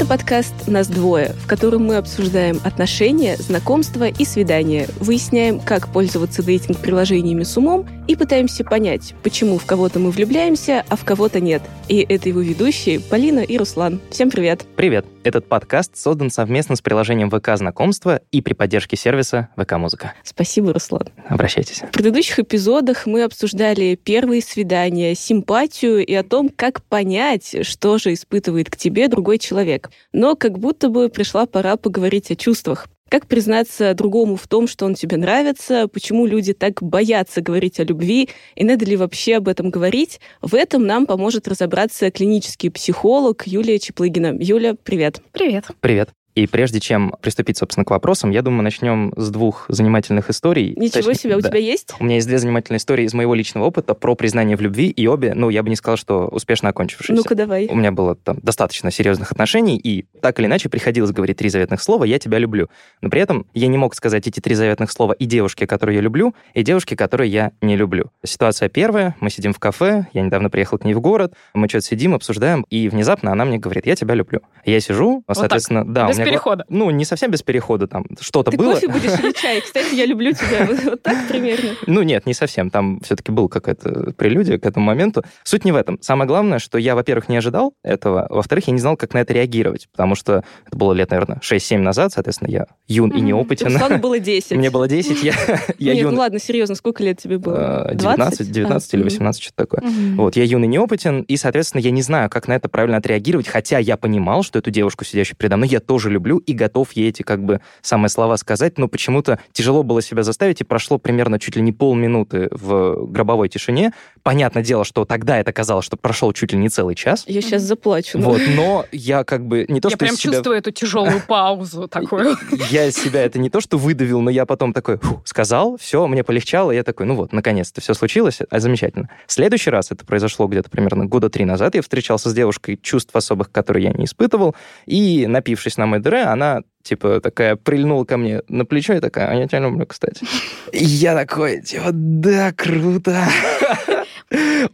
Это 0.00 0.08
подкаст 0.08 0.54
«Нас 0.66 0.88
двое», 0.88 1.34
в 1.44 1.46
котором 1.46 1.84
мы 1.84 1.96
обсуждаем 1.96 2.58
отношения, 2.64 3.36
знакомства 3.36 4.08
и 4.08 4.24
свидания, 4.24 4.88
выясняем, 4.98 5.60
как 5.60 5.92
пользоваться 5.92 6.42
дейтинг-приложениями 6.42 7.42
с 7.42 7.54
умом 7.58 7.86
и 8.08 8.16
пытаемся 8.16 8.64
понять, 8.64 9.14
почему 9.22 9.58
в 9.58 9.66
кого-то 9.66 9.98
мы 9.98 10.10
влюбляемся, 10.10 10.86
а 10.88 10.96
в 10.96 11.04
кого-то 11.04 11.38
нет. 11.38 11.60
И 11.88 11.98
это 11.98 12.30
его 12.30 12.40
ведущие 12.40 12.98
Полина 12.98 13.40
и 13.40 13.58
Руслан. 13.58 14.00
Всем 14.10 14.30
привет! 14.30 14.64
Привет! 14.74 15.04
Этот 15.22 15.46
подкаст 15.46 15.98
создан 15.98 16.30
совместно 16.30 16.76
с 16.76 16.80
приложением 16.80 17.30
ВК 17.30 17.50
Знакомства 17.56 18.22
и 18.32 18.40
при 18.40 18.54
поддержке 18.54 18.96
сервиса 18.96 19.50
ВК 19.56 19.72
Музыка. 19.72 20.14
Спасибо, 20.24 20.72
Руслан. 20.72 21.10
Обращайтесь. 21.28 21.82
В 21.82 21.90
предыдущих 21.90 22.38
эпизодах 22.38 23.04
мы 23.04 23.22
обсуждали 23.22 23.96
первые 23.96 24.40
свидания, 24.40 25.14
симпатию 25.14 26.06
и 26.06 26.14
о 26.14 26.22
том, 26.22 26.48
как 26.48 26.82
понять, 26.84 27.66
что 27.66 27.98
же 27.98 28.14
испытывает 28.14 28.70
к 28.70 28.78
тебе 28.78 29.08
другой 29.08 29.38
человек. 29.38 29.89
Но 30.12 30.36
как 30.36 30.58
будто 30.58 30.88
бы 30.88 31.08
пришла 31.08 31.46
пора 31.46 31.76
поговорить 31.76 32.30
о 32.30 32.36
чувствах. 32.36 32.88
Как 33.10 33.26
признаться 33.26 33.92
другому 33.94 34.36
в 34.36 34.46
том, 34.46 34.68
что 34.68 34.86
он 34.86 34.94
тебе 34.94 35.16
нравится, 35.16 35.88
почему 35.88 36.26
люди 36.26 36.52
так 36.52 36.80
боятся 36.80 37.40
говорить 37.40 37.80
о 37.80 37.84
любви, 37.84 38.28
и 38.54 38.62
надо 38.62 38.84
ли 38.84 38.96
вообще 38.96 39.36
об 39.36 39.48
этом 39.48 39.70
говорить, 39.70 40.20
в 40.40 40.54
этом 40.54 40.86
нам 40.86 41.06
поможет 41.06 41.48
разобраться 41.48 42.12
клинический 42.12 42.70
психолог 42.70 43.48
Юлия 43.48 43.80
Чеплыгина. 43.80 44.36
Юля, 44.38 44.76
привет. 44.84 45.20
Привет. 45.32 45.64
Привет. 45.80 46.10
И 46.40 46.46
прежде 46.46 46.80
чем 46.80 47.14
приступить, 47.20 47.58
собственно, 47.58 47.84
к 47.84 47.90
вопросам, 47.90 48.30
я 48.30 48.40
думаю, 48.40 48.62
начнем 48.62 49.12
с 49.14 49.28
двух 49.28 49.66
занимательных 49.68 50.30
историй. 50.30 50.72
Ничего 50.74 51.02
Точнее, 51.02 51.14
себе, 51.14 51.36
у 51.36 51.42
да. 51.42 51.50
тебя 51.50 51.58
есть? 51.58 51.92
У 52.00 52.04
меня 52.04 52.14
есть 52.14 52.26
две 52.26 52.38
занимательные 52.38 52.78
истории 52.78 53.04
из 53.04 53.12
моего 53.12 53.34
личного 53.34 53.66
опыта 53.66 53.92
про 53.92 54.14
признание 54.14 54.56
в 54.56 54.62
любви, 54.62 54.88
и 54.88 55.06
обе, 55.06 55.34
ну, 55.34 55.50
я 55.50 55.62
бы 55.62 55.68
не 55.68 55.76
сказал, 55.76 55.98
что 55.98 56.28
успешно 56.28 56.70
окончившиеся. 56.70 57.12
Ну-ка, 57.12 57.34
давай. 57.34 57.68
У 57.70 57.74
меня 57.74 57.92
было 57.92 58.14
там 58.14 58.38
достаточно 58.42 58.90
серьезных 58.90 59.32
отношений, 59.32 59.76
и 59.76 60.06
так 60.22 60.38
или 60.40 60.46
иначе 60.46 60.70
приходилось 60.70 61.10
говорить 61.10 61.36
три 61.36 61.50
заветных 61.50 61.82
слова 61.82 62.04
«я 62.04 62.18
тебя 62.18 62.38
люблю». 62.38 62.70
Но 63.02 63.10
при 63.10 63.20
этом 63.20 63.44
я 63.52 63.66
не 63.66 63.76
мог 63.76 63.94
сказать 63.94 64.26
эти 64.26 64.40
три 64.40 64.54
заветных 64.54 64.90
слова 64.92 65.12
и 65.12 65.26
девушке, 65.26 65.66
которую 65.66 65.96
я 65.96 66.00
люблю, 66.00 66.34
и 66.54 66.62
девушке, 66.62 66.96
которую 66.96 67.28
я 67.28 67.52
не 67.60 67.76
люблю. 67.76 68.12
Ситуация 68.24 68.70
первая, 68.70 69.14
мы 69.20 69.28
сидим 69.28 69.52
в 69.52 69.58
кафе, 69.58 70.06
я 70.14 70.22
недавно 70.22 70.48
приехал 70.48 70.78
к 70.78 70.86
ней 70.86 70.94
в 70.94 71.02
город, 71.02 71.34
мы 71.52 71.68
что-то 71.68 71.84
сидим, 71.84 72.14
обсуждаем, 72.14 72.64
и 72.70 72.88
внезапно 72.88 73.30
она 73.30 73.44
мне 73.44 73.58
говорит 73.58 73.84
«я 73.84 73.94
тебя 73.94 74.14
люблю». 74.14 74.40
Я 74.64 74.80
сижу, 74.80 75.22
вот 75.26 75.36
соответственно, 75.36 75.84
так, 75.84 75.92
да. 75.92 76.08
У 76.08 76.12
меня 76.12 76.24
перехода. 76.30 76.64
Ну, 76.68 76.90
не 76.90 77.04
совсем 77.04 77.30
без 77.30 77.42
перехода, 77.42 77.86
там 77.86 78.04
что-то 78.20 78.50
было. 78.50 78.74
Ты 78.74 78.86
кофе 78.86 78.98
будешь 79.00 79.18
или 79.18 79.32
чай? 79.32 79.60
Кстати, 79.64 79.94
я 79.94 80.06
люблю 80.06 80.32
тебя. 80.32 80.68
Вот 80.84 81.02
так 81.02 81.28
примерно. 81.28 81.70
Ну 81.86 82.02
нет, 82.02 82.26
не 82.26 82.34
совсем. 82.34 82.70
Там 82.70 83.00
все-таки 83.00 83.32
был 83.32 83.48
какая-то 83.48 84.12
прелюдия 84.16 84.58
к 84.58 84.66
этому 84.66 84.86
моменту. 84.86 85.24
Суть 85.44 85.64
не 85.64 85.72
в 85.72 85.76
этом. 85.76 85.98
Самое 86.00 86.26
главное, 86.26 86.58
что 86.58 86.78
я, 86.78 86.94
во-первых, 86.94 87.28
не 87.28 87.36
ожидал 87.36 87.74
этого, 87.82 88.26
во-вторых, 88.30 88.66
я 88.68 88.72
не 88.72 88.80
знал, 88.80 88.96
как 88.96 89.14
на 89.14 89.18
это 89.18 89.32
реагировать, 89.32 89.88
потому 89.90 90.14
что 90.14 90.44
это 90.66 90.76
было 90.76 90.92
лет, 90.92 91.10
наверное, 91.10 91.38
6-7 91.38 91.78
назад, 91.78 92.12
соответственно, 92.12 92.50
я 92.50 92.66
юн 92.88 93.10
и 93.10 93.20
неопытен. 93.20 93.66
Руслану 93.66 93.98
было 93.98 94.18
10. 94.20 94.52
Мне 94.52 94.70
было 94.70 94.88
10, 94.88 95.22
я, 95.22 95.34
я 95.78 95.94
Нет, 95.94 96.02
юн... 96.04 96.14
ну 96.14 96.20
ладно, 96.20 96.38
серьезно, 96.38 96.74
сколько 96.74 97.02
лет 97.02 97.18
тебе 97.20 97.38
было? 97.38 97.90
19, 97.92 98.50
19 98.50 98.94
а, 98.94 98.96
или 98.96 99.04
18, 99.04 99.42
что-то 99.42 99.56
такое. 99.56 99.90
Вот, 100.16 100.36
я 100.36 100.44
юн 100.44 100.64
и 100.64 100.66
неопытен, 100.66 101.22
и, 101.22 101.36
соответственно, 101.36 101.80
я 101.80 101.90
не 101.90 102.02
знаю, 102.02 102.30
как 102.30 102.48
на 102.48 102.54
это 102.54 102.68
правильно 102.68 102.98
отреагировать, 102.98 103.48
хотя 103.48 103.78
я 103.78 103.96
понимал, 103.96 104.42
что 104.42 104.58
эту 104.58 104.70
девушку, 104.70 105.04
сидящую 105.04 105.36
передо 105.36 105.56
мной, 105.56 105.68
я 105.68 105.80
тоже 105.80 106.09
люблю 106.10 106.38
и 106.38 106.52
готов 106.52 106.92
ей 106.92 107.08
эти, 107.10 107.22
как 107.22 107.44
бы, 107.44 107.60
самые 107.82 108.10
слова 108.10 108.36
сказать, 108.36 108.78
но 108.78 108.88
почему-то 108.88 109.38
тяжело 109.52 109.82
было 109.82 110.02
себя 110.02 110.22
заставить, 110.22 110.60
и 110.60 110.64
прошло 110.64 110.98
примерно 110.98 111.38
чуть 111.38 111.56
ли 111.56 111.62
не 111.62 111.72
полминуты 111.72 112.48
в 112.50 113.06
гробовой 113.06 113.48
тишине. 113.48 113.92
Понятное 114.22 114.62
дело, 114.62 114.84
что 114.84 115.04
тогда 115.04 115.38
это 115.38 115.52
казалось, 115.52 115.84
что 115.84 115.96
прошел 115.96 116.32
чуть 116.32 116.52
ли 116.52 116.58
не 116.58 116.68
целый 116.68 116.94
час. 116.94 117.24
Я 117.26 117.40
сейчас 117.40 117.62
заплачу. 117.62 118.18
Но... 118.18 118.30
Вот, 118.30 118.40
но 118.54 118.86
я 118.92 119.24
как 119.24 119.46
бы 119.46 119.64
не 119.68 119.80
то, 119.80 119.88
я 119.88 119.90
что 119.90 119.98
прям 119.98 120.16
себя... 120.16 120.32
чувствую 120.32 120.58
эту 120.58 120.70
тяжелую 120.70 121.22
паузу 121.28 121.88
такую. 121.88 122.36
Я 122.70 122.90
себя 122.90 123.22
это 123.22 123.38
не 123.38 123.50
то, 123.50 123.60
что 123.60 123.78
выдавил, 123.78 124.20
но 124.20 124.30
я 124.30 124.46
потом 124.46 124.72
такой 124.72 124.98
сказал, 125.24 125.76
все, 125.78 126.06
мне 126.06 126.24
полегчало, 126.24 126.70
я 126.70 126.82
такой, 126.82 127.06
ну 127.06 127.14
вот, 127.14 127.32
наконец-то 127.32 127.80
все 127.80 127.94
случилось, 127.94 128.40
а 128.50 128.60
замечательно. 128.60 129.08
Следующий 129.26 129.70
раз, 129.70 129.90
это 129.90 130.04
произошло 130.04 130.46
где-то 130.46 130.70
примерно 130.70 131.06
года 131.06 131.30
три 131.30 131.44
назад, 131.44 131.74
я 131.74 131.82
встречался 131.82 132.30
с 132.30 132.34
девушкой, 132.34 132.78
чувств 132.80 133.14
особых, 133.14 133.50
которые 133.50 133.84
я 133.84 133.92
не 133.92 134.04
испытывал, 134.04 134.54
и, 134.86 135.26
напившись 135.26 135.76
на 135.76 135.86
мой 135.86 135.99
дыре, 136.00 136.22
она 136.22 136.62
типа, 136.82 137.20
такая 137.20 137.56
прильнула 137.56 138.04
ко 138.04 138.16
мне 138.16 138.42
на 138.48 138.64
плечо 138.64 138.94
и 138.94 139.00
такая, 139.00 139.28
а 139.30 139.34
я 139.34 139.46
тебя 139.46 139.60
люблю, 139.60 139.86
кстати. 139.86 140.24
Я 140.72 141.14
такой, 141.14 141.60
типа, 141.60 141.90
да, 141.92 142.52
круто. 142.52 143.26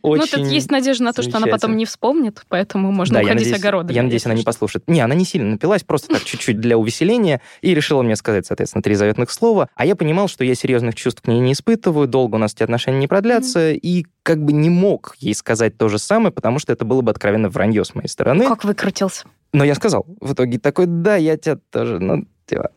Очень 0.02 0.38
ну, 0.38 0.44
тут 0.44 0.52
есть 0.52 0.70
надежда 0.70 1.04
на 1.04 1.12
то, 1.12 1.22
что 1.22 1.38
она 1.38 1.46
потом 1.46 1.76
не 1.76 1.86
вспомнит, 1.86 2.42
поэтому 2.48 2.92
можно 2.92 3.20
да, 3.20 3.24
уходить 3.24 3.48
я 3.48 3.56
огородами. 3.56 3.94
Я 3.94 4.02
надеюсь, 4.02 4.26
она 4.26 4.34
не 4.34 4.42
послушает. 4.42 4.84
Не, 4.86 5.00
она 5.00 5.14
не 5.14 5.24
сильно 5.24 5.52
напилась, 5.52 5.82
просто 5.82 6.08
так 6.08 6.24
чуть-чуть 6.24 6.60
для 6.60 6.76
увеселения, 6.76 7.40
и 7.62 7.74
решила 7.74 8.02
мне 8.02 8.16
сказать, 8.16 8.46
соответственно, 8.46 8.82
три 8.82 8.94
заветных 8.94 9.30
слова. 9.30 9.68
А 9.74 9.86
я 9.86 9.96
понимал, 9.96 10.28
что 10.28 10.44
я 10.44 10.54
серьезных 10.54 10.94
чувств 10.94 11.22
к 11.22 11.28
ней 11.28 11.40
не 11.40 11.52
испытываю, 11.52 12.06
долго 12.06 12.36
у 12.36 12.38
нас 12.38 12.52
эти 12.54 12.62
отношения 12.62 12.98
не 12.98 13.08
продлятся, 13.08 13.72
mm-hmm. 13.72 13.78
и 13.78 14.06
как 14.22 14.44
бы 14.44 14.52
не 14.52 14.68
мог 14.68 15.16
ей 15.18 15.34
сказать 15.34 15.78
то 15.78 15.88
же 15.88 15.98
самое, 15.98 16.32
потому 16.32 16.58
что 16.58 16.72
это 16.72 16.84
было 16.84 17.00
бы 17.00 17.10
откровенно 17.10 17.48
вранье 17.48 17.84
с 17.84 17.94
моей 17.94 18.08
стороны. 18.08 18.46
Как 18.46 18.64
выкрутился? 18.64 19.24
Но 19.52 19.64
я 19.64 19.74
сказал 19.74 20.04
в 20.20 20.34
итоге 20.34 20.58
такой, 20.58 20.86
да, 20.86 21.16
я 21.16 21.36
тебя 21.36 21.58
тоже, 21.70 21.98
ну, 21.98 22.26
типа, 22.46 22.70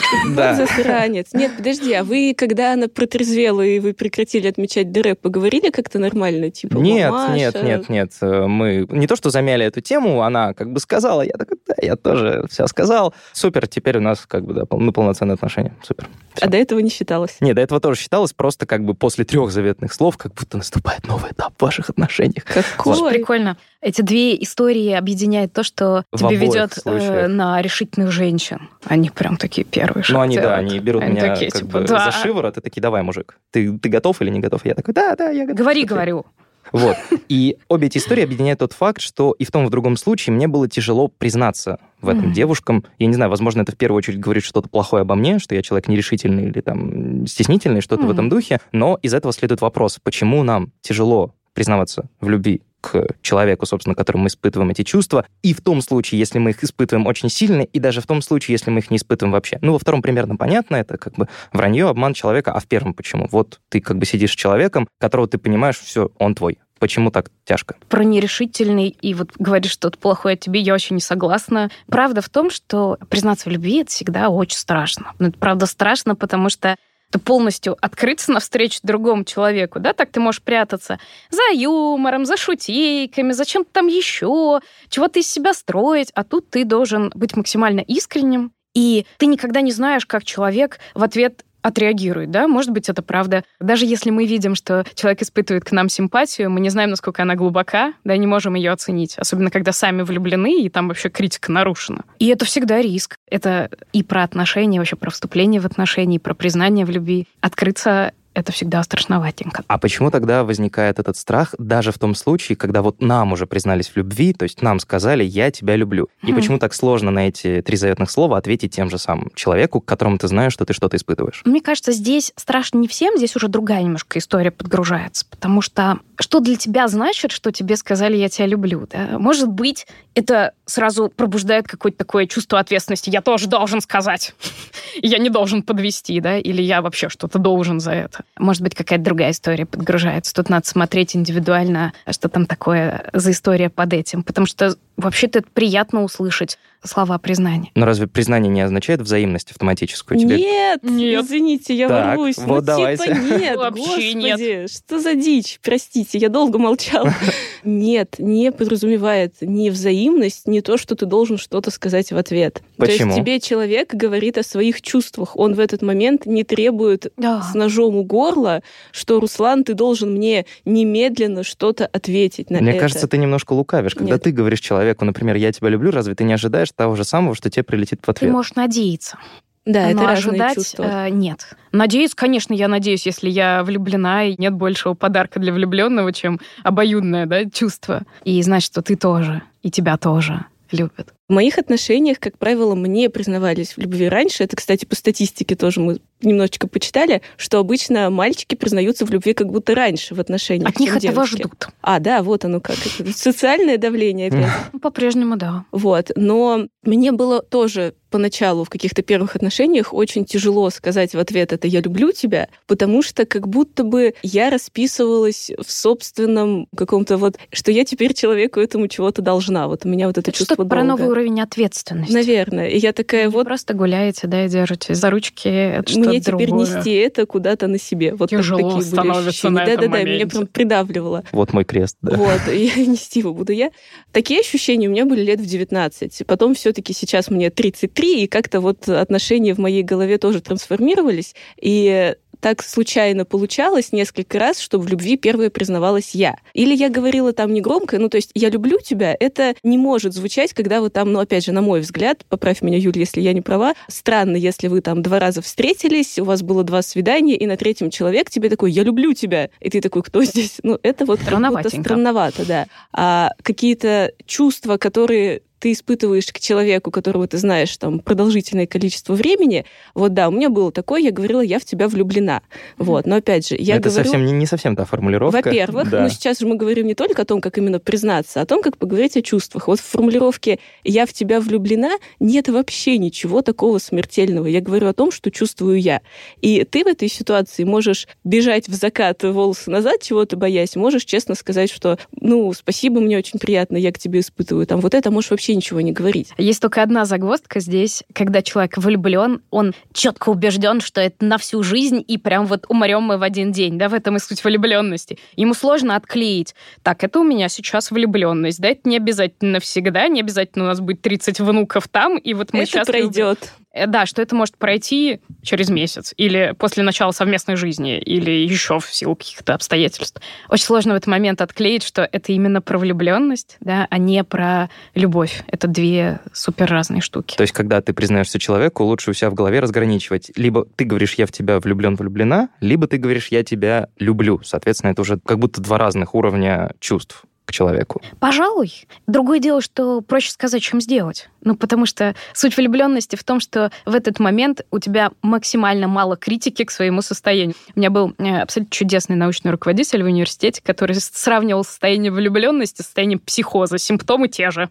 да. 0.36 0.54
засранец. 0.54 1.32
Нет, 1.32 1.56
подожди, 1.56 1.92
а 1.92 2.04
вы, 2.04 2.34
когда 2.36 2.72
она 2.72 2.88
протрезвела, 2.88 3.62
и 3.62 3.78
вы 3.78 3.92
прекратили 3.92 4.48
отмечать 4.48 4.92
ДР, 4.92 5.16
поговорили 5.16 5.70
как-то 5.70 5.98
нормально? 5.98 6.50
Типа, 6.50 6.76
нет, 6.76 7.10
мамаша? 7.10 7.34
нет, 7.34 7.62
нет, 7.62 7.88
нет. 7.88 8.12
Мы 8.20 8.86
не 8.90 9.06
то, 9.06 9.16
что 9.16 9.30
замяли 9.30 9.66
эту 9.66 9.80
тему, 9.80 10.22
она 10.22 10.54
как 10.54 10.72
бы 10.72 10.80
сказала, 10.80 11.22
я 11.22 11.32
такой, 11.32 11.58
да, 11.66 11.74
я 11.80 11.96
тоже 11.96 12.46
все 12.50 12.66
сказал. 12.66 13.14
Супер, 13.32 13.66
теперь 13.66 13.98
у 13.98 14.00
нас 14.00 14.24
как 14.26 14.44
бы, 14.44 14.54
да, 14.54 14.64
ну, 14.70 14.92
полноценные 14.92 15.34
отношения. 15.34 15.74
Супер. 15.82 16.08
Все. 16.34 16.46
А 16.46 16.48
до 16.48 16.56
этого 16.56 16.78
не 16.80 16.90
считалось? 16.90 17.36
Нет, 17.40 17.56
до 17.56 17.62
этого 17.62 17.80
тоже 17.80 18.00
считалось, 18.00 18.32
просто 18.32 18.66
как 18.66 18.84
бы 18.84 18.94
после 18.94 19.24
трех 19.24 19.50
заветных 19.50 19.92
слов, 19.92 20.16
как 20.16 20.34
будто 20.34 20.56
наступает 20.56 21.06
новый 21.06 21.32
этап 21.32 21.54
в 21.58 21.62
ваших 21.62 21.90
отношениях. 21.90 22.44
Какой? 22.44 22.94
Вот. 22.94 23.12
Прикольно. 23.12 23.56
Эти 23.82 24.00
две 24.00 24.40
истории 24.40 24.92
объединяет 24.92 25.52
то, 25.52 25.64
что 25.64 26.04
в 26.12 26.18
тебе 26.18 26.36
ведет 26.36 26.78
э, 26.84 27.26
на 27.26 27.60
решительных 27.60 28.12
женщин. 28.12 28.68
Они 28.84 29.10
прям 29.10 29.36
такие 29.36 29.64
первые 29.64 30.04
шаг 30.04 30.14
Ну, 30.14 30.20
они, 30.20 30.36
делают. 30.36 30.52
да, 30.52 30.56
они 30.56 30.78
берут 30.78 31.02
они 31.02 31.14
меня 31.14 31.34
такие, 31.34 31.50
как 31.50 31.62
типа, 31.62 31.80
бы 31.80 31.86
да. 31.88 32.04
за 32.04 32.12
шиворот 32.12 32.56
и 32.56 32.60
такие, 32.60 32.80
давай, 32.80 33.02
мужик, 33.02 33.38
ты, 33.50 33.76
ты 33.78 33.88
готов 33.88 34.22
или 34.22 34.30
не 34.30 34.38
готов? 34.38 34.64
Я 34.64 34.76
такой, 34.76 34.94
да, 34.94 35.16
да, 35.16 35.30
я 35.30 35.46
готов. 35.46 35.58
Говори, 35.58 35.84
говорю. 35.84 36.24
Вот. 36.70 36.96
И 37.28 37.58
обе 37.68 37.88
эти 37.88 37.98
истории 37.98 38.22
объединяют 38.22 38.60
тот 38.60 38.72
факт, 38.72 39.00
что 39.00 39.34
и 39.36 39.44
в 39.44 39.50
том, 39.50 39.64
и 39.64 39.66
в 39.66 39.70
другом 39.70 39.96
случае 39.96 40.32
мне 40.32 40.46
было 40.46 40.68
тяжело 40.68 41.08
признаться 41.08 41.78
в 42.00 42.08
этом 42.08 42.26
mm-hmm. 42.26 42.34
девушкам. 42.34 42.84
Я 43.00 43.08
не 43.08 43.14
знаю, 43.14 43.30
возможно, 43.30 43.62
это 43.62 43.72
в 43.72 43.76
первую 43.76 43.98
очередь 43.98 44.20
говорит 44.20 44.44
что-то 44.44 44.68
плохое 44.68 45.00
обо 45.00 45.16
мне, 45.16 45.40
что 45.40 45.56
я 45.56 45.62
человек 45.62 45.88
нерешительный 45.88 46.44
или 46.44 46.60
там 46.60 47.26
стеснительный, 47.26 47.80
что-то 47.80 48.04
mm-hmm. 48.04 48.06
в 48.06 48.10
этом 48.12 48.28
духе. 48.28 48.60
Но 48.70 48.98
из 49.02 49.12
этого 49.12 49.32
следует 49.32 49.60
вопрос, 49.60 49.98
почему 50.00 50.44
нам 50.44 50.70
тяжело 50.82 51.34
признаваться 51.52 52.08
в 52.20 52.28
любви 52.28 52.62
к 52.82 53.06
человеку, 53.22 53.64
собственно, 53.64 53.94
которому 53.94 54.24
мы 54.24 54.28
испытываем 54.28 54.70
эти 54.70 54.82
чувства, 54.82 55.24
и 55.42 55.54
в 55.54 55.62
том 55.62 55.80
случае, 55.80 56.18
если 56.18 56.38
мы 56.38 56.50
их 56.50 56.62
испытываем 56.62 57.06
очень 57.06 57.30
сильно, 57.30 57.62
и 57.62 57.78
даже 57.78 58.02
в 58.02 58.06
том 58.06 58.20
случае, 58.20 58.52
если 58.54 58.70
мы 58.70 58.80
их 58.80 58.90
не 58.90 58.98
испытываем 58.98 59.32
вообще. 59.32 59.58
Ну, 59.62 59.72
во 59.72 59.78
втором 59.78 60.02
примерно 60.02 60.36
понятно, 60.36 60.76
это 60.76 60.98
как 60.98 61.14
бы 61.14 61.28
вранье, 61.52 61.88
обман 61.88 62.12
человека, 62.12 62.52
а 62.52 62.60
в 62.60 62.66
первом 62.66 62.92
почему? 62.92 63.28
Вот 63.30 63.60
ты 63.70 63.80
как 63.80 63.98
бы 63.98 64.04
сидишь 64.04 64.32
с 64.32 64.36
человеком, 64.36 64.88
которого 64.98 65.28
ты 65.28 65.38
понимаешь, 65.38 65.78
все, 65.78 66.10
он 66.18 66.34
твой. 66.34 66.58
Почему 66.82 67.12
так 67.12 67.30
тяжко? 67.44 67.76
Про 67.88 68.02
нерешительный 68.02 68.88
и 68.88 69.14
вот 69.14 69.30
говоришь 69.38 69.70
что-то 69.70 69.96
плохое 69.98 70.34
о 70.34 70.36
тебе, 70.36 70.58
я 70.58 70.74
очень 70.74 70.96
не 70.96 71.00
согласна. 71.00 71.70
Правда 71.86 72.20
в 72.20 72.28
том, 72.28 72.50
что 72.50 72.98
признаться 73.08 73.48
в 73.48 73.52
любви 73.52 73.82
это 73.82 73.92
всегда 73.92 74.28
очень 74.30 74.58
страшно. 74.58 75.12
Но 75.20 75.28
это 75.28 75.38
правда 75.38 75.66
страшно, 75.66 76.16
потому 76.16 76.48
что 76.48 76.74
ты 77.12 77.18
полностью 77.18 77.76
открыться 77.80 78.32
навстречу 78.32 78.80
другому 78.82 79.24
человеку, 79.24 79.78
да, 79.78 79.92
так 79.92 80.10
ты 80.10 80.18
можешь 80.18 80.42
прятаться 80.42 80.98
за 81.30 81.42
юмором, 81.52 82.24
за 82.24 82.36
шутейками, 82.36 83.32
за 83.32 83.44
чем-то 83.44 83.70
там 83.70 83.86
еще, 83.86 84.60
чего 84.88 85.08
ты 85.08 85.20
из 85.20 85.30
себя 85.30 85.52
строить, 85.52 86.10
а 86.14 86.24
тут 86.24 86.48
ты 86.50 86.64
должен 86.64 87.12
быть 87.14 87.36
максимально 87.36 87.80
искренним, 87.80 88.52
и 88.74 89.06
ты 89.18 89.26
никогда 89.26 89.60
не 89.60 89.72
знаешь, 89.72 90.06
как 90.06 90.24
человек 90.24 90.78
в 90.94 91.02
ответ 91.02 91.44
отреагирует, 91.62 92.30
да, 92.30 92.48
может 92.48 92.70
быть, 92.70 92.88
это 92.88 93.02
правда. 93.02 93.44
Даже 93.60 93.86
если 93.86 94.10
мы 94.10 94.26
видим, 94.26 94.54
что 94.54 94.84
человек 94.94 95.22
испытывает 95.22 95.64
к 95.64 95.72
нам 95.72 95.88
симпатию, 95.88 96.50
мы 96.50 96.60
не 96.60 96.68
знаем, 96.68 96.90
насколько 96.90 97.22
она 97.22 97.34
глубока, 97.34 97.94
да, 98.04 98.16
не 98.16 98.26
можем 98.26 98.54
ее 98.54 98.72
оценить, 98.72 99.16
особенно 99.16 99.50
когда 99.50 99.72
сами 99.72 100.02
влюблены, 100.02 100.62
и 100.62 100.68
там 100.68 100.88
вообще 100.88 101.08
критика 101.08 101.50
нарушена. 101.50 102.04
И 102.18 102.28
это 102.28 102.44
всегда 102.44 102.80
риск. 102.80 103.16
Это 103.30 103.70
и 103.92 104.02
про 104.02 104.24
отношения, 104.24 104.78
вообще 104.78 104.96
про 104.96 105.10
вступление 105.10 105.60
в 105.60 105.66
отношения, 105.66 106.16
и 106.16 106.20
про 106.20 106.34
признание 106.34 106.84
в 106.84 106.90
любви. 106.90 107.26
Открыться 107.40 108.12
это 108.34 108.52
всегда 108.52 108.82
страшноватенько. 108.82 109.62
А 109.66 109.78
почему 109.78 110.10
тогда 110.10 110.44
возникает 110.44 110.98
этот 110.98 111.16
страх 111.16 111.54
даже 111.58 111.92
в 111.92 111.98
том 111.98 112.14
случае, 112.14 112.56
когда 112.56 112.82
вот 112.82 113.00
нам 113.00 113.32
уже 113.32 113.46
признались 113.46 113.88
в 113.88 113.96
любви, 113.96 114.32
то 114.32 114.44
есть 114.44 114.62
нам 114.62 114.78
сказали 114.80 115.24
«я 115.24 115.50
тебя 115.50 115.76
люблю». 115.76 116.08
И 116.22 116.32
хм. 116.32 116.34
почему 116.34 116.58
так 116.58 116.74
сложно 116.74 117.10
на 117.10 117.28
эти 117.28 117.62
три 117.62 117.76
заветных 117.76 118.10
слова 118.10 118.38
ответить 118.38 118.74
тем 118.74 118.90
же 118.90 118.98
самым 118.98 119.30
человеку, 119.34 119.80
к 119.80 119.84
которому 119.84 120.18
ты 120.18 120.28
знаешь, 120.28 120.52
что 120.52 120.64
ты 120.64 120.72
что-то 120.72 120.96
испытываешь? 120.96 121.42
Мне 121.44 121.60
кажется, 121.60 121.92
здесь 121.92 122.32
страшно 122.36 122.78
не 122.78 122.88
всем, 122.88 123.16
здесь 123.16 123.36
уже 123.36 123.48
другая 123.48 123.82
немножко 123.82 124.18
история 124.18 124.50
подгружается, 124.50 125.26
потому 125.28 125.60
что 125.60 125.98
что 126.22 126.40
для 126.40 126.56
тебя 126.56 126.88
значит, 126.88 127.32
что 127.32 127.52
тебе 127.52 127.76
сказали 127.76 128.16
«я 128.16 128.28
тебя 128.28 128.46
люблю». 128.46 128.86
Да? 128.90 129.18
Может 129.18 129.48
быть, 129.48 129.86
это 130.14 130.52
сразу 130.66 131.08
пробуждает 131.08 131.66
какое-то 131.66 131.98
такое 131.98 132.26
чувство 132.26 132.58
ответственности. 132.58 133.10
Я 133.10 133.20
тоже 133.20 133.48
должен 133.48 133.80
сказать. 133.80 134.34
я 135.02 135.18
не 135.18 135.30
должен 135.30 135.62
подвести, 135.62 136.20
да, 136.20 136.38
или 136.38 136.62
я 136.62 136.82
вообще 136.82 137.08
что-то 137.08 137.38
должен 137.38 137.80
за 137.80 137.92
это. 137.92 138.24
Может 138.38 138.62
быть, 138.62 138.74
какая-то 138.74 139.04
другая 139.04 139.32
история 139.32 139.66
подгружается. 139.66 140.34
Тут 140.34 140.48
надо 140.48 140.66
смотреть 140.66 141.16
индивидуально, 141.16 141.92
что 142.10 142.28
там 142.28 142.46
такое 142.46 143.10
за 143.12 143.30
история 143.30 143.68
под 143.68 143.92
этим. 143.92 144.22
Потому 144.22 144.46
что 144.46 144.76
вообще-то 144.96 145.40
это 145.40 145.48
приятно 145.52 146.02
услышать 146.02 146.58
слова 146.84 147.18
признания. 147.18 147.70
Но 147.74 147.86
разве 147.86 148.06
признание 148.06 148.50
не 148.50 148.60
означает 148.60 149.00
взаимность 149.00 149.50
автоматическую? 149.50 150.18
Тебе... 150.18 150.36
Нет, 150.36 150.82
нет, 150.82 151.24
извините, 151.24 151.74
я 151.74 151.88
так, 151.88 152.06
ворвусь. 152.06 152.38
Вот 152.38 152.46
ну, 152.46 152.54
типа, 152.54 152.62
давайте. 152.62 153.04
типа 153.04 153.16
нет, 153.16 153.56
Вообще 153.56 153.82
господи, 153.82 154.16
нет. 154.16 154.70
что 154.70 155.00
за 155.00 155.14
дичь? 155.14 155.60
Простите, 155.62 156.18
я 156.18 156.28
долго 156.28 156.58
молчал. 156.58 157.06
Нет, 157.64 158.16
не 158.18 158.50
подразумевает 158.52 159.34
ни 159.40 159.70
взаимность, 159.70 160.46
ни 160.46 160.60
то, 160.60 160.76
что 160.76 160.94
ты 160.94 161.06
должен 161.06 161.38
что-то 161.38 161.70
сказать 161.70 162.12
в 162.12 162.16
ответ. 162.16 162.62
Почему? 162.76 162.98
То 162.98 163.04
есть 163.04 163.16
тебе 163.16 163.40
человек 163.40 163.94
говорит 163.94 164.38
о 164.38 164.42
своих 164.42 164.82
чувствах. 164.82 165.36
Он 165.36 165.54
в 165.54 165.60
этот 165.60 165.82
момент 165.82 166.26
не 166.26 166.44
требует 166.44 167.12
да. 167.16 167.42
с 167.42 167.54
ножом 167.54 167.96
у 167.96 168.04
горла, 168.04 168.62
что, 168.90 169.20
Руслан, 169.20 169.64
ты 169.64 169.74
должен 169.74 170.12
мне 170.12 170.46
немедленно 170.64 171.42
что-то 171.42 171.86
ответить 171.86 172.50
на 172.50 172.60
Мне 172.60 172.72
это. 172.72 172.80
кажется, 172.80 173.06
ты 173.08 173.18
немножко 173.18 173.52
лукавишь. 173.52 173.94
Когда 173.94 174.14
Нет. 174.14 174.22
ты 174.22 174.32
говоришь 174.32 174.60
человеку, 174.60 175.04
например, 175.04 175.36
я 175.36 175.52
тебя 175.52 175.68
люблю, 175.68 175.90
разве 175.90 176.14
ты 176.14 176.24
не 176.24 176.32
ожидаешь 176.32 176.70
того 176.74 176.96
же 176.96 177.04
самого, 177.04 177.34
что 177.34 177.50
тебе 177.50 177.62
прилетит 177.62 178.00
в 178.04 178.08
ответ? 178.08 178.28
Ты 178.28 178.32
можешь 178.32 178.54
надеяться. 178.54 179.18
Да, 179.64 179.82
Но 179.82 180.02
это 180.02 180.10
ожидать 180.10 180.54
чувства. 180.56 181.06
Э, 181.06 181.10
нет. 181.10 181.56
Надеюсь, 181.70 182.14
конечно, 182.14 182.52
я 182.52 182.66
надеюсь, 182.66 183.06
если 183.06 183.30
я 183.30 183.62
влюблена, 183.62 184.24
и 184.24 184.34
нет 184.36 184.54
большего 184.54 184.94
подарка 184.94 185.38
для 185.38 185.52
влюбленного, 185.52 186.12
чем 186.12 186.40
обоюдное 186.64 187.26
да, 187.26 187.48
чувство. 187.48 188.02
И 188.24 188.42
знать, 188.42 188.64
что 188.64 188.82
ты 188.82 188.96
тоже, 188.96 189.42
и 189.62 189.70
тебя 189.70 189.96
тоже 189.96 190.46
любят. 190.72 191.14
В 191.28 191.32
моих 191.32 191.58
отношениях, 191.58 192.18
как 192.18 192.36
правило, 192.38 192.74
мне 192.74 193.08
признавались 193.08 193.76
в 193.76 193.78
любви 193.78 194.08
раньше. 194.08 194.44
Это, 194.44 194.56
кстати, 194.56 194.84
по 194.84 194.96
статистике 194.96 195.54
тоже 195.54 195.80
мы 195.80 195.98
немножечко 196.24 196.68
почитали, 196.68 197.22
что 197.36 197.58
обычно 197.58 198.10
мальчики 198.10 198.54
признаются 198.54 199.04
в 199.04 199.10
любви 199.10 199.34
как 199.34 199.48
будто 199.48 199.74
раньше 199.74 200.14
в 200.14 200.20
отношениях. 200.20 200.68
От 200.68 200.80
них 200.80 200.96
этого 200.96 201.26
ждут. 201.26 201.68
А, 201.80 202.00
да, 202.00 202.22
вот 202.22 202.44
оно 202.44 202.60
как. 202.60 202.76
Это 202.98 203.12
социальное 203.16 203.78
давление 203.78 204.28
опять. 204.28 204.50
По-прежнему, 204.82 205.36
да. 205.36 205.64
Вот. 205.72 206.10
Но 206.16 206.66
мне 206.84 207.12
было 207.12 207.42
тоже 207.42 207.94
поначалу 208.10 208.64
в 208.64 208.70
каких-то 208.70 209.02
первых 209.02 209.36
отношениях 209.36 209.94
очень 209.94 210.24
тяжело 210.24 210.68
сказать 210.70 211.14
в 211.14 211.18
ответ 211.18 211.52
это 211.52 211.66
«я 211.66 211.80
люблю 211.80 212.12
тебя», 212.12 212.48
потому 212.66 213.02
что 213.02 213.24
как 213.24 213.48
будто 213.48 213.84
бы 213.84 214.14
я 214.22 214.50
расписывалась 214.50 215.50
в 215.58 215.72
собственном 215.72 216.68
каком-то 216.76 217.16
вот, 217.16 217.38
что 217.52 217.72
я 217.72 217.84
теперь 217.84 218.12
человеку 218.12 218.60
этому 218.60 218.86
чего-то 218.86 219.22
должна. 219.22 219.66
Вот 219.66 219.86
у 219.86 219.88
меня 219.88 220.06
вот 220.06 220.18
это, 220.18 220.30
это 220.30 220.38
чувство 220.38 220.56
что 220.56 220.64
про 220.66 220.84
новый 220.84 221.08
уровень 221.22 221.40
ответственности. 221.40 222.12
Наверное. 222.12 222.68
И 222.68 222.78
я 222.78 222.92
такая 222.92 223.26
Вы 223.26 223.32
вот... 223.32 223.46
просто 223.46 223.74
гуляете, 223.74 224.26
да, 224.26 224.44
и 224.44 224.48
держите 224.48 224.94
за 224.94 225.10
ручки. 225.10 225.48
Это 225.48 225.98
Мне 225.98 226.20
теперь 226.20 226.48
другое. 226.48 226.78
нести 226.78 226.92
это 226.92 227.26
куда-то 227.26 227.68
на 227.68 227.78
себе. 227.78 228.14
Вот 228.14 228.30
Тяжело 228.30 228.70
такие 228.70 228.84
становится 228.84 229.48
были 229.48 229.60
ощущения. 229.60 229.76
Да-да-да, 229.76 230.02
меня 230.02 230.26
прям 230.26 230.46
придавливало. 230.46 231.24
Вот 231.32 231.52
мой 231.52 231.64
крест, 231.64 231.96
да. 232.02 232.16
Вот, 232.16 232.40
и 232.52 232.70
нести 232.86 233.20
его 233.20 233.32
буду 233.32 233.52
я. 233.52 233.70
Такие 234.12 234.40
ощущения 234.40 234.88
у 234.88 234.90
меня 234.90 235.06
были 235.06 235.22
лет 235.22 235.40
в 235.40 235.46
19. 235.46 236.26
Потом 236.26 236.54
все 236.54 236.72
таки 236.72 236.92
сейчас 236.92 237.30
мне 237.30 237.50
33, 237.50 238.24
и 238.24 238.26
как-то 238.26 238.60
вот 238.60 238.88
отношения 238.88 239.54
в 239.54 239.58
моей 239.58 239.82
голове 239.82 240.18
тоже 240.18 240.40
трансформировались. 240.40 241.34
И 241.60 242.14
так 242.42 242.60
случайно 242.64 243.24
получалось 243.24 243.92
несколько 243.92 244.40
раз, 244.40 244.58
что 244.58 244.80
в 244.80 244.88
любви 244.88 245.16
первая 245.16 245.48
признавалась 245.48 246.10
я. 246.12 246.36
Или 246.54 246.74
я 246.74 246.90
говорила 246.90 247.32
там 247.32 247.54
негромко, 247.54 248.00
ну, 248.00 248.08
то 248.08 248.16
есть 248.16 248.32
«я 248.34 248.50
люблю 248.50 248.80
тебя», 248.80 249.16
это 249.18 249.54
не 249.62 249.78
может 249.78 250.12
звучать, 250.12 250.52
когда 250.52 250.80
вы 250.80 250.90
там, 250.90 251.12
ну, 251.12 251.20
опять 251.20 251.44
же, 251.44 251.52
на 251.52 251.62
мой 251.62 251.80
взгляд, 251.80 252.24
поправь 252.28 252.60
меня, 252.60 252.78
Юля, 252.78 253.00
если 253.00 253.20
я 253.20 253.32
не 253.32 253.42
права, 253.42 253.74
странно, 253.86 254.34
если 254.34 254.66
вы 254.66 254.80
там 254.80 255.02
два 255.02 255.20
раза 255.20 255.40
встретились, 255.40 256.18
у 256.18 256.24
вас 256.24 256.42
было 256.42 256.64
два 256.64 256.82
свидания, 256.82 257.36
и 257.36 257.46
на 257.46 257.56
третьем 257.56 257.90
человек 257.90 258.28
тебе 258.28 258.50
такой 258.50 258.72
«я 258.72 258.82
люблю 258.82 259.14
тебя», 259.14 259.48
и 259.60 259.70
ты 259.70 259.80
такой 259.80 260.02
«кто 260.02 260.24
здесь?» 260.24 260.58
Ну, 260.64 260.80
это 260.82 261.06
вот 261.06 261.20
странновато, 261.20 262.44
да. 262.44 262.66
А 262.92 263.30
какие-то 263.44 264.12
чувства, 264.26 264.78
которые 264.78 265.42
ты 265.62 265.70
испытываешь 265.70 266.26
к 266.26 266.40
человеку, 266.40 266.90
которого 266.90 267.28
ты 267.28 267.38
знаешь 267.38 267.76
там 267.76 268.00
продолжительное 268.00 268.66
количество 268.66 269.14
времени, 269.14 269.64
вот 269.94 270.12
да, 270.12 270.28
у 270.28 270.32
меня 270.32 270.50
было 270.50 270.72
такое, 270.72 271.00
я 271.00 271.12
говорила, 271.12 271.40
я 271.40 271.60
в 271.60 271.64
тебя 271.64 271.86
влюблена. 271.86 272.42
Вот, 272.78 273.06
но 273.06 273.16
опять 273.16 273.46
же, 273.46 273.54
я 273.56 273.76
Это 273.76 273.88
говорю... 273.88 274.04
совсем 274.04 274.26
не, 274.26 274.32
не 274.32 274.46
совсем 274.46 274.74
та 274.74 274.84
формулировка. 274.84 275.36
Во-первых, 275.36 275.88
да. 275.88 276.02
ну 276.02 276.08
сейчас 276.08 276.40
же 276.40 276.48
мы 276.48 276.56
говорим 276.56 276.88
не 276.88 276.96
только 276.96 277.22
о 277.22 277.24
том, 277.24 277.40
как 277.40 277.58
именно 277.58 277.78
признаться, 277.78 278.40
а 278.40 278.42
о 278.42 278.46
том, 278.46 278.60
как 278.60 278.76
поговорить 278.76 279.16
о 279.16 279.22
чувствах. 279.22 279.68
Вот 279.68 279.78
в 279.78 279.84
формулировке 279.84 280.58
«я 280.82 281.06
в 281.06 281.12
тебя 281.12 281.40
влюблена» 281.40 281.92
нет 282.18 282.48
вообще 282.48 282.98
ничего 282.98 283.40
такого 283.42 283.78
смертельного. 283.78 284.46
Я 284.46 284.60
говорю 284.60 284.88
о 284.88 284.92
том, 284.92 285.12
что 285.12 285.30
чувствую 285.30 285.80
я. 285.80 286.00
И 286.40 286.64
ты 286.64 286.82
в 286.82 286.88
этой 286.88 287.06
ситуации 287.06 287.62
можешь 287.62 288.08
бежать 288.24 288.66
в 288.68 288.74
закат 288.74 289.22
волосы 289.22 289.70
назад, 289.70 290.02
чего-то 290.02 290.36
боясь, 290.36 290.74
можешь 290.74 291.04
честно 291.04 291.36
сказать, 291.36 291.70
что, 291.70 292.00
ну, 292.20 292.52
спасибо, 292.52 293.00
мне 293.00 293.16
очень 293.16 293.38
приятно, 293.38 293.76
я 293.76 293.92
к 293.92 294.00
тебе 294.00 294.18
испытываю. 294.18 294.66
Там 294.66 294.80
вот 294.80 294.94
это 294.94 295.12
можешь 295.12 295.30
вообще 295.30 295.51
вообще 295.52 295.54
ничего 295.54 295.80
не 295.80 295.92
говорить. 295.92 296.30
Есть 296.38 296.60
только 296.60 296.82
одна 296.82 297.04
загвоздка 297.04 297.60
здесь, 297.60 298.02
когда 298.12 298.42
человек 298.42 298.76
влюблен, 298.78 299.42
он 299.50 299.74
четко 299.92 300.30
убежден, 300.30 300.80
что 300.80 301.00
это 301.00 301.24
на 301.24 301.38
всю 301.38 301.62
жизнь, 301.62 302.02
и 302.06 302.18
прям 302.18 302.46
вот 302.46 302.66
умрем 302.68 303.02
мы 303.02 303.18
в 303.18 303.22
один 303.22 303.52
день, 303.52 303.78
да, 303.78 303.88
в 303.88 303.94
этом 303.94 304.16
и 304.16 304.18
суть 304.18 304.42
влюбленности. 304.42 305.18
Ему 305.36 305.54
сложно 305.54 305.96
отклеить. 305.96 306.54
Так, 306.82 307.04
это 307.04 307.20
у 307.20 307.24
меня 307.24 307.48
сейчас 307.48 307.90
влюбленность, 307.90 308.60
да, 308.60 308.68
это 308.68 308.88
не 308.88 308.96
обязательно 308.96 309.52
навсегда, 309.52 310.08
не 310.08 310.20
обязательно 310.20 310.64
у 310.64 310.68
нас 310.68 310.80
будет 310.80 311.02
30 311.02 311.40
внуков 311.40 311.88
там, 311.88 312.18
и 312.18 312.34
вот 312.34 312.52
мы 312.52 312.60
это 312.60 312.70
сейчас... 312.70 312.86
пройдет. 312.86 313.52
Э, 313.72 313.86
да, 313.86 314.06
что 314.06 314.22
это 314.22 314.34
может 314.34 314.56
пройти 314.56 315.20
через 315.42 315.70
месяц, 315.70 316.14
или 316.16 316.54
после 316.58 316.82
начала 316.82 317.12
совместной 317.12 317.56
жизни, 317.56 317.98
или 317.98 318.30
еще 318.30 318.80
в 318.80 318.94
силу 318.94 319.16
каких-то 319.16 319.54
обстоятельств. 319.54 320.20
Очень 320.48 320.64
сложно 320.64 320.94
в 320.94 320.96
этот 320.96 321.06
момент 321.08 321.40
отклеить, 321.40 321.82
что 321.82 322.08
это 322.10 322.32
именно 322.32 322.60
про 322.60 322.78
влюбленность, 322.78 323.56
да, 323.60 323.86
а 323.90 323.98
не 323.98 324.24
про 324.24 324.68
любовь. 324.94 325.42
Это 325.46 325.66
две 325.66 326.20
супер 326.32 326.66
разные 326.70 327.00
штуки. 327.00 327.36
То 327.36 327.42
есть, 327.42 327.52
когда 327.52 327.80
ты 327.80 327.92
признаешься 327.92 328.38
человеку, 328.38 328.84
лучше 328.84 329.10
у 329.10 329.14
себя 329.14 329.30
в 329.30 329.34
голове 329.34 329.60
разграничивать. 329.60 330.30
Либо 330.36 330.66
ты 330.76 330.84
говоришь 330.84 331.14
«я 331.14 331.26
в 331.26 331.32
тебя 331.32 331.58
влюблен, 331.58 331.96
влюблена», 331.96 332.48
либо 332.60 332.86
ты 332.86 332.98
говоришь 332.98 333.28
«я 333.28 333.42
тебя 333.42 333.88
люблю». 333.98 334.40
Соответственно, 334.44 334.92
это 334.92 335.02
уже 335.02 335.18
как 335.18 335.38
будто 335.38 335.60
два 335.60 335.78
разных 335.78 336.14
уровня 336.14 336.72
чувств 336.78 337.24
человеку? 337.52 338.02
Пожалуй. 338.18 338.86
Другое 339.06 339.38
дело, 339.38 339.60
что 339.60 340.00
проще 340.00 340.30
сказать, 340.30 340.62
чем 340.62 340.80
сделать. 340.80 341.28
Ну, 341.42 341.56
потому 341.56 341.86
что 341.86 342.14
суть 342.34 342.56
влюбленности 342.56 343.16
в 343.16 343.24
том, 343.24 343.40
что 343.40 343.70
в 343.86 343.94
этот 343.94 344.18
момент 344.18 344.62
у 344.70 344.78
тебя 344.78 345.12
максимально 345.22 345.88
мало 345.88 346.16
критики 346.16 346.64
к 346.64 346.70
своему 346.70 347.02
состоянию. 347.02 347.54
У 347.74 347.78
меня 347.78 347.90
был 347.90 348.14
э, 348.18 348.40
абсолютно 348.40 348.72
чудесный 348.72 349.16
научный 349.16 349.50
руководитель 349.50 350.02
в 350.02 350.06
университете, 350.06 350.60
который 350.64 350.94
сравнивал 350.96 351.64
состояние 351.64 352.10
влюбленности 352.10 352.82
с 352.82 352.86
состоянием 352.86 353.20
психоза. 353.20 353.78
Симптомы 353.78 354.28
те 354.28 354.50
же. 354.50 354.68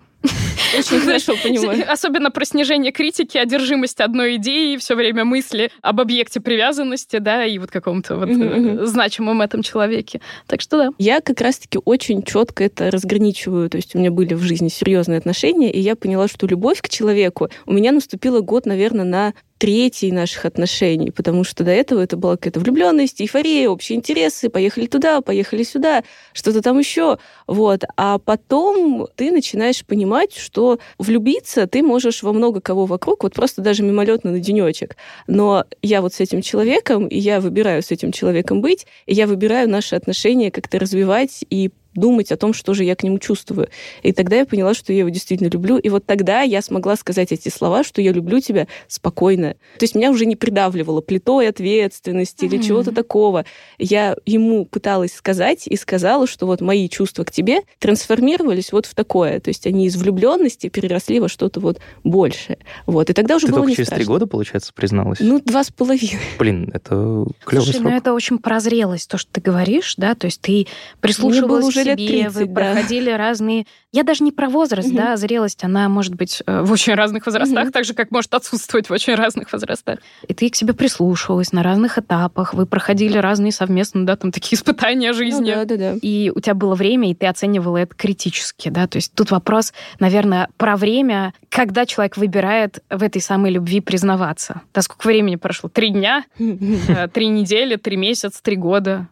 Очень 0.78 1.00
хорошо 1.00 1.36
понимаю. 1.42 1.92
Особенно 1.92 2.32
про 2.32 2.46
снижение 2.46 2.92
критики, 2.92 3.38
одержимость 3.38 4.00
одной 4.00 4.36
идеи, 4.38 4.78
все 4.78 4.96
время 4.96 5.26
мысли 5.26 5.72
об 5.82 6.00
объекте 6.02 6.40
привязанности, 6.40 7.18
да, 7.18 7.46
и 7.46 7.58
вот 7.58 7.72
каком-то 7.72 8.16
вот 8.16 8.30
mm-hmm. 8.30 8.86
значимом 8.86 9.42
этом 9.42 9.64
человеке. 9.64 10.22
Так 10.48 10.62
что 10.62 10.78
да. 10.78 10.90
Я 10.98 11.22
как 11.22 11.42
раз-таки 11.42 11.80
очень 11.84 12.24
четко 12.24 12.64
это 12.64 12.92
разграничиваю. 12.92 13.70
То 13.70 13.78
есть 13.78 13.96
у 13.96 14.00
меня 14.00 14.12
были 14.12 14.34
в 14.34 14.42
жизни 14.42 14.70
серьезные 14.70 15.18
отношения, 15.18 15.72
и 15.72 15.80
я 15.80 15.96
поняла, 15.96 16.28
что 16.28 16.48
любовь 16.48 16.82
к 16.82 16.90
человеку 16.90 17.50
у 17.66 17.74
меня 17.74 17.92
наступила 17.92 18.42
год, 18.42 18.66
наверное, 18.66 19.06
на 19.06 19.34
третий 19.62 20.12
наших 20.12 20.46
отношений, 20.46 21.12
потому 21.12 21.44
что 21.44 21.64
до 21.64 21.70
этого 21.70 22.00
это 22.00 22.18
была 22.18 22.36
какая-то 22.36 22.60
влюбленность, 22.60 23.22
эйфория, 23.22 23.70
общие 23.70 23.96
интересы, 23.96 24.50
поехали 24.50 24.88
туда, 24.88 25.22
поехали 25.22 25.62
сюда, 25.62 26.04
что-то 26.34 26.64
там 26.64 26.80
еще. 26.80 27.20
Вот. 27.46 27.84
А 27.96 28.18
потом 28.18 29.08
ты 29.16 29.30
начинаешь 29.30 29.86
понимать, 29.86 30.36
что 30.36 30.80
влюбиться 30.98 31.68
ты 31.68 31.84
можешь 31.84 32.24
во 32.24 32.34
много 32.34 32.60
кого 32.60 32.88
вокруг, 32.88 33.22
вот 33.22 33.36
просто 33.36 33.62
даже 33.62 33.84
мимолетно 33.84 34.32
на 34.32 34.40
денечек. 34.40 34.98
Но 35.28 35.66
я 35.84 36.02
вот 36.02 36.16
с 36.16 36.20
этим 36.22 36.42
человеком, 36.42 37.06
и 37.06 37.20
я 37.20 37.40
выбираю 37.40 37.84
с 37.84 37.92
этим 37.92 38.12
человеком 38.12 38.62
быть, 38.62 38.88
и 39.06 39.14
я 39.14 39.28
выбираю 39.28 39.70
наши 39.70 39.94
отношения 39.96 40.50
как-то 40.50 40.80
развивать 40.80 41.46
и 41.52 41.70
думать 41.94 42.32
о 42.32 42.38
том, 42.38 42.54
что 42.54 42.74
же 42.74 42.84
я 42.84 42.96
к 42.96 43.04
нему 43.04 43.20
чувствую. 43.20 43.70
И 44.02 44.12
тогда 44.14 44.38
я 44.38 44.46
поняла, 44.46 44.74
что 44.74 44.94
я 44.94 45.00
его 45.00 45.10
действительно 45.10 45.50
люблю. 45.50 45.78
И 45.78 45.90
вот 45.90 46.06
тогда 46.06 46.42
я 46.42 46.62
смогла 46.62 46.96
сказать 46.96 47.32
эти 47.32 47.50
слова, 47.50 47.84
что 47.84 48.02
я 48.02 48.12
люблю 48.12 48.40
тебя 48.40 48.68
спокойно. 48.88 49.56
То 49.78 49.84
есть 49.84 49.96
меня 49.96 50.12
уже 50.12 50.26
не 50.26 50.36
придавливало 50.36 51.02
плитой 51.02 51.48
ответственности 51.50 52.46
mm-hmm. 52.46 52.48
или 52.48 52.62
чего-то 52.62 52.92
такого. 52.92 53.46
Я 53.78 54.16
ему 54.26 54.66
пыталась 54.66 55.14
сказать 55.14 55.68
и 55.68 55.76
сказала, 55.76 56.28
что 56.28 56.46
вот 56.46 56.62
мои 56.62 56.88
чувства 56.90 57.24
к 57.24 57.32
тебе 57.32 57.62
трансформировались 57.80 58.72
вот 58.72 58.86
в 58.86 58.96
такое. 58.96 59.40
То 59.40 59.50
есть 59.50 59.68
они 59.68 59.88
из 59.88 59.96
влюбленности 59.96 60.70
переросли 60.70 61.20
во 61.20 61.28
что-то 61.28 61.60
вот 61.60 61.80
большее. 62.04 62.60
Вот. 62.86 63.10
И 63.10 63.14
тогда 63.14 63.36
уже 63.36 63.48
Ты 63.48 63.52
было 63.52 63.62
только 63.62 63.70
не 63.70 63.76
через 63.76 63.88
страшно. 63.88 64.04
три 64.04 64.08
года, 64.08 64.28
получается, 64.28 64.72
призналась? 64.74 65.20
Ну, 65.20 65.40
два 65.40 65.64
с 65.64 65.72
половиной. 65.72 66.22
Блин, 66.40 66.72
это 66.74 67.26
клевый 67.46 67.66
Слушай, 67.66 67.80
срок. 67.80 67.84
ну 67.84 67.98
это 67.98 68.14
очень 68.14 68.38
прозрелость, 68.38 69.10
то, 69.10 69.18
что 69.18 69.32
ты 69.32 69.42
говоришь, 69.42 69.96
да, 69.98 70.16
то 70.16 70.26
есть 70.26 70.42
ты 70.42 70.68
прислушивалась 71.00 71.64
было 71.64 71.72
уже 71.82 71.90
лет 71.90 72.00
себе, 72.00 72.24
30, 72.24 72.36
вы 72.36 72.46
да. 72.46 72.54
проходили 72.54 73.12
разные... 73.12 73.66
Я 73.92 74.04
даже 74.04 74.24
не 74.24 74.32
про 74.32 74.48
возраст, 74.50 74.88
Мгм. 74.88 74.98
да, 74.98 75.18
зрелость, 75.18 75.64
она 75.64 75.90
может 75.90 76.16
быть 76.16 76.42
э, 76.46 76.62
в 76.62 76.72
очень 76.72 76.94
разных 76.94 77.26
возрастах, 77.26 77.66
Мгм. 77.66 77.72
так 77.72 77.84
же, 77.84 77.94
как 77.94 78.12
может 78.12 78.34
отсутствовать 78.34 78.90
в 78.90 78.94
очень 78.94 79.16
разных 79.16 79.52
возрастах. 79.52 80.00
И 80.28 80.34
ты 80.34 80.50
к 80.50 80.56
себе 80.56 80.74
прислушивалась 80.74 81.52
на 81.52 81.62
разных 81.64 81.98
этапах, 81.98 82.54
вы 82.54 82.66
проходили 82.66 83.18
разные 83.18 83.52
совместно, 83.52 84.06
да, 84.06 84.16
там 84.16 84.32
такие 84.32 84.56
испытания 84.60 85.14
жизни. 85.14 85.52
Ну, 85.52 85.56
да, 85.56 85.66
да, 85.66 85.78
да. 85.78 85.94
И 86.02 86.32
у 86.34 86.40
тебя 86.40 86.54
было 86.54 86.76
время, 86.76 87.12
и 87.12 87.16
ты 87.16 87.28
оценивала 87.28 87.78
это 87.78 87.94
критически, 87.96 88.70
да, 88.70 88.88
то 88.88 88.98
есть 88.98 89.14
тут 89.14 89.32
вопрос, 89.32 89.74
наверное, 90.00 90.48
про 90.58 90.78
время, 90.78 91.34
когда 91.50 91.86
человек 91.86 92.16
выбирает 92.18 92.80
в 92.90 93.04
этой 93.04 93.22
самой 93.22 93.52
любви 93.52 93.82
признаваться. 93.82 94.62
Да, 94.74 94.82
сколько 94.82 95.08
времени 95.08 95.36
прошло? 95.36 95.70
Три 95.70 95.90
дня? 95.90 96.24
Э, 96.88 97.08
три 97.08 97.28
недели, 97.28 97.76
три 97.76 97.98
месяца, 97.98 98.42
три 98.42 98.56
года. 98.56 99.08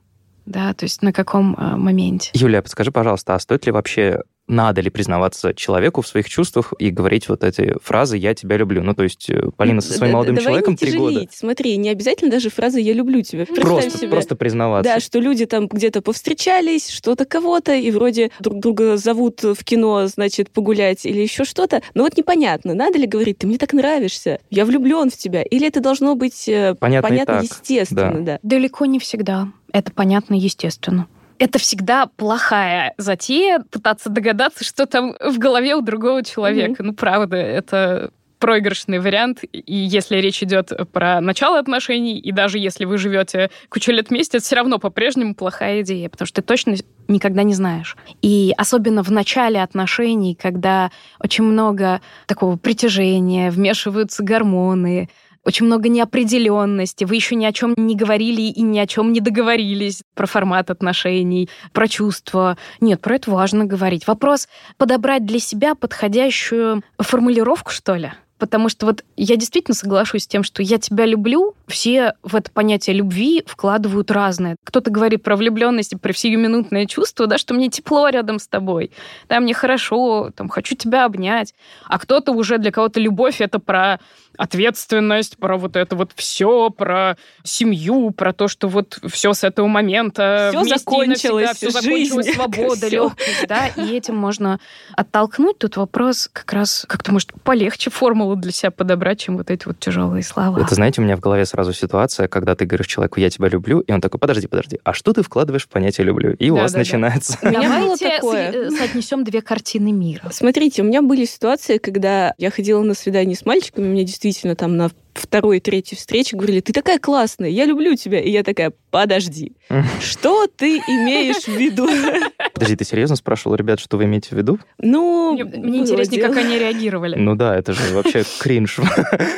Да, 0.50 0.74
то 0.74 0.86
есть 0.86 1.03
на 1.03 1.13
каком 1.13 1.53
э, 1.53 1.75
моменте? 1.75 2.32
Юлия, 2.34 2.63
подскажи, 2.63 2.91
пожалуйста, 2.91 3.36
а 3.36 3.39
стоит 3.39 3.68
ли 3.68 3.72
вообще, 3.72 4.22
надо 4.50 4.82
ли 4.82 4.89
признаваться 4.89 5.53
человеку 5.53 6.01
в 6.01 6.08
своих 6.08 6.27
чувствах 6.27 6.74
и 6.79 6.89
говорить 6.89 7.29
вот 7.29 7.44
эти 7.44 7.75
фразы 7.82 8.18
«я 8.18 8.34
тебя 8.34 8.58
люблю»? 8.58 8.82
Ну, 8.84 8.94
то 8.94 9.03
есть 9.03 9.29
э, 9.29 9.50
Полина 9.56 9.79
со 9.79 9.94
своим 9.94 10.12
Да- 10.12 10.18
молодым 10.18 10.36
давай 10.36 10.46
человеком 10.46 10.75
три 10.75 10.98
года. 10.98 11.27
Смотри, 11.32 11.77
не 11.77 11.89
обязательно 11.89 12.32
даже 12.32 12.50
фраза 12.50 12.79
«я 12.79 12.94
люблю 12.94 13.22
тебя». 13.22 13.46
Представь 13.46 13.63
Просто, 13.63 13.98
себе. 14.00 14.08
просто 14.10 14.36
признаваться. 14.36 14.91
Да, 14.91 15.00
что 15.00 15.20
люди 15.20 15.46
там 15.46 15.68
где-то 15.68 16.01
повстречались, 16.01 16.89
что-то 16.89 17.25
кого-то, 17.25 17.75
и 17.75 17.91
вроде 17.91 18.32
друг 18.39 18.60
друга 18.60 18.98
зовут 18.98 19.44
в 19.44 19.63
кино, 19.63 20.08
значит, 20.08 20.50
погулять 20.50 21.06
или 21.06 21.22
еще 21.22 21.46
что-то. 21.46 21.82
Но 21.94 22.03
вот 22.03 22.18
непонятно, 22.18 22.74
надо 22.74 22.98
ли 22.98 23.06
говорить, 23.06 23.38
ты 23.38 23.48
мне 23.48 23.60
так 23.60 23.74
нравишься, 23.74 24.39
я 24.50 24.65
влюблен 24.65 25.12
в 25.12 25.18
тебя, 25.18 25.44
или 25.44 25.68
это 25.68 25.79
должно 25.79 26.15
быть 26.15 26.50
э, 26.50 26.75
Понятно 26.79 27.10
понятно, 27.10 27.34
так, 27.36 27.44
естественно, 27.44 28.25
да. 28.25 28.39
Далеко 28.41 28.86
не 28.86 28.98
всегда. 29.00 29.50
Это 29.72 29.91
понятно, 29.91 30.34
естественно. 30.34 31.08
Это 31.39 31.58
всегда 31.58 32.05
плохая 32.05 32.93
затея 32.98 33.63
пытаться 33.72 34.10
догадаться, 34.10 34.63
что 34.63 34.86
там 34.86 35.15
в 35.19 35.39
голове 35.39 35.75
у 35.75 35.81
другого 35.81 36.24
человека. 36.24 36.84
Ну, 36.84 36.93
правда, 36.93 37.38
это 37.38 38.12
проигрышный 38.39 39.00
вариант. 39.00 39.39
И 39.51 39.75
если 39.75 40.17
речь 40.17 40.41
идет 40.41 40.72
про 40.91 41.22
начало 41.22 41.60
отношений, 41.60 42.17
и 42.17 42.31
даже 42.31 42.58
если 42.58 42.86
вы 42.86 42.98
живете 42.98 43.51
кучу 43.69 43.91
лет 43.91 44.10
вместе, 44.10 44.38
это 44.38 44.46
все 44.46 44.55
равно 44.55 44.79
по-прежнему 44.79 45.36
плохая 45.36 45.81
идея, 45.81 46.10
потому 46.10 46.25
что 46.25 46.41
ты 46.41 46.48
точно 46.48 46.75
никогда 47.08 47.43
не 47.43 47.53
знаешь. 47.53 47.96
И 48.22 48.53
особенно 48.58 49.03
в 49.03 49.12
начале 49.12 49.62
отношений, 49.62 50.36
когда 50.36 50.91
очень 51.19 51.43
много 51.43 52.01
такого 52.25 52.55
притяжения, 52.58 53.51
вмешиваются 53.51 54.24
гормоны, 54.24 55.10
очень 55.46 55.65
много 55.65 55.89
неопределенности, 55.89 57.03
вы 57.05 57.15
еще 57.15 57.36
ни 57.36 57.46
о 57.46 57.53
чем 57.53 57.74
не 57.77 57.96
говорили 57.96 58.41
и 58.41 58.62
ни 58.62 58.79
о 58.79 58.88
чем 58.88 59.13
не 59.13 59.19
договорились 59.19 60.01
про 60.15 60.25
формат 60.25 60.69
отношений, 60.69 61.50
про 61.74 61.88
чувства. 61.88 62.58
Нет, 62.81 63.01
про 63.01 63.15
это 63.15 63.31
важно 63.31 63.65
говорить. 63.65 64.08
Вопрос 64.08 64.48
подобрать 64.77 65.25
для 65.25 65.39
себя 65.39 65.75
подходящую 65.75 66.84
формулировку, 67.00 67.72
что 67.72 67.96
ли? 67.96 68.12
Потому 68.39 68.69
что 68.69 68.86
вот 68.86 69.03
я 69.17 69.36
действительно 69.36 69.75
соглашусь 69.75 70.24
с 70.24 70.27
тем, 70.27 70.43
что 70.43 70.63
я 70.63 70.77
тебя 70.77 71.05
люблю, 71.05 71.55
все 71.67 72.13
в 72.24 72.36
это 72.36 72.50
понятие 72.50 72.96
любви 72.96 73.43
вкладывают 73.46 74.10
разное. 74.12 74.55
Кто-то 74.63 74.89
говорит 74.89 75.24
про 75.24 75.36
влюбленность 75.36 75.93
про 76.00 76.13
сиюминутное 76.13 76.86
чувство, 76.86 77.27
да, 77.27 77.38
что 77.38 77.53
мне 77.53 77.67
тепло 77.69 78.08
рядом 78.08 78.39
с 78.39 78.48
тобой, 78.48 78.91
да, 79.27 79.41
мне 79.41 79.53
хорошо, 79.53 80.31
там, 80.36 80.48
хочу 80.48 80.75
тебя 80.75 81.03
обнять. 81.03 81.53
А 81.86 82.00
кто-то 82.00 82.31
уже 82.31 82.58
для 82.60 82.72
кого-то 82.72 83.01
любовь 83.01 83.41
это 83.41 83.60
про 83.60 84.00
ответственность, 84.39 85.38
про 85.38 85.58
вот 85.58 85.75
это 85.75 85.96
вот 85.96 86.12
все, 86.15 86.69
про 86.69 87.17
семью, 87.43 88.12
про 88.12 88.34
то, 88.34 88.48
что 88.48 88.67
вот 88.69 89.00
все 89.08 89.34
с 89.34 89.43
этого 89.43 89.67
момента 89.67 90.51
и 90.53 90.67
закончилось, 90.69 91.48
навсегда, 91.50 91.53
всё 91.53 91.69
закончилось, 91.72 92.25
жизнь, 92.25 92.34
свобода, 92.36 92.88
всё. 92.88 92.89
легкость, 92.89 93.48
да, 93.48 93.67
и 93.67 93.96
этим 93.96 94.15
можно 94.15 94.60
оттолкнуть. 94.96 95.60
Тут 95.60 95.77
вопрос 95.77 96.29
как 96.31 96.51
раз 96.53 96.86
как-то, 96.88 97.12
может, 97.12 97.34
полегче 97.43 97.89
формулу 97.89 98.36
для 98.38 98.51
себя 98.51 98.72
подобрать, 98.72 99.19
чем 99.19 99.38
вот 99.38 99.51
эти 99.51 99.65
вот 99.65 99.77
тяжелые 99.79 100.24
слова. 100.24 100.58
Это, 100.60 100.74
знаете, 100.74 101.01
у 101.01 101.03
меня 101.03 101.17
в 101.17 101.19
голове 101.19 101.46
сразу 101.46 101.74
ситуация, 101.74 102.27
когда 102.29 102.55
ты 102.55 102.65
говоришь 102.65 102.88
человеку 102.88 103.19
«я 103.19 103.29
тебя 103.29 103.50
люблю», 103.50 103.81
и 103.81 103.91
он 103.91 104.00
такой 104.00 104.19
«подожди, 104.19 104.48
подожди, 104.48 104.79
а 104.86 104.93
что 104.93 105.12
ты 105.12 105.22
вкладываешь 105.22 105.65
в 105.65 105.69
понятие 105.69 106.05
«люблю»?» 106.05 106.34
И 106.34 106.50
у 106.50 106.55
вас 106.55 106.72
Да-да-да. 106.72 106.79
начинается... 106.79 107.38
У 107.41 107.48
меня 107.48 107.60
было 107.60 107.69
Давайте 107.69 108.10
такое. 108.10 108.51
со- 108.51 108.58
э, 108.58 108.69
соотнесем 108.72 109.24
две 109.25 109.41
картины 109.41 109.91
мира. 109.91 110.29
Смотрите, 110.31 110.81
у 110.81 110.86
меня 110.86 111.01
были 111.01 111.25
ситуации, 111.25 111.77
когда 111.77 112.34
я 112.38 112.51
ходила 112.51 112.81
на 112.84 112.93
свидание 112.93 113.36
с 113.36 113.46
мальчиками, 113.46 113.86
мне 113.88 114.03
действительно 114.05 114.28
там 114.55 114.77
на 114.77 114.89
второй, 115.13 115.59
третьей 115.59 115.97
встрече 115.97 116.35
говорили, 116.35 116.61
ты 116.61 116.73
такая 116.73 116.99
классная, 116.99 117.49
я 117.49 117.65
люблю 117.65 117.95
тебя. 117.95 118.19
И 118.19 118.29
я 118.29 118.43
такая, 118.43 118.73
подожди, 118.91 119.53
что 120.01 120.47
ты 120.47 120.77
имеешь 120.77 121.43
в 121.43 121.55
виду? 121.55 121.87
Подожди, 122.53 122.75
ты 122.75 122.83
серьезно 122.83 123.15
спрашивал, 123.15 123.55
ребят, 123.55 123.79
что 123.79 123.95
вы 123.95 124.03
имеете 124.03 124.29
в 124.29 124.33
виду? 124.33 124.59
Ну, 124.79 125.31
Мне, 125.33 125.45
мне 125.45 125.79
интереснее, 125.79 126.21
дело. 126.21 126.33
как 126.33 126.43
они 126.43 126.59
реагировали. 126.59 127.15
Ну 127.15 127.35
да, 127.35 127.55
это 127.55 127.71
же 127.71 127.93
вообще 127.93 128.23
кринж. 128.39 128.79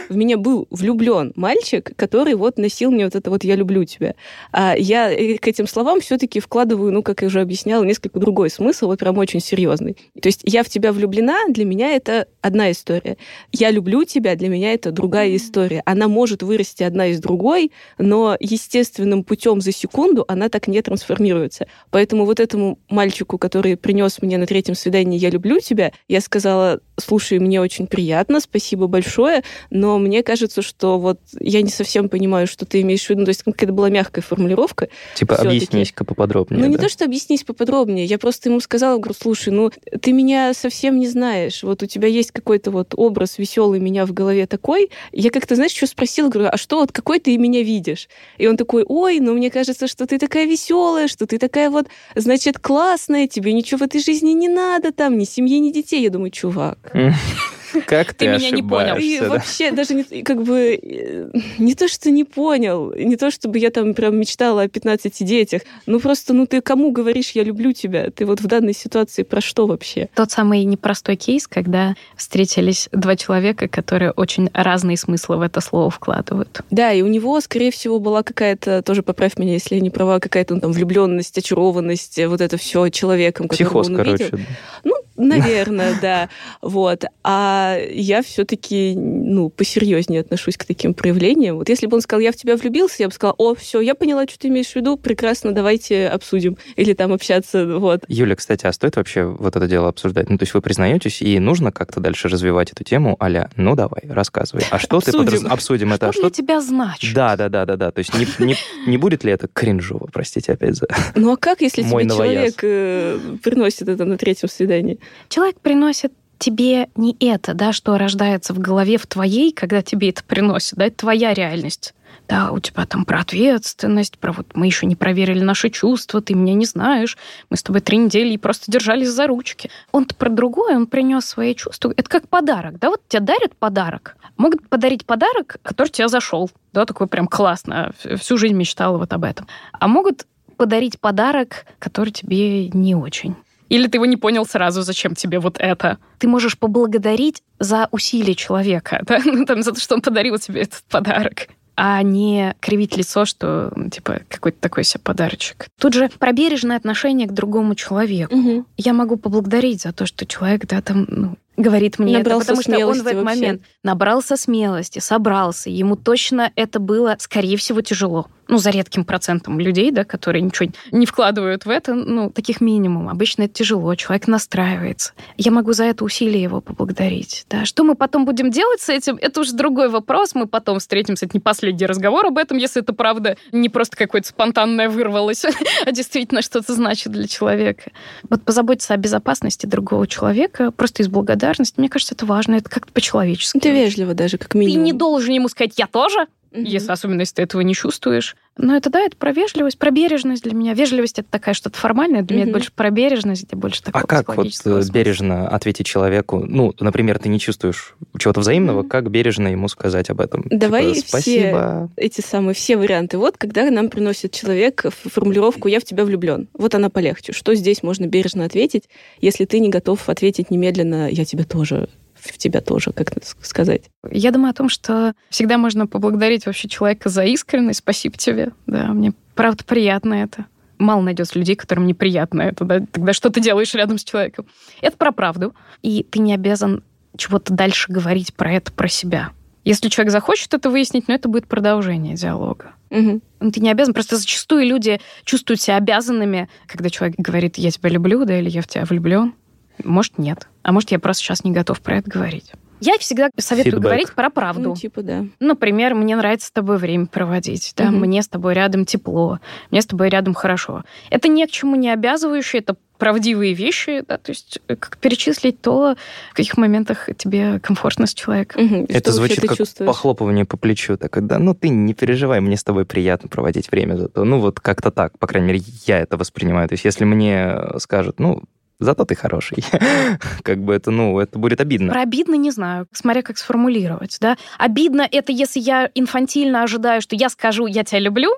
В 0.09 0.15
меня 0.15 0.37
был 0.37 0.67
влюблен 0.71 1.31
мальчик, 1.35 1.91
который 1.95 2.33
вот 2.33 2.57
носил 2.57 2.89
мне 2.89 3.05
вот 3.05 3.15
это 3.15 3.29
вот 3.29 3.43
«я 3.43 3.55
люблю 3.55 3.83
тебя». 3.83 4.15
А 4.51 4.73
я 4.75 5.11
э, 5.11 5.37
к 5.37 5.47
этим 5.47 5.67
словам 5.67 6.01
все-таки 6.01 6.39
вкладываю, 6.39 6.91
ну, 6.91 7.03
как 7.03 7.21
я 7.21 7.27
уже 7.27 7.41
объясняла, 7.41 7.83
несколько 7.83 8.19
другой 8.19 8.49
смысл, 8.49 8.87
вот 8.87 8.99
прям 8.99 9.19
очень 9.19 9.39
серьезный. 9.39 9.95
То 10.19 10.27
есть 10.27 10.41
я 10.43 10.63
в 10.63 10.69
тебя 10.69 10.91
влюблена, 10.91 11.45
для 11.49 11.65
меня 11.65 11.95
это 11.95 12.25
одна 12.41 12.71
история. 12.71 13.17
Я 13.51 13.69
люблю 13.69 14.03
тебя, 14.03 14.35
для 14.35 14.49
меня 14.49 14.73
это 14.73 14.91
другая 14.91 15.35
история. 15.35 15.60
Она 15.85 16.07
может 16.07 16.43
вырасти 16.43 16.83
одна 16.83 17.07
из 17.07 17.19
другой, 17.19 17.71
но 17.97 18.35
естественным 18.39 19.23
путем 19.23 19.61
за 19.61 19.71
секунду 19.71 20.25
она 20.27 20.49
так 20.49 20.67
не 20.67 20.81
трансформируется. 20.81 21.67
Поэтому 21.89 22.25
вот 22.25 22.39
этому 22.39 22.79
мальчику, 22.89 23.37
который 23.37 23.77
принес 23.77 24.21
мне 24.21 24.37
на 24.37 24.45
третьем 24.45 24.75
свидании 24.75 25.19
«я 25.19 25.29
люблю 25.29 25.59
тебя», 25.59 25.91
я 26.07 26.21
сказала, 26.21 26.79
слушай, 27.01 27.39
мне 27.39 27.59
очень 27.59 27.87
приятно, 27.87 28.39
спасибо 28.39 28.87
большое, 28.87 29.43
но 29.69 29.99
мне 29.99 30.23
кажется, 30.23 30.61
что 30.61 30.99
вот 30.99 31.19
я 31.39 31.61
не 31.61 31.69
совсем 31.69 32.09
понимаю, 32.09 32.47
что 32.47 32.65
ты 32.65 32.81
имеешь 32.81 33.05
в 33.05 33.09
виду. 33.09 33.25
То 33.25 33.29
есть 33.29 33.43
какая-то 33.43 33.73
была 33.73 33.89
мягкая 33.89 34.21
формулировка. 34.21 34.89
Типа, 35.15 35.35
объяснись-ка 35.35 36.05
поподробнее. 36.05 36.61
Ну, 36.61 36.69
не 36.69 36.77
да? 36.77 36.83
то, 36.83 36.89
что 36.89 37.05
объяснись 37.05 37.43
поподробнее. 37.43 38.05
Я 38.05 38.17
просто 38.17 38.49
ему 38.49 38.59
сказала, 38.59 38.97
говорю, 38.97 39.15
слушай, 39.19 39.49
ну, 39.49 39.71
ты 40.01 40.13
меня 40.13 40.53
совсем 40.53 40.99
не 40.99 41.07
знаешь. 41.07 41.63
Вот 41.63 41.83
у 41.83 41.85
тебя 41.85 42.07
есть 42.07 42.31
какой-то 42.31 42.71
вот 42.71 42.93
образ 42.95 43.37
веселый 43.37 43.79
меня 43.79 44.05
в 44.05 44.13
голове 44.13 44.47
такой. 44.47 44.89
Я 45.11 45.29
как-то, 45.31 45.55
знаешь, 45.55 45.73
что 45.73 45.87
спросила, 45.87 46.29
говорю, 46.29 46.49
а 46.51 46.57
что 46.57 46.79
вот 46.79 46.91
какой 46.91 47.19
ты 47.19 47.37
меня 47.37 47.63
видишь? 47.63 48.07
И 48.37 48.47
он 48.47 48.57
такой, 48.57 48.83
ой, 48.87 49.19
ну, 49.19 49.33
мне 49.33 49.49
кажется, 49.49 49.87
что 49.87 50.05
ты 50.05 50.19
такая 50.19 50.45
веселая, 50.45 51.07
что 51.07 51.25
ты 51.25 51.37
такая 51.37 51.69
вот, 51.69 51.87
значит, 52.15 52.59
классная, 52.59 53.27
тебе 53.27 53.53
ничего 53.53 53.79
в 53.79 53.83
этой 53.83 54.01
жизни 54.01 54.31
не 54.31 54.47
надо, 54.47 54.91
там, 54.91 55.17
ни 55.17 55.25
семьи, 55.25 55.59
ни 55.59 55.71
детей. 55.71 56.03
Я 56.03 56.09
думаю, 56.09 56.31
чувак, 56.31 56.90
Mm. 56.93 57.57
Как 57.85 58.13
ты 58.13 58.25
Ты 58.25 58.37
меня 58.37 58.51
не 58.51 58.63
понял. 58.63 58.97
и 58.97 59.19
да? 59.19 59.29
вообще 59.29 59.71
даже 59.71 59.93
не, 59.93 60.23
как 60.23 60.43
бы 60.43 60.79
э, 60.81 61.29
не 61.57 61.75
то, 61.75 61.87
что 61.87 62.11
не 62.11 62.23
понял, 62.23 62.93
не 62.95 63.15
то, 63.15 63.31
чтобы 63.31 63.59
я 63.59 63.69
там 63.69 63.93
прям 63.93 64.17
мечтала 64.17 64.63
о 64.63 64.67
15 64.67 65.25
детях, 65.25 65.61
ну 65.85 65.99
просто, 65.99 66.33
ну 66.33 66.45
ты 66.45 66.61
кому 66.61 66.91
говоришь, 66.91 67.31
я 67.31 67.43
люблю 67.43 67.71
тебя? 67.71 68.09
Ты 68.11 68.25
вот 68.25 68.41
в 68.41 68.47
данной 68.47 68.73
ситуации 68.73 69.23
про 69.23 69.41
что 69.41 69.67
вообще? 69.67 70.09
Тот 70.15 70.31
самый 70.31 70.63
непростой 70.63 71.15
кейс, 71.15 71.47
когда 71.47 71.95
встретились 72.15 72.89
два 72.91 73.15
человека, 73.15 73.67
которые 73.67 74.11
очень 74.11 74.49
разные 74.53 74.97
смыслы 74.97 75.37
в 75.37 75.41
это 75.41 75.61
слово 75.61 75.89
вкладывают. 75.89 76.61
Да, 76.69 76.91
и 76.91 77.01
у 77.01 77.07
него, 77.07 77.39
скорее 77.41 77.71
всего, 77.71 77.99
была 77.99 78.23
какая-то, 78.23 78.81
тоже 78.81 79.03
поправь 79.03 79.37
меня, 79.37 79.53
если 79.53 79.75
я 79.75 79.81
не 79.81 79.89
права, 79.89 80.19
какая-то 80.19 80.55
ну, 80.55 80.61
там 80.61 80.71
влюбленность, 80.71 81.37
очарованность, 81.37 82.19
вот 82.25 82.41
это 82.41 82.57
все 82.57 82.89
человеком, 82.89 83.47
которого 83.47 83.69
Психоз, 83.69 83.87
он 83.87 83.95
короче. 83.95 84.23
увидел. 84.25 84.39
Ну, 84.83 84.95
Наверное, 85.21 85.97
да. 86.01 86.29
Вот. 86.61 87.05
А 87.23 87.60
я 87.91 88.21
все-таки, 88.21 88.93
ну, 88.95 89.49
посерьезнее 89.49 90.21
отношусь 90.21 90.57
к 90.57 90.65
таким 90.65 90.93
проявлениям. 90.93 91.57
Вот 91.57 91.69
если 91.69 91.87
бы 91.87 91.95
он 91.95 92.01
сказал, 92.01 92.21
я 92.21 92.31
в 92.31 92.35
тебя 92.35 92.55
влюбился, 92.55 92.97
я 92.99 93.07
бы 93.07 93.13
сказала, 93.13 93.35
о, 93.37 93.55
все, 93.55 93.81
я 93.81 93.95
поняла, 93.95 94.25
что 94.27 94.39
ты 94.39 94.47
имеешь 94.47 94.71
в 94.71 94.75
виду, 94.75 94.97
прекрасно, 94.97 95.51
давайте 95.51 96.07
обсудим. 96.07 96.57
Или 96.75 96.93
там 96.93 97.13
общаться, 97.13 97.65
вот. 97.77 98.03
Юля, 98.07 98.35
кстати, 98.35 98.65
а 98.65 98.73
стоит 98.73 98.95
вообще 98.95 99.23
вот 99.23 99.55
это 99.55 99.67
дело 99.67 99.89
обсуждать? 99.89 100.29
Ну, 100.29 100.37
то 100.37 100.43
есть 100.43 100.53
вы 100.53 100.61
признаетесь, 100.61 101.21
и 101.21 101.39
нужно 101.39 101.71
как-то 101.71 101.99
дальше 101.99 102.27
развивать 102.27 102.71
эту 102.71 102.83
тему, 102.83 103.17
аля, 103.21 103.49
ну, 103.55 103.75
давай, 103.75 104.03
рассказывай. 104.09 104.63
А 104.69 104.79
что 104.79 104.97
Обсудим. 104.97 105.25
ты 105.25 105.31
подраз... 105.31 105.51
Обсудим 105.51 105.93
это. 105.93 106.11
Что 106.11 106.27
А 106.27 106.29
для 106.29 106.31
тебя 106.31 106.61
значит? 106.61 107.13
Да, 107.13 107.35
да, 107.35 107.49
да, 107.49 107.65
да, 107.65 107.75
да. 107.75 107.91
То 107.91 107.99
есть 107.99 108.13
не, 108.13 108.27
не, 108.45 108.55
не 108.87 108.97
будет 108.97 109.23
ли 109.23 109.31
это 109.31 109.47
кринжово, 109.47 110.09
простите 110.11 110.53
опять 110.53 110.75
за... 110.75 110.87
Ну 111.15 111.33
а 111.33 111.37
как, 111.37 111.61
если 111.61 111.83
тебе 111.83 112.07
человек 112.09 112.59
э, 112.63 113.19
приносит 113.43 113.89
это 113.89 114.05
на 114.05 114.17
третьем 114.17 114.49
свидании? 114.49 114.99
Человек 115.29 115.59
приносит 115.59 116.13
тебе 116.41 116.89
не 116.95 117.15
это, 117.19 117.53
да, 117.53 117.71
что 117.71 117.97
рождается 117.97 118.53
в 118.53 118.59
голове 118.59 118.97
в 118.97 119.07
твоей, 119.07 119.53
когда 119.53 119.81
тебе 119.81 120.09
это 120.09 120.23
приносит, 120.23 120.77
да, 120.77 120.87
это 120.87 120.97
твоя 120.97 121.33
реальность. 121.33 121.93
Да, 122.27 122.51
у 122.51 122.59
тебя 122.59 122.85
там 122.85 123.05
про 123.05 123.21
ответственность, 123.21 124.17
про 124.17 124.31
вот 124.31 124.47
мы 124.53 124.65
еще 124.65 124.85
не 124.85 124.95
проверили 124.95 125.43
наши 125.43 125.69
чувства, 125.69 126.21
ты 126.21 126.33
меня 126.33 126.53
не 126.53 126.65
знаешь, 126.65 127.17
мы 127.49 127.57
с 127.57 127.63
тобой 127.63 127.81
три 127.81 127.97
недели 127.97 128.33
и 128.33 128.37
просто 128.37 128.71
держались 128.71 129.09
за 129.09 129.27
ручки. 129.27 129.69
Он-то 129.91 130.15
про 130.15 130.29
другое, 130.29 130.75
он 130.75 130.87
принес 130.87 131.25
свои 131.25 131.55
чувства. 131.55 131.93
Это 131.95 132.09
как 132.09 132.27
подарок, 132.27 132.79
да, 132.79 132.89
вот 132.89 133.01
тебе 133.07 133.21
дарят 133.21 133.55
подарок. 133.55 134.15
Могут 134.37 134.67
подарить 134.69 135.05
подарок, 135.05 135.57
который 135.61 135.89
тебе 135.89 136.07
зашел, 136.07 136.49
да, 136.73 136.85
такой 136.85 137.07
прям 137.07 137.27
классно, 137.27 137.93
всю 138.17 138.37
жизнь 138.37 138.55
мечтала 138.55 138.97
вот 138.97 139.11
об 139.13 139.23
этом. 139.23 139.47
А 139.73 139.87
могут 139.87 140.25
подарить 140.57 140.99
подарок, 140.99 141.65
который 141.79 142.11
тебе 142.11 142.69
не 142.69 142.95
очень. 142.95 143.35
Или 143.71 143.87
ты 143.87 143.97
его 143.97 144.05
не 144.05 144.17
понял 144.17 144.45
сразу, 144.45 144.81
зачем 144.81 145.15
тебе 145.15 145.39
вот 145.39 145.55
это. 145.57 145.97
Ты 146.19 146.27
можешь 146.27 146.57
поблагодарить 146.57 147.41
за 147.57 147.87
усилия 147.91 148.35
человека, 148.35 149.01
да? 149.07 149.19
ну, 149.23 149.45
там, 149.45 149.63
за 149.63 149.71
то, 149.71 149.79
что 149.79 149.95
он 149.95 150.01
подарил 150.01 150.37
тебе 150.37 150.63
этот 150.63 150.83
подарок 150.89 151.47
а 151.77 152.03
не 152.03 152.53
кривить 152.59 152.95
лицо, 152.95 153.25
что, 153.25 153.73
типа, 153.91 154.19
какой-то 154.27 154.59
такой 154.59 154.83
себе 154.83 155.01
подарочек. 155.03 155.67
Тут 155.79 155.93
же 155.93 156.09
про 156.19 156.31
бережное 156.31 156.77
отношение 156.77 157.27
к 157.27 157.31
другому 157.31 157.73
человеку. 157.73 158.35
Мгм. 158.35 158.67
Я 158.77 158.93
могу 158.93 159.15
поблагодарить 159.15 159.81
за 159.81 159.91
то, 159.93 160.05
что 160.05 160.27
человек, 160.27 160.67
да, 160.67 160.81
там, 160.81 161.07
ну, 161.09 161.37
говорит 161.61 161.99
мне 161.99 162.17
Набрался 162.17 162.51
это, 162.51 162.61
потому 162.61 162.77
что 162.77 162.87
он 162.87 163.01
в 163.01 163.07
этот 163.07 163.23
вообще. 163.23 163.39
момент 163.39 163.61
набрался 163.83 164.37
смелости, 164.37 164.99
собрался. 164.99 165.69
Ему 165.69 165.95
точно 165.95 166.51
это 166.55 166.79
было, 166.79 167.15
скорее 167.19 167.57
всего, 167.57 167.81
тяжело. 167.81 168.27
Ну, 168.47 168.57
за 168.57 168.69
редким 168.71 169.05
процентом 169.05 169.61
людей, 169.61 169.91
да, 169.91 170.03
которые 170.03 170.41
ничего 170.41 170.69
не 170.91 171.05
вкладывают 171.05 171.65
в 171.65 171.69
это, 171.69 171.93
ну, 171.93 172.29
таких 172.29 172.59
минимум. 172.59 173.07
Обычно 173.07 173.43
это 173.43 173.53
тяжело, 173.53 173.95
человек 173.95 174.27
настраивается. 174.27 175.13
Я 175.37 175.51
могу 175.51 175.71
за 175.71 175.85
это 175.85 176.03
усилие 176.03 176.43
его 176.43 176.59
поблагодарить. 176.59 177.45
Да. 177.49 177.63
Что 177.63 177.85
мы 177.85 177.95
потом 177.95 178.25
будем 178.25 178.51
делать 178.51 178.81
с 178.81 178.89
этим, 178.89 179.17
это 179.21 179.39
уже 179.39 179.53
другой 179.53 179.87
вопрос. 179.87 180.35
Мы 180.35 180.47
потом 180.47 180.79
встретимся, 180.79 181.27
это 181.27 181.37
не 181.37 181.39
последний 181.39 181.85
разговор 181.85 182.25
об 182.25 182.37
этом, 182.37 182.57
если 182.57 182.81
это 182.81 182.91
правда 182.91 183.37
не 183.53 183.69
просто 183.69 183.95
какое-то 183.95 184.27
спонтанное 184.27 184.89
вырвалось, 184.89 185.45
а 185.85 185.91
действительно 185.93 186.41
что-то 186.41 186.73
значит 186.73 187.13
для 187.13 187.27
человека. 187.27 187.91
Вот 188.29 188.43
позаботиться 188.43 188.93
о 188.93 188.97
безопасности 188.97 189.65
другого 189.65 190.07
человека 190.07 190.71
просто 190.71 191.03
из 191.03 191.07
благодарности, 191.07 191.50
мне 191.77 191.89
кажется, 191.89 192.15
это 192.15 192.25
важно, 192.25 192.55
это 192.55 192.69
как-то 192.69 192.91
по-человечески. 192.91 193.57
Это 193.57 193.69
вежливо 193.69 194.13
даже, 194.13 194.37
как 194.37 194.49
Ты 194.49 194.57
минимум. 194.57 194.83
не 194.83 194.93
должен 194.93 195.33
ему 195.33 195.49
сказать 195.49 195.73
«я 195.77 195.87
тоже», 195.87 196.27
Мгм. 196.51 196.63
если 196.65 196.91
особенно 196.91 197.21
если 197.21 197.35
ты 197.35 197.41
этого 197.43 197.61
не 197.61 197.73
чувствуешь. 197.73 198.35
Но 198.57 198.75
это 198.75 198.89
да, 198.89 198.99
это 198.99 199.15
про 199.15 199.31
вежливость, 199.31 199.79
про 199.79 199.89
бережность 199.91 200.43
для 200.43 200.53
меня. 200.53 200.73
Вежливость 200.73 201.17
это 201.19 201.29
такая 201.31 201.53
что-то 201.55 201.77
формальное, 201.79 202.21
для 202.21 202.35
меня 202.35 202.43
это 202.43 202.51
больше 202.53 202.71
про 202.73 202.89
бережность, 202.89 203.45
где 203.45 203.55
больше 203.55 203.81
такого 203.81 204.03
А 204.03 204.05
как 204.07 204.35
вот 204.35 204.47
э, 204.47 204.49
смысла. 204.51 204.91
бережно 204.91 205.47
ответить 205.47 205.85
человеку? 205.85 206.43
Ну, 206.45 206.73
например, 206.79 207.17
ты 207.19 207.29
не 207.29 207.39
чувствуешь 207.39 207.95
чего-то 208.19 208.41
взаимного, 208.41 208.81
Мгм. 208.81 208.89
как 208.89 209.09
бережно 209.09 209.47
ему 209.47 209.69
сказать 209.69 210.09
об 210.09 210.19
этом? 210.19 210.45
Давай 210.49 210.93
Типа, 210.93 210.99
все 210.99 211.07
спасибо. 211.07 211.91
эти 211.95 212.19
самые 212.19 212.53
все 212.53 212.75
варианты. 212.75 213.17
Вот 213.17 213.37
когда 213.37 213.69
нам 213.71 213.89
приносит 213.89 214.33
человек 214.33 214.85
формулировку 214.91 215.69
«я 215.69 215.79
в 215.79 215.83
тебя 215.85 216.03
влюблен». 216.03 216.49
Вот 216.53 216.75
она 216.75 216.89
полегче. 216.89 217.31
Что 217.31 217.55
здесь 217.55 217.81
можно 217.83 218.05
бережно 218.07 218.43
ответить, 218.43 218.89
если 219.21 219.45
ты 219.45 219.59
не 219.59 219.69
готов 219.69 220.09
ответить 220.09 220.51
немедленно 220.51 221.09
«я 221.09 221.23
тебя 221.23 221.45
тоже», 221.45 221.87
в 222.29 222.37
тебя 222.37 222.61
тоже, 222.61 222.91
как 222.91 223.11
сказать. 223.41 223.83
Я 224.09 224.31
думаю 224.31 224.51
о 224.51 224.53
том, 224.53 224.69
что 224.69 225.13
всегда 225.29 225.57
можно 225.57 225.87
поблагодарить 225.87 226.45
вообще 226.45 226.67
человека 226.67 227.09
за 227.09 227.23
искренность. 227.25 227.79
Спасибо 227.79 228.17
тебе. 228.17 228.51
Да, 228.67 228.87
мне 228.87 229.13
правда 229.35 229.63
приятно 229.63 230.13
это. 230.15 230.45
Мало 230.77 231.01
найдется 231.01 231.37
людей, 231.37 231.55
которым 231.55 231.85
неприятно 231.85 232.41
это. 232.41 232.65
Да? 232.65 232.79
Тогда 232.91 233.13
что 233.13 233.29
ты 233.29 233.39
делаешь 233.39 233.73
рядом 233.73 233.97
с 233.97 234.03
человеком? 234.03 234.45
Это 234.81 234.97
про 234.97 235.11
правду. 235.11 235.53
И 235.81 236.03
ты 236.03 236.19
не 236.19 236.33
обязан 236.33 236.83
чего-то 237.17 237.53
дальше 237.53 237.91
говорить 237.91 238.33
про 238.33 238.53
это, 238.53 238.71
про 238.71 238.87
себя. 238.87 239.31
Если 239.63 239.89
человек 239.89 240.11
захочет 240.11 240.53
это 240.55 240.69
выяснить, 240.71 241.07
но 241.07 241.13
это 241.13 241.29
будет 241.29 241.47
продолжение 241.47 242.15
диалога. 242.15 242.73
Мгм. 242.89 243.21
Ну, 243.39 243.51
Ты 243.51 243.59
не 243.59 243.69
обязан. 243.69 243.93
Просто 243.93 244.17
зачастую 244.17 244.65
люди 244.65 244.99
чувствуют 245.23 245.61
себя 245.61 245.77
обязанными, 245.77 246.49
когда 246.65 246.89
человек 246.89 247.15
говорит, 247.17 247.57
я 247.57 247.69
тебя 247.69 247.89
люблю, 247.89 248.25
да, 248.25 248.39
или 248.39 248.49
я 248.49 248.61
в 248.61 248.67
тебя 248.67 248.85
влюблен. 248.85 249.35
Может, 249.83 250.17
нет. 250.17 250.47
А 250.63 250.71
может, 250.71 250.91
я 250.91 250.99
просто 250.99 251.23
сейчас 251.23 251.43
не 251.43 251.51
готов 251.51 251.81
про 251.81 251.97
это 251.97 252.09
говорить. 252.09 252.51
Я 252.83 252.97
всегда 252.97 253.29
советую 253.37 253.73
Фидбэк. 253.73 253.83
говорить 253.83 254.13
про 254.13 254.31
правду. 254.31 254.69
Ну, 254.69 254.75
типа, 254.75 255.03
да. 255.03 255.25
Например, 255.39 255.93
мне 255.93 256.15
нравится 256.15 256.47
с 256.47 256.51
тобой 256.51 256.77
время 256.77 257.05
проводить, 257.05 257.73
да, 257.77 257.85
Мгм. 257.91 257.99
мне 257.99 258.23
с 258.23 258.27
тобой 258.27 258.55
рядом 258.55 258.85
тепло, 258.85 259.39
мне 259.69 259.83
с 259.83 259.85
тобой 259.85 260.09
рядом 260.09 260.33
хорошо. 260.33 260.83
Это 261.11 261.27
ни 261.27 261.45
к 261.45 261.51
чему 261.51 261.75
не 261.75 261.91
обязывающее, 261.91 262.59
это 262.59 262.75
правдивые 262.97 263.53
вещи, 263.53 264.03
да, 264.07 264.17
то 264.17 264.31
есть 264.31 264.59
э, 264.67 264.75
как 264.75 264.97
перечислить 264.97 265.61
то, 265.61 265.95
в 266.31 266.35
каких 266.35 266.57
моментах 266.57 267.07
тебе 267.17 267.59
комфортно 267.59 268.07
с 268.07 268.15
человеком. 268.15 268.65
И 268.85 268.91
Это 268.93 269.11
звучит 269.11 269.41
как 269.41 269.57
чувствуешь? 269.57 269.87
похлопывание 269.87 270.45
по 270.45 270.57
плечу. 270.57 270.97
Так, 270.97 271.11
когда, 271.11 271.37
ну, 271.37 271.53
ты 271.53 271.69
не 271.69 271.93
переживай, 271.93 272.39
мне 272.41 272.57
с 272.57 272.63
тобой 272.63 272.85
приятно 272.85 273.29
проводить 273.29 273.69
время 273.71 273.95
зато. 273.95 274.23
Ну, 274.23 274.39
вот 274.39 274.59
как-то 274.59 274.89
так, 274.89 275.17
по 275.19 275.27
крайней 275.27 275.47
мере, 275.49 275.61
я 275.85 275.99
это 275.99 276.17
воспринимаю. 276.17 276.67
То 276.67 276.73
есть 276.73 276.85
если 276.85 277.05
мне 277.05 277.55
скажут, 277.77 278.19
ну, 278.19 278.43
зато 278.81 279.05
ты 279.05 279.15
хороший, 279.15 279.63
как 280.43 280.59
бы 280.59 280.73
это, 280.73 280.91
ну, 280.91 281.19
это 281.19 281.39
будет 281.39 281.61
обидно. 281.61 281.93
Про 281.93 282.01
обидно 282.01 282.35
не 282.35 282.51
знаю, 282.51 282.87
смотря 282.91 283.21
как 283.21 283.37
сформулировать, 283.37 284.17
да. 284.19 284.37
Обидно 284.57 285.07
это 285.09 285.31
если 285.31 285.59
я 285.59 285.89
инфантильно 285.95 286.63
ожидаю, 286.63 287.01
что 287.01 287.15
я 287.15 287.29
скажу 287.29 287.67
«я 287.67 287.83
тебя 287.83 287.99
люблю», 287.99 288.31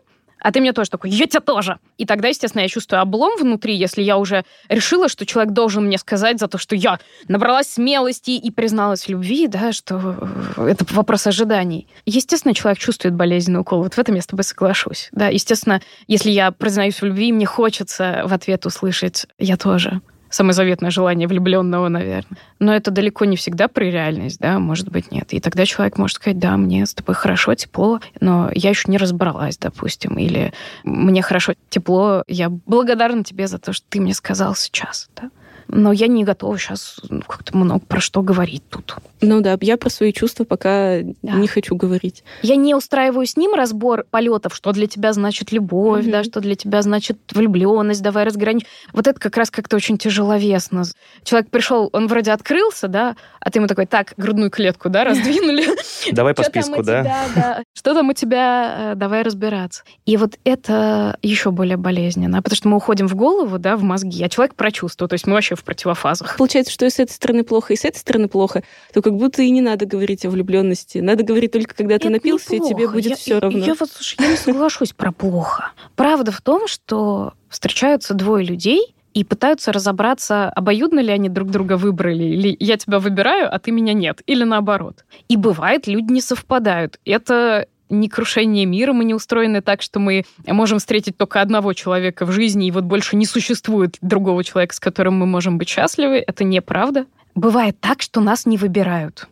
а 0.43 0.51
ты 0.51 0.59
мне 0.59 0.73
тоже 0.73 0.91
такой 0.91 1.09
«я 1.09 1.25
тебя 1.25 1.39
тоже». 1.39 1.79
И 1.97 2.05
тогда, 2.05 2.27
естественно, 2.27 2.61
я 2.61 2.67
чувствую 2.67 3.01
облом 3.01 3.39
внутри, 3.39 3.75
если 3.75 4.03
я 4.03 4.17
уже 4.17 4.43
решила, 4.67 5.07
что 5.07 5.25
человек 5.25 5.53
должен 5.53 5.85
мне 5.85 5.97
сказать 5.97 6.37
за 6.37 6.47
то, 6.47 6.57
что 6.57 6.75
я 6.75 6.99
набралась 7.29 7.67
смелости 7.67 8.31
и 8.31 8.51
призналась 8.51 9.05
в 9.05 9.09
любви, 9.09 9.47
да, 9.47 9.71
что 9.71 10.15
э, 10.57 10.67
это 10.67 10.85
вопрос 10.93 11.25
ожиданий. 11.27 11.87
Естественно, 12.05 12.53
человек 12.53 12.77
чувствует 12.77 13.15
болезненный 13.15 13.61
укол. 13.61 13.83
Вот 13.83 13.93
в 13.93 13.99
этом 13.99 14.15
я 14.15 14.21
с 14.21 14.27
тобой 14.27 14.43
соглашусь. 14.43 15.07
Да, 15.13 15.29
естественно, 15.29 15.81
если 16.07 16.29
я 16.29 16.51
признаюсь 16.51 17.01
в 17.01 17.05
любви, 17.05 17.31
мне 17.31 17.45
хочется 17.45 18.23
в 18.25 18.33
ответ 18.33 18.65
услышать 18.65 19.25
«я 19.39 19.55
тоже». 19.55 20.01
Самое 20.33 20.53
заветное 20.53 20.89
желание 20.89 21.27
влюбленного, 21.27 21.89
наверное. 21.89 22.39
Но 22.57 22.73
это 22.73 22.89
далеко 22.89 23.25
не 23.25 23.35
всегда 23.35 23.67
про 23.67 23.83
реальность, 23.83 24.39
да, 24.39 24.57
может 24.57 24.89
быть, 24.89 25.11
нет. 25.11 25.31
И 25.31 25.39
тогда 25.39 25.63
человек 25.63 25.99
может 25.99 26.15
сказать, 26.15 26.39
да, 26.39 26.57
мне 26.57 26.87
с 26.87 26.95
тобой 26.95 27.13
хорошо, 27.13 27.53
тепло, 27.53 27.99
но 28.19 28.49
я 28.51 28.71
еще 28.71 28.89
не 28.89 28.97
разобралась, 28.97 29.59
допустим, 29.59 30.17
или 30.17 30.51
мне 30.83 31.21
хорошо, 31.21 31.53
тепло, 31.69 32.23
я 32.27 32.49
благодарна 32.49 33.23
тебе 33.23 33.45
за 33.45 33.59
то, 33.59 33.73
что 33.73 33.85
ты 33.87 34.01
мне 34.01 34.15
сказал 34.15 34.55
сейчас, 34.55 35.07
да. 35.15 35.29
Но 35.75 35.91
я 35.91 36.07
не 36.07 36.23
готова 36.23 36.57
сейчас 36.59 36.99
как-то 37.27 37.57
много 37.57 37.79
про 37.85 37.99
что 37.99 38.21
говорить 38.21 38.63
тут. 38.69 38.95
Ну 39.21 39.41
да, 39.41 39.57
я 39.61 39.77
про 39.77 39.89
свои 39.89 40.13
чувства 40.13 40.43
пока 40.43 40.99
Да. 41.21 41.33
не 41.33 41.47
хочу 41.47 41.75
говорить. 41.75 42.23
Я 42.43 42.55
не 42.57 42.75
устраиваю 42.75 43.25
с 43.25 43.35
ним 43.37 43.53
разбор 43.55 44.05
полетов, 44.11 44.53
что 44.55 44.71
для 44.71 44.85
тебя 44.87 45.13
значит 45.13 45.51
любовь, 45.51 46.03
Мгм. 46.03 46.11
да, 46.11 46.23
что 46.23 46.41
для 46.41 46.55
тебя 46.55 46.81
значит 46.81 47.17
влюбленность, 47.33 48.03
давай 48.03 48.23
разграничим. 48.25 48.67
Вот 48.93 49.07
это 49.07 49.19
как 49.19 49.35
раз 49.37 49.49
как-то 49.49 49.75
очень 49.75 49.97
тяжеловесно. 49.97 50.83
Человек 51.23 51.49
пришел, 51.49 51.89
он 51.91 52.07
вроде 52.07 52.31
открылся, 52.31 52.87
да, 52.87 53.15
а 53.39 53.49
ты 53.49 53.59
ему 53.59 53.67
такой, 53.67 53.85
так, 53.87 54.13
грудную 54.17 54.51
клетку, 54.51 54.89
да, 54.89 55.03
раздвинули. 55.05 55.65
Давай 56.11 56.33
по 56.33 56.43
списку, 56.43 56.83
да? 56.83 57.63
Что 57.73 57.93
там 57.93 58.09
у 58.09 58.13
тебя? 58.13 58.91
э, 58.91 58.95
Давай 58.95 59.23
разбираться. 59.23 59.83
И 60.05 60.17
вот 60.17 60.33
это 60.43 61.17
еще 61.21 61.51
более 61.51 61.77
болезненно, 61.77 62.41
потому 62.41 62.55
что 62.57 62.67
мы 62.67 62.77
уходим 62.77 63.07
в 63.07 63.15
голову, 63.15 63.57
да, 63.57 63.75
в 63.77 63.83
мозги, 63.83 64.23
а 64.23 64.29
человек 64.29 64.55
про 64.55 64.71
чувства, 64.71 65.07
то 65.07 65.13
есть 65.13 65.25
мы 65.27 65.33
вообще 65.33 65.55
в 65.55 65.62
противофазах. 65.63 66.37
Получается, 66.37 66.71
что 66.71 66.85
и 66.85 66.89
с 66.89 66.99
этой 66.99 67.11
стороны 67.11 67.43
плохо, 67.43 67.73
и 67.73 67.75
с 67.75 67.85
этой 67.85 67.97
стороны 67.97 68.27
плохо, 68.27 68.63
то 68.93 69.01
как 69.01 69.13
будто 69.15 69.41
и 69.41 69.49
не 69.49 69.61
надо 69.61 69.85
говорить 69.85 70.25
о 70.25 70.29
влюбленности. 70.29 70.99
Надо 70.99 71.23
говорить 71.23 71.51
только, 71.51 71.73
когда 71.75 71.95
ты 71.97 72.05
Это 72.05 72.11
напился, 72.11 72.55
и 72.55 72.59
тебе 72.59 72.69
неплохо. 72.69 72.93
будет 72.93 73.09
Я- 73.11 73.15
все 73.15 73.39
равно. 73.39 73.59
Я 73.59 73.73
вот, 73.75 73.89
слушай, 73.91 74.15
я 74.19 74.27
не 74.27 74.37
соглашусь 74.37 74.93
про 74.93 75.11
плохо. 75.11 75.71
Правда 75.95 76.31
в 76.31 76.41
том, 76.41 76.67
что 76.67 77.33
встречаются 77.49 78.13
двое 78.13 78.45
людей 78.45 78.95
и 79.13 79.23
пытаются 79.23 79.71
разобраться, 79.71 80.49
обоюдно 80.49 80.99
ли 80.99 81.11
они 81.11 81.29
друг 81.29 81.51
друга 81.51 81.77
выбрали, 81.77 82.23
или 82.23 82.57
я 82.59 82.77
тебя 82.77 82.97
выбираю, 82.99 83.53
а 83.53 83.59
ты 83.59 83.71
меня 83.71 83.93
нет, 83.93 84.21
или 84.25 84.43
наоборот. 84.43 85.05
И 85.29 85.37
бывает, 85.37 85.85
люди 85.87 86.11
не 86.11 86.21
совпадают. 86.21 86.99
Это 87.05 87.67
не 87.89 88.09
крушение 88.09 88.65
мира, 88.65 88.93
мы 88.93 89.05
не 89.05 89.13
устроены 89.13 89.61
так, 89.61 89.81
что 89.81 89.99
мы 89.99 90.25
можем 90.47 90.79
встретить 90.79 91.17
только 91.17 91.41
одного 91.41 91.73
человека 91.73 92.25
в 92.25 92.31
жизни, 92.31 92.67
и 92.67 92.71
вот 92.71 92.83
больше 92.83 93.15
не 93.15 93.25
существует 93.25 93.97
другого 94.01 94.43
человека, 94.43 94.75
с 94.75 94.79
которым 94.79 95.17
мы 95.17 95.25
можем 95.25 95.57
быть 95.57 95.69
счастливы. 95.69 96.23
Это 96.25 96.43
неправда. 96.43 97.05
Бывает 97.35 97.79
так, 97.79 98.01
что 98.01 98.21
нас 98.21 98.45
не 98.45 98.57
выбирают. 98.57 99.27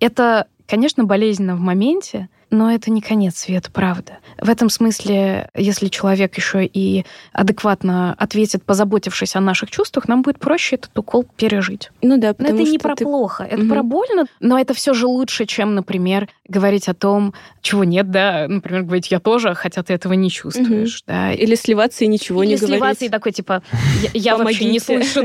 Это, 0.00 0.46
конечно, 0.66 1.04
болезненно 1.04 1.56
в 1.56 1.60
моменте, 1.60 2.28
но 2.54 2.70
это 2.72 2.90
не 2.90 3.00
конец 3.00 3.38
света, 3.38 3.70
правда. 3.70 4.18
В 4.38 4.48
этом 4.48 4.70
смысле, 4.70 5.48
если 5.56 5.88
человек 5.88 6.36
еще 6.36 6.64
и 6.64 7.04
адекватно 7.32 8.14
ответит, 8.18 8.62
позаботившись 8.64 9.36
о 9.36 9.40
наших 9.40 9.70
чувствах, 9.70 10.08
нам 10.08 10.22
будет 10.22 10.38
проще 10.38 10.76
этот 10.76 10.96
укол 10.96 11.26
пережить. 11.36 11.90
Ну 12.02 12.16
да, 12.16 12.32
потому 12.32 12.56
но 12.56 12.62
это 12.62 12.70
не 12.70 12.78
про 12.78 12.96
ты... 12.96 13.04
плохо, 13.04 13.44
это 13.44 13.62
угу. 13.62 13.68
про 13.68 13.82
больно, 13.82 14.24
но 14.40 14.58
это 14.58 14.74
все 14.74 14.94
же 14.94 15.06
лучше, 15.06 15.46
чем, 15.46 15.74
например, 15.74 16.28
говорить 16.48 16.88
о 16.88 16.94
том, 16.94 17.34
чего 17.60 17.84
нет, 17.84 18.10
да, 18.10 18.46
например, 18.48 18.82
говорить 18.82 19.10
я 19.10 19.20
тоже, 19.20 19.54
хотя 19.54 19.82
ты 19.82 19.92
этого 19.92 20.12
не 20.12 20.30
чувствуешь, 20.30 20.98
угу. 20.98 21.04
да. 21.08 21.32
Или 21.32 21.54
сливаться 21.54 22.04
и 22.04 22.08
ничего 22.08 22.42
Или 22.42 22.52
не 22.52 22.56
говорить. 22.56 22.70
Или 22.70 22.76
сливаться 22.78 23.04
и 23.04 23.08
такой 23.08 23.32
типа 23.32 23.62
я, 24.02 24.10
я 24.14 24.36
вообще 24.36 24.66
не 24.66 24.78
слышу. 24.78 25.24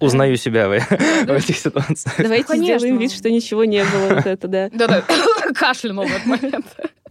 Узнаю 0.00 0.36
себя 0.36 0.68
в 0.68 0.72
этих 1.30 1.56
ситуациях. 1.56 2.14
Давайте 2.18 2.56
сделаем 2.56 2.98
вид, 2.98 3.12
что 3.12 3.30
ничего 3.30 3.64
не 3.64 3.84
было. 3.84 4.14
Вот 4.14 4.26
это, 4.26 4.48
да. 4.48 4.70
Да-да, 4.72 5.04
кашлянул 5.98 6.06
в 6.06 6.10
этот 6.10 6.26
момент. 6.26 6.66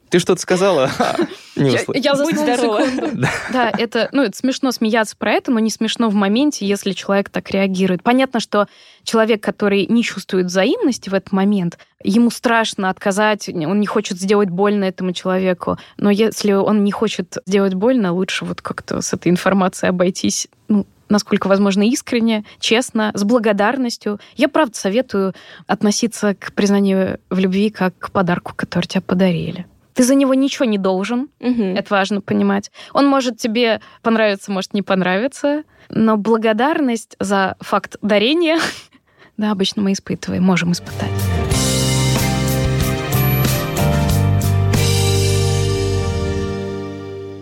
Ты 0.09 0.19
что-то 0.19 0.41
сказала? 0.41 0.89
Не 1.57 1.71
я, 1.71 1.81
я 1.95 2.15
заснула 2.15 2.85
секунду. 2.85 3.07
Да. 3.17 3.29
да, 3.51 3.71
это, 3.77 4.07
ну, 4.13 4.23
это 4.23 4.37
смешно 4.37 4.71
смеяться 4.71 5.17
про 5.17 5.33
это, 5.33 5.51
но 5.51 5.59
не 5.59 5.69
смешно 5.69 6.07
в 6.09 6.13
моменте, 6.13 6.65
если 6.65 6.93
человек 6.93 7.29
так 7.29 7.49
реагирует. 7.51 8.03
Понятно, 8.03 8.39
что 8.39 8.67
человек, 9.03 9.43
который 9.43 9.85
не 9.87 10.03
чувствует 10.03 10.45
взаимности 10.45 11.09
в 11.09 11.13
этот 11.13 11.33
момент, 11.33 11.77
ему 12.03 12.29
страшно 12.29 12.89
отказать, 12.89 13.49
он 13.49 13.79
не 13.79 13.87
хочет 13.87 14.17
сделать 14.19 14.49
больно 14.49 14.85
этому 14.85 15.11
человеку. 15.11 15.77
Но 15.97 16.09
если 16.09 16.53
он 16.53 16.83
не 16.83 16.91
хочет 16.91 17.37
сделать 17.45 17.73
больно, 17.73 18.13
лучше 18.13 18.45
вот 18.45 18.61
как-то 18.61 19.01
с 19.01 19.13
этой 19.13 19.29
информацией 19.29 19.89
обойтись 19.89 20.47
ну, 20.69 20.85
насколько 21.09 21.47
возможно, 21.47 21.83
искренне, 21.83 22.43
честно, 22.59 23.11
с 23.13 23.23
благодарностью. 23.23 24.19
Я, 24.35 24.49
правда, 24.49 24.77
советую 24.77 25.33
относиться 25.67 26.35
к 26.35 26.53
признанию 26.53 27.19
в 27.29 27.39
любви 27.39 27.69
как 27.69 27.97
к 27.97 28.11
подарку, 28.11 28.53
который 28.55 28.85
тебе 28.85 29.01
подарили. 29.01 29.65
Ты 29.93 30.03
за 30.03 30.13
него 30.13 30.35
ничего 30.35 30.65
не 30.65 30.77
должен, 30.77 31.29
угу. 31.39 31.63
это 31.63 31.87
важно 31.93 32.21
понимать. 32.21 32.71
Он 32.93 33.07
может 33.07 33.37
тебе 33.37 33.81
понравиться, 34.03 34.51
может 34.51 34.73
не 34.73 34.83
понравиться, 34.83 35.63
но 35.89 36.17
благодарность 36.17 37.15
за 37.19 37.55
факт 37.61 37.95
дарения, 38.03 38.59
да, 39.37 39.51
обычно 39.51 39.81
мы 39.81 39.93
испытываем, 39.93 40.43
можем 40.43 40.71
испытать. 40.73 41.36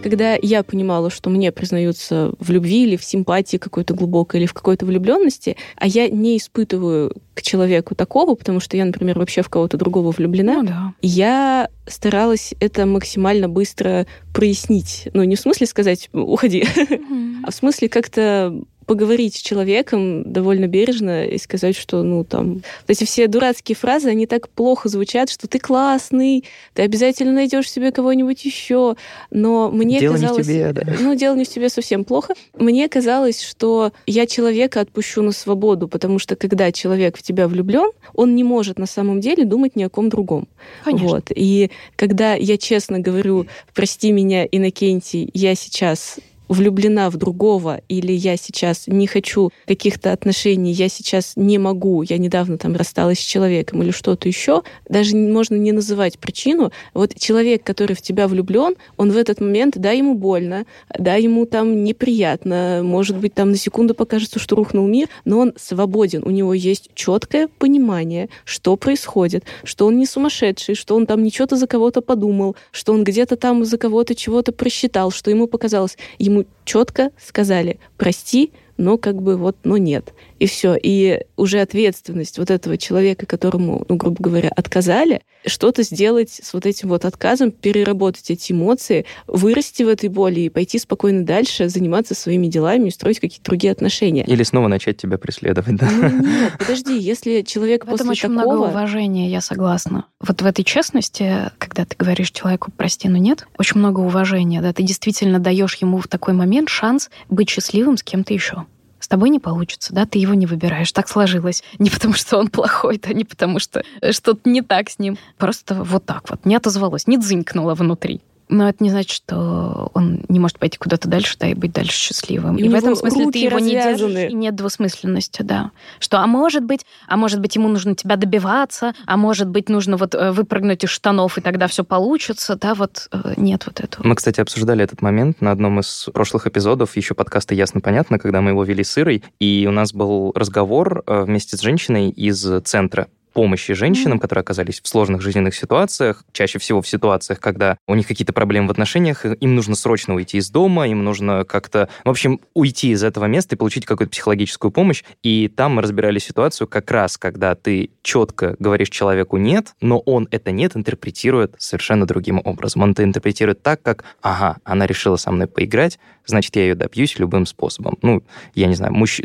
Когда 0.05 0.37
я 0.39 0.61
понимала, 0.61 1.09
что 1.09 1.31
мне 1.31 1.51
признаются 1.51 2.31
в 2.37 2.51
любви 2.51 2.83
или 2.83 2.95
в 2.95 3.03
симпатии 3.03 3.57
какой-то 3.57 3.95
глубокой, 3.95 4.39
или 4.39 4.45
в 4.45 4.53
какой-то 4.53 4.85
влюбленности, 4.85 5.57
а 5.77 5.87
я 5.87 6.07
не 6.09 6.37
испытываю 6.37 7.11
к 7.33 7.41
человеку 7.41 7.95
такого, 7.95 8.35
потому 8.35 8.59
что 8.59 8.77
я, 8.77 8.85
например, 8.85 9.17
вообще 9.17 9.41
в 9.41 9.49
кого-то 9.49 9.77
другого 9.77 10.11
влюблена, 10.11 10.61
ну, 10.61 10.67
да. 10.67 10.93
я 11.01 11.69
старалась 11.87 12.53
это 12.59 12.85
максимально 12.85 13.49
быстро 13.49 14.05
прояснить. 14.31 15.07
Ну, 15.15 15.23
не 15.23 15.35
в 15.35 15.39
смысле 15.39 15.65
сказать 15.65 16.07
«уходи», 16.13 16.61
mm-hmm. 16.61 17.37
а 17.43 17.49
в 17.49 17.55
смысле 17.55 17.89
как-то 17.89 18.61
поговорить 18.85 19.35
с 19.35 19.41
человеком 19.41 20.31
довольно 20.31 20.67
бережно 20.67 21.25
и 21.25 21.37
сказать, 21.37 21.75
что, 21.75 22.03
ну, 22.03 22.23
там, 22.23 22.55
вот 22.55 22.89
эти 22.89 23.03
все 23.03 23.27
дурацкие 23.27 23.75
фразы, 23.75 24.09
они 24.09 24.27
так 24.27 24.49
плохо 24.49 24.89
звучат, 24.89 25.29
что 25.29 25.47
ты 25.47 25.59
классный, 25.59 26.43
ты 26.73 26.83
обязательно 26.83 27.33
найдешь 27.33 27.69
себе 27.69 27.91
кого-нибудь 27.91 28.45
еще. 28.45 28.95
Но 29.31 29.71
мне 29.71 29.99
дело 29.99 30.13
казалось... 30.13 30.37
не 30.37 30.43
в 30.43 30.45
тебе, 30.45 30.73
да. 30.73 30.93
Ну, 30.99 31.15
дело 31.15 31.35
не 31.35 31.45
в 31.45 31.49
тебе 31.49 31.69
совсем 31.69 32.03
плохо. 32.03 32.33
Мне 32.57 32.87
казалось, 32.87 33.41
что 33.41 33.91
я 34.05 34.27
человека 34.27 34.81
отпущу 34.81 35.21
на 35.21 35.31
свободу, 35.31 35.87
потому 35.87 36.19
что 36.19 36.35
когда 36.35 36.71
человек 36.71 37.17
в 37.17 37.23
тебя 37.23 37.47
влюблен, 37.47 37.91
он 38.13 38.35
не 38.35 38.43
может 38.43 38.79
на 38.79 38.85
самом 38.85 39.19
деле 39.19 39.45
думать 39.45 39.75
ни 39.75 39.83
о 39.83 39.89
ком 39.89 40.09
другом. 40.09 40.47
Конечно. 40.83 41.07
Вот. 41.07 41.31
И 41.35 41.71
когда 41.95 42.35
я 42.35 42.57
честно 42.57 42.99
говорю, 42.99 43.47
прости 43.73 44.11
меня, 44.11 44.45
Иннокентий, 44.45 45.29
я 45.33 45.55
сейчас 45.55 46.19
влюблена 46.47 47.09
в 47.09 47.17
другого, 47.17 47.81
или 47.87 48.11
я 48.11 48.37
сейчас 48.37 48.87
не 48.87 49.07
хочу 49.07 49.51
каких-то 49.65 50.11
отношений, 50.11 50.71
я 50.71 50.89
сейчас 50.89 51.33
не 51.35 51.57
могу, 51.57 52.01
я 52.03 52.17
недавно 52.17 52.57
там 52.57 52.75
рассталась 52.75 53.19
с 53.19 53.23
человеком 53.23 53.81
или 53.83 53.91
что-то 53.91 54.27
еще, 54.27 54.63
даже 54.87 55.15
можно 55.15 55.55
не 55.55 55.71
называть 55.71 56.19
причину. 56.19 56.71
Вот 56.93 57.15
человек, 57.17 57.63
который 57.63 57.95
в 57.95 58.01
тебя 58.01 58.27
влюблен, 58.27 58.75
он 58.97 59.11
в 59.11 59.17
этот 59.17 59.41
момент, 59.41 59.77
да, 59.77 59.91
ему 59.91 60.15
больно, 60.15 60.65
да, 60.97 61.15
ему 61.15 61.45
там 61.45 61.83
неприятно, 61.83 62.81
может 62.83 63.17
быть, 63.17 63.33
там 63.33 63.51
на 63.51 63.57
секунду 63.57 63.95
покажется, 63.95 64.39
что 64.39 64.55
рухнул 64.55 64.87
мир, 64.87 65.09
но 65.25 65.39
он 65.39 65.53
свободен, 65.57 66.23
у 66.25 66.29
него 66.29 66.53
есть 66.53 66.89
четкое 66.93 67.49
понимание, 67.59 68.29
что 68.43 68.75
происходит, 68.75 69.43
что 69.63 69.87
он 69.87 69.97
не 69.97 70.05
сумасшедший, 70.05 70.75
что 70.75 70.95
он 70.95 71.05
там 71.05 71.23
не 71.23 71.31
что-то 71.31 71.57
за 71.57 71.67
кого-то 71.67 72.01
подумал, 72.01 72.55
что 72.71 72.93
он 72.93 73.03
где-то 73.03 73.35
там 73.35 73.65
за 73.65 73.77
кого-то 73.77 74.15
чего-то 74.15 74.51
просчитал, 74.51 75.11
что 75.11 75.29
ему 75.31 75.47
показалось. 75.47 75.97
Ему 76.17 76.34
ему 76.35 76.45
четко 76.65 77.11
сказали, 77.17 77.79
прости, 77.97 78.51
но 78.77 78.97
как 78.97 79.21
бы 79.21 79.37
вот, 79.37 79.57
но 79.63 79.77
нет 79.77 80.13
и 80.39 80.47
все. 80.47 80.75
И 80.81 81.21
уже 81.37 81.61
ответственность 81.61 82.37
вот 82.37 82.51
этого 82.51 82.77
человека, 82.77 83.25
которому, 83.25 83.85
ну, 83.87 83.95
грубо 83.95 84.17
говоря, 84.19 84.49
отказали, 84.49 85.21
что-то 85.45 85.83
сделать 85.83 86.39
с 86.43 86.53
вот 86.53 86.65
этим 86.65 86.89
вот 86.89 87.05
отказом, 87.05 87.51
переработать 87.51 88.29
эти 88.31 88.51
эмоции, 88.51 89.05
вырасти 89.27 89.83
в 89.83 89.87
этой 89.87 90.09
боли 90.09 90.41
и 90.41 90.49
пойти 90.49 90.79
спокойно 90.79 91.25
дальше, 91.25 91.69
заниматься 91.69 92.15
своими 92.15 92.47
делами 92.47 92.87
и 92.87 92.91
строить 92.91 93.19
какие-то 93.19 93.45
другие 93.45 93.71
отношения. 93.71 94.25
Или 94.25 94.43
снова 94.43 94.67
начать 94.67 94.97
тебя 94.97 95.17
преследовать, 95.17 95.75
да? 95.75 95.89
Ну, 95.89 96.25
нет, 96.25 96.53
подожди, 96.57 96.97
если 96.97 97.41
человек 97.41 97.85
в 97.85 97.89
после 97.89 98.05
этом 98.05 98.09
очень 98.09 98.35
такого... 98.35 98.55
много 98.55 98.69
уважения, 98.69 99.29
я 99.29 99.41
согласна. 99.41 100.05
Вот 100.19 100.41
в 100.41 100.45
этой 100.45 100.63
честности, 100.63 101.51
когда 101.57 101.85
ты 101.85 101.95
говоришь 101.97 102.31
человеку 102.31 102.71
«прости, 102.75 103.07
но 103.07 103.17
нет», 103.17 103.47
очень 103.57 103.79
много 103.79 103.99
уважения, 103.99 104.61
да, 104.61 104.73
ты 104.73 104.83
действительно 104.83 105.39
даешь 105.39 105.75
ему 105.75 105.99
в 105.99 106.07
такой 106.07 106.33
момент 106.33 106.69
шанс 106.69 107.09
быть 107.29 107.49
счастливым 107.49 107.97
с 107.97 108.03
кем-то 108.03 108.33
еще 108.33 108.64
с 109.05 109.07
тобой 109.07 109.29
не 109.29 109.39
получится, 109.39 109.93
да, 109.93 110.07
ты 110.07 110.17
его 110.17 110.33
не 110.33 110.47
выбираешь. 110.47 110.91
Так 110.91 111.07
сложилось. 111.07 111.63
Не 111.77 111.91
потому, 111.91 112.15
что 112.15 112.39
он 112.39 112.47
плохой, 112.47 112.97
да, 112.97 113.13
не 113.13 113.23
потому, 113.23 113.59
что 113.59 113.83
что-то 114.09 114.49
не 114.49 114.63
так 114.63 114.89
с 114.89 114.97
ним. 114.97 115.19
Просто 115.37 115.75
вот 115.75 116.05
так 116.05 116.27
вот. 116.27 116.43
Не 116.43 116.55
отозвалось, 116.55 117.05
не 117.05 117.19
дзынькнуло 117.19 117.75
внутри. 117.75 118.21
Но 118.47 118.69
это 118.69 118.83
не 118.83 118.89
значит, 118.89 119.11
что 119.11 119.89
он 119.93 120.21
не 120.29 120.39
может 120.39 120.59
пойти 120.59 120.77
куда-то 120.77 121.09
дальше, 121.09 121.35
да, 121.39 121.47
и 121.47 121.53
быть 121.53 121.73
дальше 121.73 121.97
счастливым. 121.97 122.57
И, 122.57 122.63
и 122.63 122.69
в 122.69 122.75
этом 122.75 122.95
смысле 122.95 123.31
ты 123.31 123.39
его 123.39 123.57
развязаны. 123.57 124.09
не 124.09 124.13
держишь, 124.15 124.31
и 124.31 124.35
нет 124.35 124.55
двусмысленности, 124.55 125.41
да. 125.41 125.71
Что, 125.99 126.19
а 126.19 126.27
может 126.27 126.63
быть, 126.63 126.85
а 127.07 127.17
может 127.17 127.39
быть, 127.39 127.55
ему 127.55 127.67
нужно 127.69 127.95
тебя 127.95 128.15
добиваться, 128.15 128.93
а 129.05 129.17
может 129.17 129.47
быть, 129.47 129.69
нужно 129.69 129.97
вот 129.97 130.13
э, 130.13 130.31
выпрыгнуть 130.31 130.83
из 130.83 130.89
штанов, 130.89 131.37
и 131.37 131.41
тогда 131.41 131.67
все 131.67 131.83
получится, 131.83 132.55
да, 132.55 132.75
вот 132.75 133.07
э, 133.11 133.33
нет 133.37 133.63
вот 133.65 133.79
этого. 133.79 134.05
Мы, 134.05 134.15
кстати, 134.15 134.41
обсуждали 134.41 134.83
этот 134.83 135.01
момент 135.01 135.41
на 135.41 135.51
одном 135.51 135.79
из 135.79 136.09
прошлых 136.13 136.47
эпизодов, 136.47 136.95
еще 136.95 137.15
подкаста 137.15 137.55
«Ясно-понятно», 137.55 138.19
когда 138.19 138.41
мы 138.41 138.51
его 138.51 138.63
вели 138.63 138.83
с 138.83 138.97
Ирой, 138.97 139.23
и 139.39 139.65
у 139.67 139.71
нас 139.71 139.93
был 139.93 140.31
разговор 140.35 141.03
э, 141.07 141.23
вместе 141.23 141.57
с 141.57 141.61
женщиной 141.61 142.09
из 142.09 142.45
центра 142.63 143.07
помощи 143.35 143.73
женщинам, 143.73 144.17
которые 144.17 144.41
оказались 144.41 144.79
в 144.81 144.87
сложных 144.87 145.21
жизненных 145.21 145.53
ситуациях, 145.53 146.23
чаще 146.31 146.57
всего 146.57 146.81
в 146.81 146.87
ситуациях, 146.87 147.41
когда 147.41 147.77
у 147.85 147.93
них 147.93 148.07
какие-то 148.07 148.31
проблемы 148.31 148.69
в 148.69 148.71
отношениях, 148.71 149.25
им 149.25 149.55
нужно 149.55 149.75
срочно 149.75 150.15
уйти 150.15 150.37
из 150.37 150.49
дома, 150.49 150.87
им 150.87 151.03
нужно 151.03 151.43
как-то, 151.43 151.89
в 152.05 152.09
общем, 152.09 152.39
уйти 152.53 152.91
из 152.91 153.03
этого 153.03 153.25
места 153.25 153.55
и 153.55 153.57
получить 153.57 153.85
какую-то 153.85 154.11
психологическую 154.11 154.71
помощь. 154.71 155.03
И 155.21 155.49
там 155.49 155.75
мы 155.75 155.81
разбирали 155.81 156.17
ситуацию 156.17 156.67
как 156.67 156.89
раз, 156.89 157.17
когда 157.17 157.55
ты 157.55 157.89
четко 158.01 158.55
говоришь 158.57 158.89
человеку 158.89 159.35
«нет», 159.35 159.75
но 159.81 159.99
он 159.99 160.29
это 160.31 160.51
«нет» 160.51 160.77
интерпретирует 160.77 161.55
совершенно 161.57 162.07
другим 162.07 162.41
образом. 162.41 162.83
Он 162.83 162.91
это 162.91 163.03
интерпретирует 163.03 163.61
так, 163.61 163.81
как 163.81 164.05
«ага, 164.21 164.57
она 164.63 164.87
решила 164.87 165.17
со 165.17 165.31
мной 165.31 165.47
поиграть, 165.47 165.99
значит, 166.25 166.55
я 166.55 166.61
ее 166.61 166.75
добьюсь 166.75 167.19
любым 167.19 167.45
способом». 167.45 167.97
Ну, 168.01 168.23
я 168.53 168.67
не 168.67 168.75
знаю, 168.75 168.93
мужч... 168.93 169.19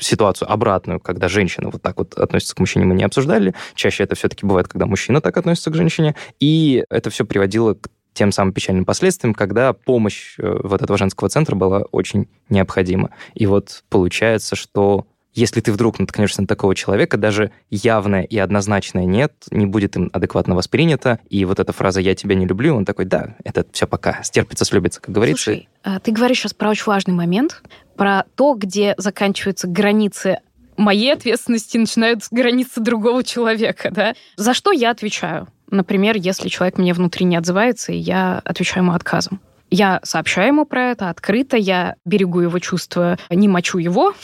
ситуацию 0.00 0.50
обратную, 0.50 0.98
когда 0.98 1.28
женщина 1.28 1.70
вот 1.70 1.80
так 1.80 1.98
вот 1.98 2.14
относится 2.14 2.56
к 2.56 2.58
мужчине, 2.58 2.86
мы 2.86 2.94
не 2.94 3.04
обсуждали, 3.04 3.51
Чаще 3.74 4.04
это 4.04 4.14
все-таки 4.14 4.46
бывает, 4.46 4.68
когда 4.68 4.86
мужчина 4.86 5.20
так 5.20 5.36
относится 5.36 5.70
к 5.70 5.74
женщине. 5.74 6.14
И 6.40 6.84
это 6.90 7.10
все 7.10 7.24
приводило 7.24 7.74
к 7.74 7.88
тем 8.14 8.32
самым 8.32 8.52
печальным 8.52 8.84
последствиям, 8.84 9.34
когда 9.34 9.72
помощь 9.72 10.34
э, 10.38 10.60
вот 10.62 10.82
этого 10.82 10.98
женского 10.98 11.30
центра 11.30 11.56
была 11.56 11.82
очень 11.92 12.28
необходима. 12.50 13.10
И 13.34 13.46
вот 13.46 13.84
получается, 13.88 14.54
что 14.54 15.06
если 15.34 15.60
ты 15.60 15.72
вдруг 15.72 15.98
наткнешься 15.98 16.42
на 16.42 16.46
такого 16.46 16.74
человека, 16.74 17.16
даже 17.16 17.52
явное 17.70 18.22
и 18.22 18.36
однозначное 18.36 19.06
«нет» 19.06 19.32
не 19.50 19.64
будет 19.64 19.96
им 19.96 20.10
адекватно 20.12 20.54
воспринято. 20.54 21.20
И 21.30 21.44
вот 21.44 21.58
эта 21.58 21.72
фраза 21.72 22.00
«я 22.00 22.14
тебя 22.14 22.34
не 22.34 22.46
люблю», 22.46 22.76
он 22.76 22.84
такой 22.84 23.06
«да, 23.06 23.34
это 23.42 23.64
все 23.72 23.86
пока, 23.86 24.22
стерпится, 24.22 24.64
слюбится», 24.64 25.00
как 25.00 25.14
говорится. 25.14 25.44
Слушай, 25.44 25.68
а 25.82 26.00
ты 26.00 26.12
говоришь 26.12 26.38
сейчас 26.38 26.52
про 26.52 26.68
очень 26.68 26.84
важный 26.84 27.14
момент, 27.14 27.62
про 27.96 28.24
то, 28.34 28.54
где 28.54 28.94
заканчиваются 28.98 29.68
границы 29.68 30.40
моей 30.76 31.12
ответственности 31.12 31.76
начинают 31.76 32.22
границы 32.30 32.80
другого 32.80 33.24
человека, 33.24 33.90
да. 33.90 34.14
За 34.36 34.54
что 34.54 34.72
я 34.72 34.90
отвечаю? 34.90 35.48
Например, 35.70 36.16
если 36.16 36.48
человек 36.48 36.78
мне 36.78 36.92
внутри 36.92 37.24
не 37.24 37.36
отзывается, 37.36 37.92
и 37.92 37.96
я 37.96 38.40
отвечаю 38.44 38.84
ему 38.84 38.92
отказом. 38.94 39.40
Я 39.70 40.00
сообщаю 40.02 40.48
ему 40.48 40.66
про 40.66 40.90
это 40.90 41.08
открыто, 41.08 41.56
я 41.56 41.96
берегу 42.04 42.40
его 42.40 42.58
чувства, 42.58 43.18
не 43.30 43.48
мочу 43.48 43.78
его. 43.78 44.14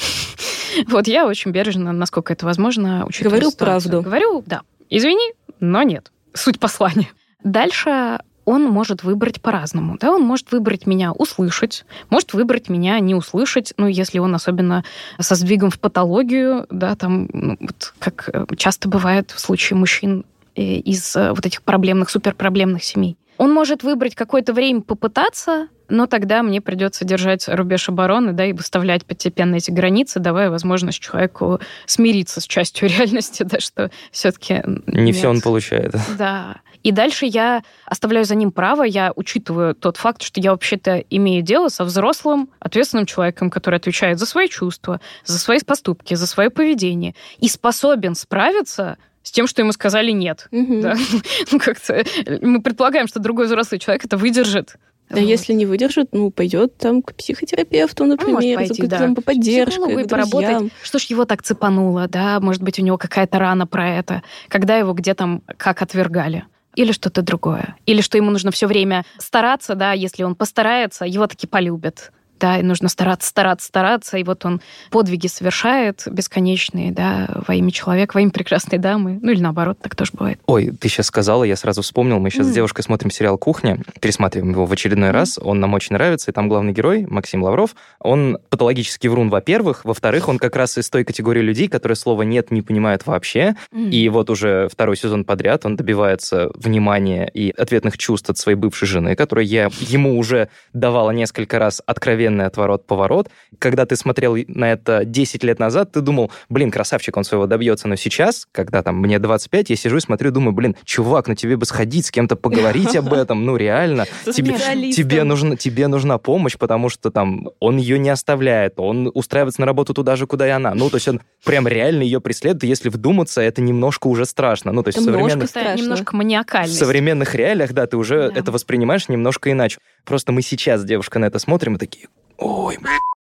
Вот 0.87 1.09
я 1.09 1.27
очень 1.27 1.51
бережно, 1.51 1.93
насколько 1.93 2.35
это 2.35 2.45
возможно, 2.45 3.05
учитываю 3.07 3.31
Говорю 3.41 3.51
ситуацию. 3.51 3.91
правду. 3.91 4.03
Говорю, 4.03 4.45
да. 4.47 4.61
Извини, 4.91 5.33
но 5.61 5.83
нет. 5.83 6.13
Суть 6.35 6.61
послания. 6.61 7.09
Дальше 7.43 8.21
он 8.49 8.65
может 8.65 9.05
выбрать 9.05 9.43
по-разному. 9.43 9.99
Да? 10.01 10.11
Он 10.11 10.23
может 10.23 10.53
выбрать 10.53 10.87
меня 10.87 11.13
услышать, 11.13 11.85
может 12.09 12.33
выбрать 12.33 12.71
меня 12.71 12.99
не 12.99 13.15
услышать, 13.15 13.75
ну, 13.77 13.87
если 13.87 14.19
он 14.19 14.35
особенно 14.35 14.85
со 15.21 15.35
сдвигом 15.35 15.71
в 15.71 15.79
патологию, 15.79 16.67
да, 16.71 16.97
там, 16.97 17.29
ну, 17.31 17.57
вот 17.61 17.93
как 17.99 18.31
э, 18.33 18.47
часто 18.57 18.89
бывает 18.89 19.33
в 19.33 19.39
случае 19.39 19.77
мужчин 19.77 20.25
э, 20.57 20.63
из 20.63 21.15
э, 21.15 21.33
вот 21.33 21.45
этих 21.45 21.63
проблемных, 21.63 22.09
суперпроблемных 22.09 22.83
семей. 22.83 23.19
Он 23.37 23.53
может 23.53 23.83
выбрать 23.83 24.15
какое-то 24.15 24.55
время 24.55 24.81
попытаться, 24.81 25.69
но 25.89 26.07
тогда 26.07 26.43
мне 26.43 26.61
придется 26.61 27.05
держать 27.05 27.49
рубеж 27.49 27.89
обороны, 27.89 28.33
да, 28.33 28.45
и 28.45 28.53
выставлять 28.53 29.05
постепенно 29.05 29.57
эти 29.57 29.71
границы, 29.71 30.21
давая 30.21 30.51
возможность 30.51 31.01
человеку 31.01 31.61
смириться 31.87 32.41
с 32.41 32.47
частью 32.47 32.89
реальности, 32.97 33.43
да, 33.43 33.61
что 33.61 33.91
все-таки 34.11 34.63
Не 34.87 35.13
все 35.13 35.29
он 35.29 35.41
получает. 35.41 35.95
Да. 36.19 36.57
И 36.83 36.93
дальше 36.93 37.27
я 37.27 37.63
оставляю 37.87 38.25
за 38.25 38.35
ним 38.35 38.53
право, 38.53 38.83
я 38.85 39.13
учитываю 39.17 39.75
тот 39.75 39.97
факт, 39.97 40.23
что 40.23 40.41
я 40.41 40.53
вообще-то 40.53 40.99
имею 41.11 41.43
дело 41.43 41.69
со 41.69 41.85
взрослым, 41.85 42.51
ответственным 42.61 43.07
человеком, 43.07 43.51
который 43.51 43.77
отвечает 43.77 44.19
за 44.19 44.27
свои 44.27 44.49
чувства, 44.49 45.01
за 45.25 45.39
свои 45.39 45.59
поступки, 45.65 46.15
за 46.15 46.27
свое 46.27 46.51
поведение 46.51 47.15
и 47.39 47.49
способен 47.49 48.15
справиться 48.15 48.97
с 49.23 49.31
тем, 49.31 49.47
что 49.47 49.61
ему 49.63 49.73
сказали 49.73 50.11
нет. 50.11 50.47
Мгм. 50.51 50.81
Да? 50.81 50.97
Ну, 51.53 51.59
как-то 51.59 52.05
мы 52.41 52.63
предполагаем, 52.63 53.09
что 53.09 53.21
другой 53.21 53.47
взрослый 53.47 53.79
человек 53.79 54.05
это 54.05 54.17
выдержит. 54.17 54.77
А 55.11 55.15
Вот. 55.15 55.21
если 55.21 55.53
не 55.55 55.65
выдержит, 55.65 56.09
ну, 56.13 56.31
пойдет 56.31 56.77
там 56.77 57.03
к 57.03 57.15
психотерапевту, 57.15 58.05
Ну, 58.05 58.11
может 58.11 58.29
например, 58.29 58.57
пойти, 58.57 58.69
за 58.69 58.75
какой-то 58.75 58.91
да. 58.91 58.99
там 58.99 59.15
по 59.15 59.23
поддержке, 59.23 60.05
к 60.05 60.09
поработать. 60.09 60.73
Что 60.83 60.99
ж 60.99 61.03
его 61.05 61.25
так 61.25 61.43
цепануло, 61.43 62.09
да? 62.09 62.41
Может 62.41 62.63
быть, 62.63 62.79
у 62.79 62.83
него 62.83 62.99
какая-то 62.99 63.39
рана 63.39 63.67
про 63.67 63.89
это. 63.89 64.23
Когда 64.49 64.77
его 64.77 64.93
где 64.93 65.15
там, 65.15 65.43
как 65.57 65.83
отвергали. 65.83 66.45
Или 66.75 66.93
что-то 66.93 67.23
другое. 67.23 67.77
Или 67.87 68.03
что 68.03 68.19
ему 68.19 68.31
нужно 68.31 68.51
все 68.51 68.67
время 68.67 69.05
стараться, 69.17 69.75
да, 69.75 69.93
если 69.93 70.23
он 70.23 70.35
постарается, 70.35 71.05
его 71.05 71.27
таки 71.27 71.47
полюбят. 71.47 72.13
Да, 72.41 72.59
и 72.59 72.63
нужно 72.63 72.89
стараться, 72.89 73.29
стараться, 73.29 73.67
стараться, 73.67 74.17
и 74.19 74.25
вот 74.25 74.45
он 74.45 74.61
подвиги 74.91 75.27
совершает 75.27 76.05
бесконечные, 76.11 76.93
да, 76.93 77.29
во 77.47 77.55
имя 77.55 77.71
человека, 77.71 78.15
во 78.15 78.21
имя 78.21 78.31
прекрасной 78.31 78.79
дамы. 78.79 79.19
Ну 79.21 79.33
или 79.33 79.41
наоборот, 79.41 79.79
так 79.81 79.97
тоже 79.97 80.13
бывает. 80.15 80.41
Ой, 80.47 80.71
ты 80.71 80.89
сейчас 80.89 81.07
сказала, 81.07 81.45
я 81.45 81.57
сразу 81.57 81.83
вспомнил. 81.83 82.19
Мы 82.19 82.31
сейчас 82.31 82.47
М. 82.47 82.53
с 82.53 82.55
девушкой 82.55 82.83
смотрим 82.83 83.11
сериал 83.11 83.39
«Кухня», 83.39 83.79
пересматриваем 84.01 84.53
его 84.53 84.67
в 84.67 84.73
очередной 84.73 85.11
раз. 85.11 85.39
Он 85.41 85.61
нам 85.61 85.75
очень 85.75 85.95
нравится, 85.95 86.31
и 86.31 86.35
там 86.35 86.49
главный 86.49 86.73
герой, 86.73 87.07
Максим 87.09 87.43
Лавров, 87.43 87.75
он 88.01 88.39
патологический 88.51 89.09
врун, 89.09 89.31
во-первых. 89.31 89.85
Во-вторых, 89.85 90.29
он 90.29 90.39
как 90.39 90.57
раз 90.57 90.79
из 90.79 90.89
той 90.91 91.05
категории 91.05 91.41
людей, 91.41 91.69
которые 91.69 91.97
слова 91.97 92.23
«нет» 92.23 92.51
не 92.51 92.63
понимают 92.63 93.07
вообще. 93.07 93.57
И 93.75 94.09
вот 94.09 94.31
уже 94.31 94.69
второй 94.71 94.97
сезон 94.97 95.25
подряд 95.25 95.67
он 95.67 95.77
добивается 95.77 96.51
внимания 96.55 97.31
и 97.33 97.51
ответных 97.51 97.99
чувств 97.99 98.31
от 98.31 98.39
своей 98.39 98.57
бывшей 98.57 98.87
жены, 98.87 99.17
которая 99.17 99.45
я, 99.45 99.71
ему 99.81 100.19
уже 100.19 100.49
давала 100.73 101.11
несколько 101.11 101.59
раз 101.59 101.83
откровенный 102.29 102.47
отворот-поворот. 102.47 103.29
Когда 103.59 103.87
ты 103.87 103.97
смотрел 103.97 104.37
на 104.49 104.73
это 104.73 105.05
10 105.05 105.43
лет 105.45 105.59
назад, 105.59 105.93
ты 105.93 106.01
думал, 106.01 106.31
блин, 106.49 106.71
красавчик, 106.71 107.17
он 107.17 107.25
своего 107.25 107.47
добьется. 107.47 107.89
Но 107.89 107.97
сейчас, 107.97 108.47
когда 108.53 108.83
там 108.83 108.97
мне 109.01 109.19
25, 109.19 109.71
я 109.71 109.77
сижу 109.77 109.97
и 109.97 110.01
смотрю, 110.01 110.31
думаю, 110.31 110.53
блин, 110.53 110.77
чувак, 110.85 111.29
ну 111.29 111.35
тебе 111.35 111.57
бы 111.57 111.65
сходить 111.67 112.07
с 112.07 112.11
кем-то 112.11 112.37
поговорить 112.37 112.95
об 112.97 113.13
этом, 113.13 113.45
ну 113.45 113.57
реально. 113.57 114.07
Тебе, 114.25 114.55
тебе, 114.93 115.25
нужна, 115.25 115.57
тебе 115.57 115.89
нужна 115.89 116.19
помощь, 116.19 116.57
потому 116.59 116.89
что 116.89 117.11
там 117.11 117.49
он 117.61 117.77
ее 117.79 117.99
не 117.99 118.11
оставляет, 118.11 118.75
он 118.79 119.11
устраивается 119.15 119.61
на 119.61 119.67
работу 119.67 119.95
туда 119.95 120.17
же, 120.17 120.27
куда 120.27 120.47
и 120.47 120.51
она. 120.51 120.75
Ну, 120.75 120.91
то 120.91 120.97
есть 120.97 121.09
он 121.09 121.21
прям 121.45 121.67
реально 121.67 122.03
ее 122.03 122.21
преследует, 122.21 122.65
если 122.65 122.89
вдуматься, 122.91 123.41
это 123.41 123.63
немножко 123.63 124.07
уже 124.09 124.25
страшно. 124.27 124.73
Ну, 124.73 124.83
то 124.83 124.89
есть 124.89 124.99
в 124.99 125.03
Это 125.03 125.13
современных, 125.13 125.49
страшно. 125.49 125.81
немножко 125.83 126.11
в 126.11 126.15
маниакальность. 126.15 126.79
современных 126.79 127.35
реалиях, 127.35 127.73
да, 127.73 127.87
ты 127.87 127.97
уже 127.97 128.31
Да. 128.31 128.41
это 128.41 128.53
воспринимаешь 128.53 129.09
немножко 129.09 129.51
иначе. 129.51 129.79
Просто 130.05 130.33
мы 130.33 130.43
сейчас, 130.43 130.85
девушка, 130.85 131.19
на 131.19 131.27
это 131.27 131.39
смотрим 131.39 131.77
и 131.77 131.79
такие, 131.79 132.09
ой, 132.39 132.79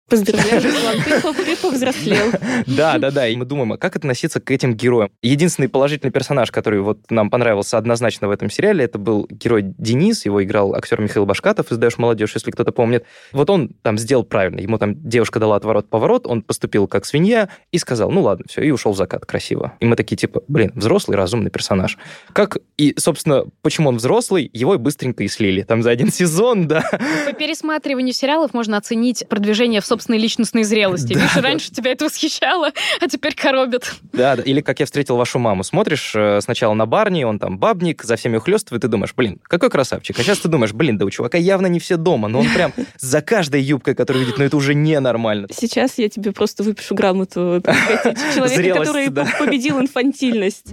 Поздравляю, 0.10 0.64
Руслан, 0.64 1.36
ты, 1.36 1.44
ты 1.44 1.56
повзрослел. 1.58 2.32
Да, 2.66 2.98
да, 2.98 3.12
да. 3.12 3.28
И 3.28 3.36
мы 3.36 3.44
думаем, 3.44 3.74
а 3.74 3.78
как 3.78 3.98
относиться 3.98 4.40
к 4.40 4.52
этим 4.52 4.74
героям? 4.74 5.12
Единственный 5.22 5.68
положительный 5.68 6.12
персонаж, 6.12 6.50
который 6.50 6.80
вот 6.80 7.00
нам 7.10 7.30
понравился 7.30 7.78
однозначно 7.78 8.30
в 8.30 8.32
этом 8.32 8.50
сериале, 8.50 8.86
это 8.86 8.98
был 8.98 9.28
герой 9.30 9.64
Денис, 9.78 10.26
его 10.26 10.42
играл 10.44 10.76
актер 10.76 11.02
Михаил 11.02 11.26
Башкатов, 11.26 11.72
издаешь 11.72 11.98
молодежь, 11.98 12.32
если 12.36 12.52
кто-то 12.52 12.72
помнит. 12.72 13.06
Вот 13.34 13.50
он 13.50 13.70
там 13.82 13.98
сделал 13.98 14.24
правильно. 14.24 14.62
Ему 14.62 14.78
там 14.78 14.96
девушка 15.10 15.40
дала 15.40 15.58
отворот-поворот, 15.58 16.26
он 16.26 16.42
поступил 16.42 16.88
как 16.88 17.06
свинья 17.06 17.50
и 17.72 17.78
сказал, 17.78 18.10
ну 18.10 18.22
ладно, 18.22 18.46
все, 18.48 18.62
и 18.62 18.72
ушел 18.72 18.94
в 18.94 18.98
закат 18.98 19.26
красиво. 19.26 19.74
И 19.82 19.86
мы 19.86 19.98
такие, 19.98 20.16
типа, 20.16 20.42
блин, 20.48 20.72
взрослый, 20.74 21.18
разумный 21.18 21.52
персонаж. 21.52 21.98
Как, 22.32 22.58
и, 22.78 22.94
собственно, 22.98 23.44
почему 23.62 23.90
он 23.90 23.98
взрослый, 23.98 24.50
его 24.54 24.76
и 24.76 24.78
быстренько 24.78 25.24
и 25.24 25.28
слили. 25.28 25.64
Там 25.64 25.84
за 25.84 25.90
один 25.90 26.12
сезон, 26.12 26.68
да. 26.68 26.90
По 27.26 27.34
пересматриванию 27.34 28.14
сериалов 28.14 28.54
можно 28.54 28.78
оценить 28.78 29.28
продвижение 29.28 29.82
в 29.82 29.86
собственной 29.98 30.20
личностной 30.20 30.64
зрелости. 30.64 31.14
Да, 31.14 31.20
Видишь, 31.20 31.34
да. 31.34 31.42
раньше 31.42 31.72
тебя 31.72 31.92
это 31.92 32.06
восхищало, 32.06 32.72
а 33.02 33.08
теперь 33.08 33.34
коробит. 33.34 33.96
Да, 34.14 34.36
да. 34.36 34.44
или 34.44 34.62
как 34.62 34.80
я 34.80 34.86
встретил 34.86 35.18
вашу 35.18 35.40
маму. 35.40 35.64
Смотришь 35.64 36.14
э, 36.16 36.40
сначала 36.42 36.76
на 36.76 36.86
Барни, 36.86 37.24
он 37.24 37.40
там 37.40 37.58
бабник, 37.58 38.04
за 38.04 38.16
всеми 38.16 38.38
ухлёстывает, 38.38 38.84
и 38.84 38.86
ты 38.86 38.88
думаешь, 38.88 39.14
блин, 39.16 39.40
какой 39.44 39.72
красавчик. 39.72 40.20
А 40.20 40.24
сейчас 40.24 40.38
ты 40.38 40.50
думаешь, 40.50 40.74
блин, 40.74 41.00
да 41.00 41.06
у 41.06 41.10
чувака 41.10 41.40
явно 41.40 41.66
не 41.66 41.80
все 41.80 41.98
дома, 41.98 42.28
но 42.28 42.40
он 42.40 42.48
прям 42.54 42.74
за 43.00 43.22
каждой 43.22 43.62
юбкой, 43.64 43.96
которую 43.96 44.24
видит, 44.24 44.38
но 44.38 44.46
это 44.46 44.56
уже 44.56 44.76
ненормально. 44.76 45.48
Сейчас 45.52 45.98
я 45.98 46.10
тебе 46.10 46.32
просто 46.32 46.62
выпишу 46.62 46.94
грамоту 46.94 47.64
человека, 48.36 48.80
который 48.80 49.10
победил 49.10 49.80
инфантильность. 49.80 50.68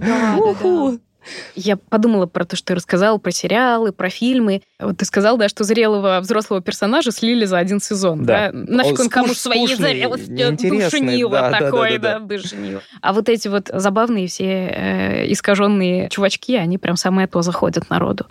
Я 1.55 1.77
подумала 1.77 2.25
про 2.25 2.45
то, 2.45 2.55
что 2.55 2.67
ты 2.67 2.75
рассказал, 2.75 3.19
про 3.19 3.31
сериалы, 3.31 3.91
про 3.91 4.09
фильмы. 4.09 4.61
Вот 4.79 4.97
ты 4.97 5.05
сказал, 5.05 5.37
да, 5.37 5.49
что 5.49 5.63
зрелого 5.63 6.19
взрослого 6.21 6.61
персонажа 6.61 7.11
слили 7.11 7.45
за 7.45 7.57
один 7.57 7.79
сезон. 7.79 8.23
Да. 8.23 8.51
Да. 8.51 8.51
Нафиг 8.53 8.99
Он 8.99 9.05
он 9.05 9.09
кому 9.09 9.27
неинтересный, 9.27 11.01
душнило 11.01 11.31
да, 11.31 11.49
да, 11.51 11.59
такой, 11.59 11.97
да, 11.97 12.13
да, 12.13 12.19
да, 12.19 12.37
душнило. 12.37 12.81
А 13.01 13.13
вот 13.13 13.29
эти 13.29 13.47
вот 13.47 13.69
забавные 13.73 14.27
все 14.27 14.45
э, 14.45 15.31
искаженные 15.31 16.09
чувачки, 16.09 16.55
они 16.55 16.77
прям 16.77 16.97
самое 16.97 17.27
то 17.27 17.41
заходят 17.41 17.89
народу. 17.89 18.25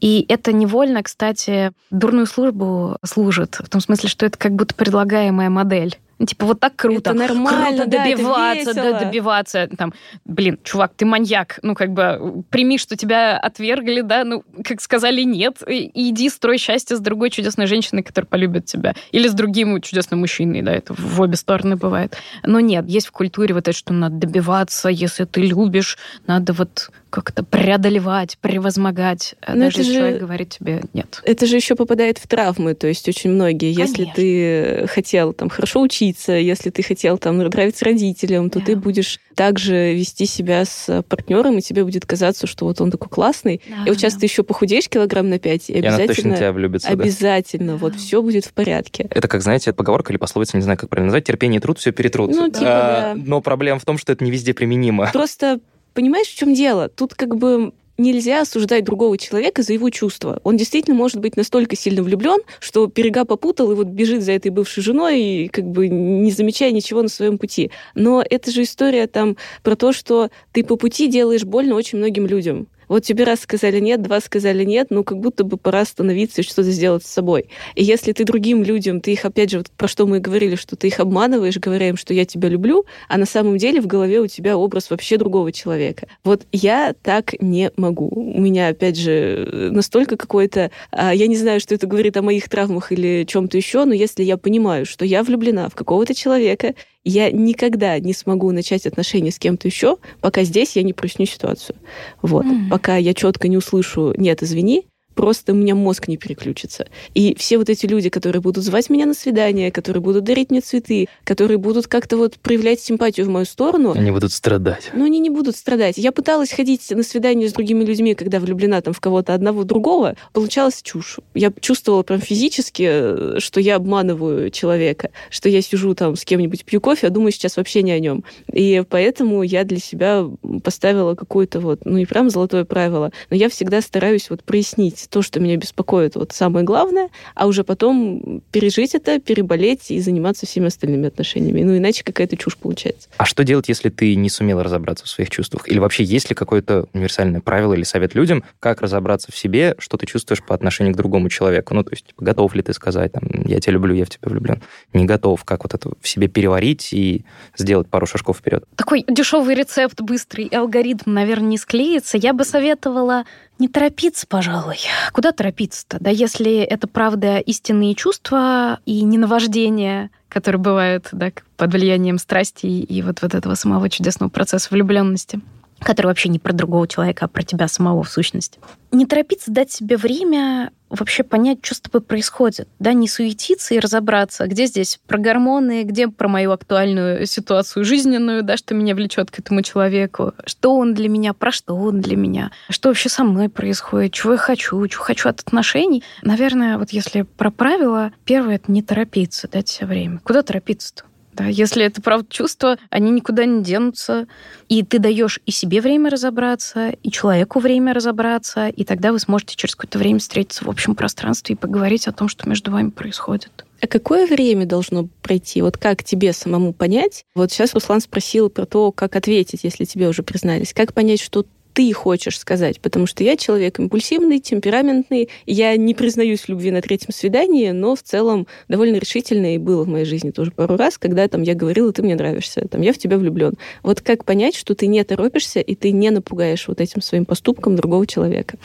И 0.00 0.24
это 0.28 0.52
невольно, 0.52 1.02
кстати, 1.02 1.72
дурную 1.90 2.26
службу 2.26 2.96
служит. 3.04 3.56
В 3.60 3.68
том 3.68 3.80
смысле, 3.80 4.08
что 4.08 4.26
это 4.26 4.38
как 4.38 4.52
будто 4.52 4.74
предлагаемая 4.74 5.50
модель. 5.50 5.98
Ну, 6.20 6.26
Типа, 6.26 6.44
вот 6.44 6.60
так 6.60 6.76
круто. 6.76 7.10
Это 7.10 7.18
нормально, 7.18 7.84
круто 7.84 7.90
да, 7.90 8.04
это 8.04 8.16
добиваться, 8.18 8.74
да, 8.74 8.82
весело. 8.82 9.00
добиваться. 9.00 9.68
Там, 9.78 9.94
блин, 10.26 10.58
чувак, 10.62 10.92
ты 10.94 11.06
маньяк. 11.06 11.58
Ну, 11.62 11.74
как 11.74 11.94
бы, 11.94 12.44
прими, 12.50 12.76
что 12.76 12.94
тебя 12.94 13.38
отвергли, 13.38 14.02
да, 14.02 14.24
ну, 14.24 14.44
как 14.62 14.82
сказали, 14.82 15.22
нет. 15.22 15.62
И 15.66 15.90
иди 15.94 16.28
строй 16.28 16.58
счастье 16.58 16.98
с 16.98 17.00
другой 17.00 17.30
чудесной 17.30 17.66
женщиной, 17.66 18.02
которая 18.02 18.28
полюбит 18.28 18.66
тебя. 18.66 18.94
Или 19.12 19.28
с 19.28 19.32
другим 19.32 19.80
чудесным 19.80 20.20
мужчиной, 20.20 20.60
да, 20.60 20.72
это 20.72 20.92
в 20.92 21.20
обе 21.22 21.36
стороны 21.36 21.76
бывает. 21.76 22.18
Но 22.44 22.60
нет, 22.60 22.86
есть 22.86 23.06
в 23.06 23.12
культуре 23.12 23.54
вот 23.54 23.66
это, 23.66 23.72
что 23.76 23.94
надо 23.94 24.16
добиваться, 24.16 24.90
если 24.90 25.24
ты 25.24 25.40
любишь, 25.40 25.96
надо 26.26 26.52
вот 26.52 26.90
как-то 27.10 27.42
преодолевать, 27.42 28.38
превозмогать. 28.40 29.34
Но 29.46 29.54
даже 29.56 29.68
это 29.68 29.78
если 29.80 29.92
же- 29.92 29.98
человек 29.98 30.20
говорит 30.20 30.48
тебе 30.50 30.82
нет. 30.94 31.20
Это 31.24 31.46
же 31.46 31.56
еще 31.56 31.74
попадает 31.74 32.18
в 32.18 32.26
травмы, 32.26 32.74
то 32.74 32.86
есть 32.86 33.08
очень 33.08 33.30
многие. 33.30 33.70
Если 33.72 34.04
Конечно. 34.04 34.14
ты 34.14 34.86
хотел 34.88 35.32
там 35.32 35.48
хорошо 35.48 35.80
учиться, 35.80 36.32
если 36.32 36.70
ты 36.70 36.82
хотел 36.82 37.18
там 37.18 37.38
нравиться 37.38 37.84
родителям, 37.84 38.48
то 38.50 38.60
Да. 38.60 38.64
ты 38.66 38.76
будешь 38.76 39.18
также 39.34 39.94
вести 39.94 40.26
себя 40.26 40.64
с 40.64 41.02
партнером, 41.08 41.58
и 41.58 41.62
тебе 41.62 41.84
будет 41.84 42.04
казаться, 42.06 42.46
что 42.46 42.66
вот 42.66 42.80
он 42.80 42.90
такой 42.90 43.08
классный. 43.08 43.60
и 43.86 43.88
вот 43.88 43.98
сейчас 43.98 44.14
ты 44.14 44.26
еще 44.26 44.42
похудеешь 44.42 44.88
килограмм 44.88 45.28
на 45.28 45.38
5, 45.38 45.70
и 45.70 45.72
И 45.74 45.78
она 45.80 45.96
точно 45.96 46.04
обязательно, 46.04 46.36
тебя 46.36 46.52
влюбится, 46.52 46.88
да. 46.88 47.02
обязательно, 47.02 47.76
вот 47.76 47.92
Да. 47.92 47.98
все 47.98 48.22
будет 48.22 48.44
в 48.44 48.52
порядке. 48.52 49.06
Это 49.10 49.28
как, 49.28 49.42
знаете, 49.42 49.72
поговорка 49.72 50.12
или 50.12 50.18
пословица, 50.18 50.56
не 50.56 50.62
знаю, 50.62 50.78
как 50.78 50.88
правильно 50.90 51.06
назвать, 51.06 51.24
терпение 51.24 51.58
и 51.58 51.60
труд 51.62 51.78
все 51.78 51.90
перетрут. 51.92 52.30
Ну, 52.30 52.48
типа, 52.50 52.60
А, 52.66 53.14
да. 53.14 53.22
Но 53.26 53.40
проблема 53.40 53.80
в 53.80 53.84
том, 53.84 53.98
что 53.98 54.12
это 54.12 54.22
не 54.24 54.30
везде 54.30 54.54
применимо. 54.54 55.10
Просто 55.12 55.60
понимаешь, 55.94 56.28
в 56.28 56.36
чем 56.36 56.54
дело? 56.54 56.88
Тут 56.88 57.14
как 57.14 57.36
бы 57.36 57.72
нельзя 58.00 58.40
осуждать 58.40 58.84
другого 58.84 59.16
человека 59.18 59.62
за 59.62 59.74
его 59.74 59.90
чувства. 59.90 60.40
Он 60.42 60.56
действительно 60.56 60.96
может 60.96 61.20
быть 61.20 61.36
настолько 61.36 61.76
сильно 61.76 62.02
влюблен, 62.02 62.40
что 62.58 62.86
берега 62.86 63.24
попутал 63.24 63.70
и 63.70 63.74
вот 63.74 63.88
бежит 63.88 64.22
за 64.22 64.32
этой 64.32 64.50
бывшей 64.50 64.82
женой 64.82 65.20
и 65.20 65.48
как 65.48 65.66
бы 65.66 65.88
не 65.88 66.30
замечая 66.30 66.72
ничего 66.72 67.02
на 67.02 67.08
своем 67.08 67.38
пути. 67.38 67.70
Но 67.94 68.24
это 68.28 68.50
же 68.50 68.62
история 68.62 69.06
там 69.06 69.36
про 69.62 69.76
то, 69.76 69.92
что 69.92 70.30
ты 70.52 70.64
по 70.64 70.76
пути 70.76 71.06
делаешь 71.06 71.44
больно 71.44 71.74
очень 71.74 71.98
многим 71.98 72.26
людям. 72.26 72.66
Вот 72.90 73.04
тебе 73.04 73.22
раз 73.22 73.42
сказали 73.42 73.78
нет, 73.78 74.02
два 74.02 74.20
сказали 74.20 74.64
нет, 74.64 74.88
ну 74.90 75.04
как 75.04 75.18
будто 75.18 75.44
бы 75.44 75.56
пора 75.56 75.82
остановиться 75.82 76.40
и 76.40 76.44
что-то 76.44 76.64
сделать 76.64 77.06
с 77.06 77.08
собой. 77.08 77.46
И 77.76 77.84
если 77.84 78.10
ты 78.10 78.24
другим 78.24 78.64
людям, 78.64 79.00
ты 79.00 79.12
их, 79.12 79.24
опять 79.24 79.50
же, 79.50 79.58
вот 79.58 79.70
про 79.70 79.86
что 79.86 80.08
мы 80.08 80.16
и 80.16 80.20
говорили, 80.20 80.56
что 80.56 80.74
ты 80.74 80.88
их 80.88 80.98
обманываешь, 80.98 81.56
говоря 81.58 81.88
им, 81.88 81.96
что 81.96 82.12
я 82.12 82.24
тебя 82.24 82.48
люблю, 82.48 82.84
а 83.08 83.16
на 83.16 83.26
самом 83.26 83.58
деле 83.58 83.80
в 83.80 83.86
голове 83.86 84.18
у 84.18 84.26
тебя 84.26 84.56
образ 84.56 84.90
вообще 84.90 85.18
другого 85.18 85.52
человека. 85.52 86.08
Вот 86.24 86.48
я 86.50 86.92
так 87.00 87.40
не 87.40 87.70
могу. 87.76 88.08
У 88.08 88.40
меня, 88.40 88.66
опять 88.66 88.96
же, 88.96 89.70
настолько 89.70 90.16
какой-то... 90.16 90.72
А, 90.90 91.14
я 91.14 91.28
не 91.28 91.36
знаю, 91.36 91.60
что 91.60 91.76
это 91.76 91.86
говорит 91.86 92.16
о 92.16 92.22
моих 92.22 92.48
травмах 92.48 92.90
или 92.90 93.24
чем-то 93.24 93.56
еще, 93.56 93.84
но 93.84 93.94
если 93.94 94.24
я 94.24 94.36
понимаю, 94.36 94.84
что 94.84 95.04
я 95.04 95.22
влюблена 95.22 95.68
в 95.68 95.76
какого-то 95.76 96.12
человека, 96.12 96.74
я 97.04 97.30
никогда 97.30 97.98
не 97.98 98.12
смогу 98.12 98.50
начать 98.52 98.86
отношения 98.86 99.30
с 99.30 99.38
кем-то 99.38 99.68
еще, 99.68 99.96
пока 100.20 100.44
здесь 100.44 100.76
я 100.76 100.82
не 100.82 100.92
проясню 100.92 101.26
ситуацию. 101.26 101.76
Вот. 102.22 102.44
Mm. 102.44 102.68
Пока 102.68 102.96
я 102.96 103.14
четко 103.14 103.48
не 103.48 103.56
услышу 103.56 104.14
«нет, 104.16 104.42
извини», 104.42 104.86
просто 105.20 105.52
у 105.52 105.54
меня 105.54 105.74
мозг 105.74 106.08
не 106.08 106.16
переключится. 106.16 106.86
И 107.12 107.36
все 107.38 107.58
вот 107.58 107.68
эти 107.68 107.84
люди, 107.84 108.08
которые 108.08 108.40
будут 108.40 108.64
звать 108.64 108.88
меня 108.88 109.04
на 109.04 109.12
свидание, 109.12 109.70
которые 109.70 110.00
будут 110.00 110.24
дарить 110.24 110.50
мне 110.50 110.62
цветы, 110.62 111.08
которые 111.24 111.58
будут 111.58 111.88
как-то 111.88 112.16
вот 112.16 112.38
проявлять 112.38 112.80
симпатию 112.80 113.26
в 113.26 113.28
мою 113.28 113.44
сторону... 113.44 113.92
Они 113.92 114.12
будут 114.12 114.32
страдать. 114.32 114.90
Ну, 114.94 115.04
они 115.04 115.18
не 115.18 115.28
будут 115.28 115.56
страдать. 115.56 115.98
Я 115.98 116.12
пыталась 116.12 116.50
ходить 116.50 116.90
на 116.90 117.02
свидание 117.02 117.50
с 117.50 117.52
другими 117.52 117.84
людьми, 117.84 118.14
когда 118.14 118.40
влюблена 118.40 118.80
там 118.80 118.94
в 118.94 119.00
кого-то 119.00 119.34
одного 119.34 119.64
другого, 119.64 120.16
получалась 120.32 120.80
чушь. 120.80 121.18
Я 121.34 121.52
чувствовала 121.60 122.02
прям 122.02 122.22
физически, 122.22 123.38
что 123.40 123.60
я 123.60 123.76
обманываю 123.76 124.48
человека, 124.48 125.10
что 125.28 125.50
я 125.50 125.60
сижу 125.60 125.94
там 125.94 126.16
с 126.16 126.24
кем-нибудь, 126.24 126.64
пью 126.64 126.80
кофе, 126.80 127.08
а 127.08 127.10
думаю 127.10 127.32
сейчас 127.32 127.58
вообще 127.58 127.82
не 127.82 127.92
о 127.92 128.00
нем. 128.00 128.24
И 128.50 128.82
поэтому 128.88 129.42
я 129.42 129.64
для 129.64 129.80
себя 129.80 130.24
поставила 130.64 131.14
какое-то 131.14 131.60
вот, 131.60 131.80
ну, 131.84 131.98
не 131.98 132.06
прям 132.06 132.30
золотое 132.30 132.64
правило, 132.64 133.12
но 133.28 133.36
я 133.36 133.50
всегда 133.50 133.82
стараюсь 133.82 134.30
вот 134.30 134.42
прояснить 134.44 135.09
то, 135.10 135.22
что 135.22 135.40
меня 135.40 135.56
беспокоит, 135.56 136.14
вот 136.14 136.32
самое 136.32 136.64
главное, 136.64 137.10
а 137.34 137.46
уже 137.46 137.64
потом 137.64 138.42
пережить 138.52 138.94
это, 138.94 139.20
переболеть 139.20 139.90
и 139.90 140.00
заниматься 140.00 140.46
всеми 140.46 140.68
остальными 140.68 141.08
отношениями. 141.08 141.62
Ну, 141.62 141.76
иначе 141.76 142.04
какая-то 142.04 142.36
чушь 142.36 142.56
получается. 142.56 143.08
А 143.16 143.24
что 143.24 143.44
делать, 143.44 143.68
если 143.68 143.90
ты 143.90 144.14
не 144.14 144.30
сумела 144.30 144.62
разобраться 144.62 145.04
в 145.04 145.08
своих 145.08 145.28
чувствах? 145.30 145.68
Или 145.68 145.78
вообще 145.78 146.04
есть 146.04 146.30
ли 146.30 146.36
какое-то 146.36 146.86
универсальное 146.94 147.40
правило 147.40 147.74
или 147.74 147.82
совет 147.82 148.14
людям, 148.14 148.44
как 148.60 148.80
разобраться 148.80 149.32
в 149.32 149.36
себе, 149.36 149.74
что 149.78 149.96
ты 149.96 150.06
чувствуешь 150.06 150.42
по 150.42 150.54
отношению 150.54 150.94
к 150.94 150.96
другому 150.96 151.28
человеку? 151.28 151.74
Ну, 151.74 151.82
то 151.82 151.90
есть, 151.90 152.06
типа, 152.06 152.24
готов 152.24 152.54
ли 152.54 152.62
ты 152.62 152.72
сказать, 152.72 153.12
там, 153.12 153.24
я 153.44 153.60
тебя 153.60 153.74
люблю, 153.74 153.94
я 153.94 154.04
в 154.04 154.10
тебя 154.10 154.30
влюблен? 154.30 154.62
Не 154.92 155.04
готов. 155.04 155.44
Как 155.44 155.64
вот 155.64 155.74
это 155.74 155.90
в 156.00 156.08
себе 156.08 156.28
переварить 156.28 156.92
и 156.92 157.24
сделать 157.56 157.88
пару 157.88 158.06
шажков 158.06 158.38
вперед? 158.38 158.64
Такой 158.76 159.04
дешевый 159.08 159.56
рецепт, 159.56 160.00
быстрый 160.00 160.46
алгоритм, 160.46 161.12
наверное, 161.12 161.48
не 161.48 161.58
склеится. 161.58 162.16
Я 162.16 162.32
бы 162.32 162.44
советовала 162.44 163.24
не 163.60 163.68
торопиться, 163.68 164.26
пожалуй. 164.26 164.78
Куда 165.12 165.32
торопиться-то? 165.32 165.98
Да 166.00 166.10
если 166.10 166.58
это 166.58 166.88
правда 166.88 167.38
истинные 167.38 167.94
чувства 167.94 168.80
и 168.86 169.02
не 169.02 169.18
наваждение, 169.18 170.10
которые 170.28 170.60
бывают 170.60 171.08
да, 171.12 171.30
под 171.56 171.72
влиянием 171.72 172.18
страсти 172.18 172.66
и 172.66 173.02
вот, 173.02 173.22
вот 173.22 173.34
этого 173.34 173.54
самого 173.54 173.88
чудесного 173.88 174.30
процесса 174.30 174.68
влюбленности 174.70 175.40
который 175.82 176.08
вообще 176.08 176.28
не 176.28 176.38
про 176.38 176.52
другого 176.52 176.86
человека, 176.86 177.24
а 177.24 177.28
про 177.28 177.42
тебя 177.42 177.66
самого 177.66 178.02
в 178.02 178.10
сущности. 178.10 178.58
Не 178.92 179.06
торопиться 179.06 179.50
дать 179.50 179.72
себе 179.72 179.96
время 179.96 180.72
вообще 180.90 181.22
понять, 181.22 181.58
что 181.62 181.74
с 181.74 181.80
тобой 181.80 182.00
происходит, 182.00 182.68
да, 182.78 182.92
не 182.92 183.08
суетиться 183.08 183.74
и 183.74 183.78
разобраться, 183.78 184.46
где 184.46 184.66
здесь 184.66 185.00
про 185.06 185.18
гормоны, 185.18 185.84
где 185.84 186.08
про 186.08 186.28
мою 186.28 186.52
актуальную 186.52 187.26
ситуацию 187.26 187.84
жизненную, 187.84 188.42
да, 188.42 188.56
что 188.56 188.74
меня 188.74 188.94
влечет 188.94 189.30
к 189.30 189.38
этому 189.38 189.62
человеку, 189.62 190.34
что 190.44 190.74
он 190.74 190.94
для 190.94 191.08
меня, 191.08 191.32
про 191.32 191.52
что 191.52 191.76
он 191.76 192.00
для 192.00 192.16
меня, 192.16 192.50
что 192.68 192.88
вообще 192.88 193.08
со 193.08 193.24
мной 193.24 193.48
происходит, 193.48 194.12
чего 194.12 194.32
я 194.32 194.38
хочу, 194.38 194.86
чего 194.88 195.04
хочу 195.04 195.28
от 195.28 195.40
отношений. 195.40 196.02
Наверное, 196.22 196.76
вот 196.76 196.90
если 196.90 197.22
про 197.22 197.50
правила, 197.50 198.12
первое— 198.24 198.54
это 198.56 198.70
не 198.72 198.82
торопиться, 198.82 199.48
дать 199.48 199.68
себе 199.68 199.86
время. 199.86 200.20
Куда 200.24 200.42
торопиться-то? 200.42 201.04
Да, 201.40 201.46
если 201.46 201.82
это 201.82 202.02
правда 202.02 202.26
чувства, 202.28 202.76
они 202.90 203.10
никуда 203.10 203.46
не 203.46 203.62
денутся. 203.62 204.26
И 204.68 204.82
ты 204.82 204.98
даешь 204.98 205.40
и 205.46 205.50
себе 205.50 205.80
время 205.80 206.10
разобраться, 206.10 206.90
и 206.90 207.10
человеку 207.10 207.60
время 207.60 207.94
разобраться, 207.94 208.68
и 208.68 208.84
тогда 208.84 209.10
вы 209.10 209.18
сможете 209.18 209.56
через 209.56 209.74
какое-то 209.74 209.98
время 209.98 210.18
встретиться 210.18 210.66
в 210.66 210.68
общем 210.68 210.94
пространстве 210.94 211.54
и 211.54 211.58
поговорить 211.58 212.06
о 212.08 212.12
том, 212.12 212.28
что 212.28 212.46
между 212.46 212.70
вами 212.70 212.90
происходит. 212.90 213.64
А 213.80 213.86
какое 213.86 214.26
время 214.26 214.66
должно 214.66 215.08
пройти? 215.22 215.62
Вот 215.62 215.78
как 215.78 216.04
тебе 216.04 216.34
самому 216.34 216.74
понять? 216.74 217.24
Вот 217.34 217.50
сейчас 217.50 217.72
Руслан 217.72 218.02
спросил 218.02 218.50
про 218.50 218.66
то, 218.66 218.92
как 218.92 219.16
ответить, 219.16 219.60
если 219.62 219.86
тебе 219.86 220.08
уже 220.08 220.22
признались. 220.22 220.74
Как 220.74 220.92
понять, 220.92 221.22
что 221.22 221.46
ты 221.72 221.92
хочешь 221.92 222.38
сказать, 222.38 222.80
потому 222.80 223.06
что 223.06 223.24
я 223.24 223.36
человек 223.36 223.78
импульсивный, 223.78 224.40
темпераментный, 224.40 225.28
я 225.46 225.76
не 225.76 225.94
признаюсь 225.94 226.40
в 226.40 226.48
любви 226.48 226.70
на 226.70 226.82
третьем 226.82 227.12
свидании, 227.12 227.70
но 227.70 227.94
в 227.94 228.02
целом 228.02 228.46
довольно 228.68 228.96
решительный 228.96 229.54
и 229.54 229.58
было 229.58 229.84
в 229.84 229.88
моей 229.88 230.04
жизни 230.04 230.30
тоже 230.30 230.50
пару 230.50 230.76
раз, 230.76 230.98
когда 230.98 231.26
там 231.28 231.42
я 231.42 231.54
говорила, 231.54 231.92
ты 231.92 232.02
мне 232.02 232.14
нравишься, 232.14 232.66
там 232.68 232.80
я 232.80 232.92
в 232.92 232.98
тебя 232.98 233.18
влюблен. 233.18 233.54
Вот 233.82 234.00
как 234.00 234.24
понять, 234.24 234.56
что 234.56 234.74
ты 234.74 234.86
не 234.86 235.02
торопишься 235.04 235.60
и 235.60 235.74
ты 235.74 235.92
не 235.92 236.10
напугаешь 236.10 236.68
вот 236.68 236.80
этим 236.80 237.02
своим 237.02 237.24
поступком 237.24 237.76
другого 237.76 238.06
человека? 238.06 238.58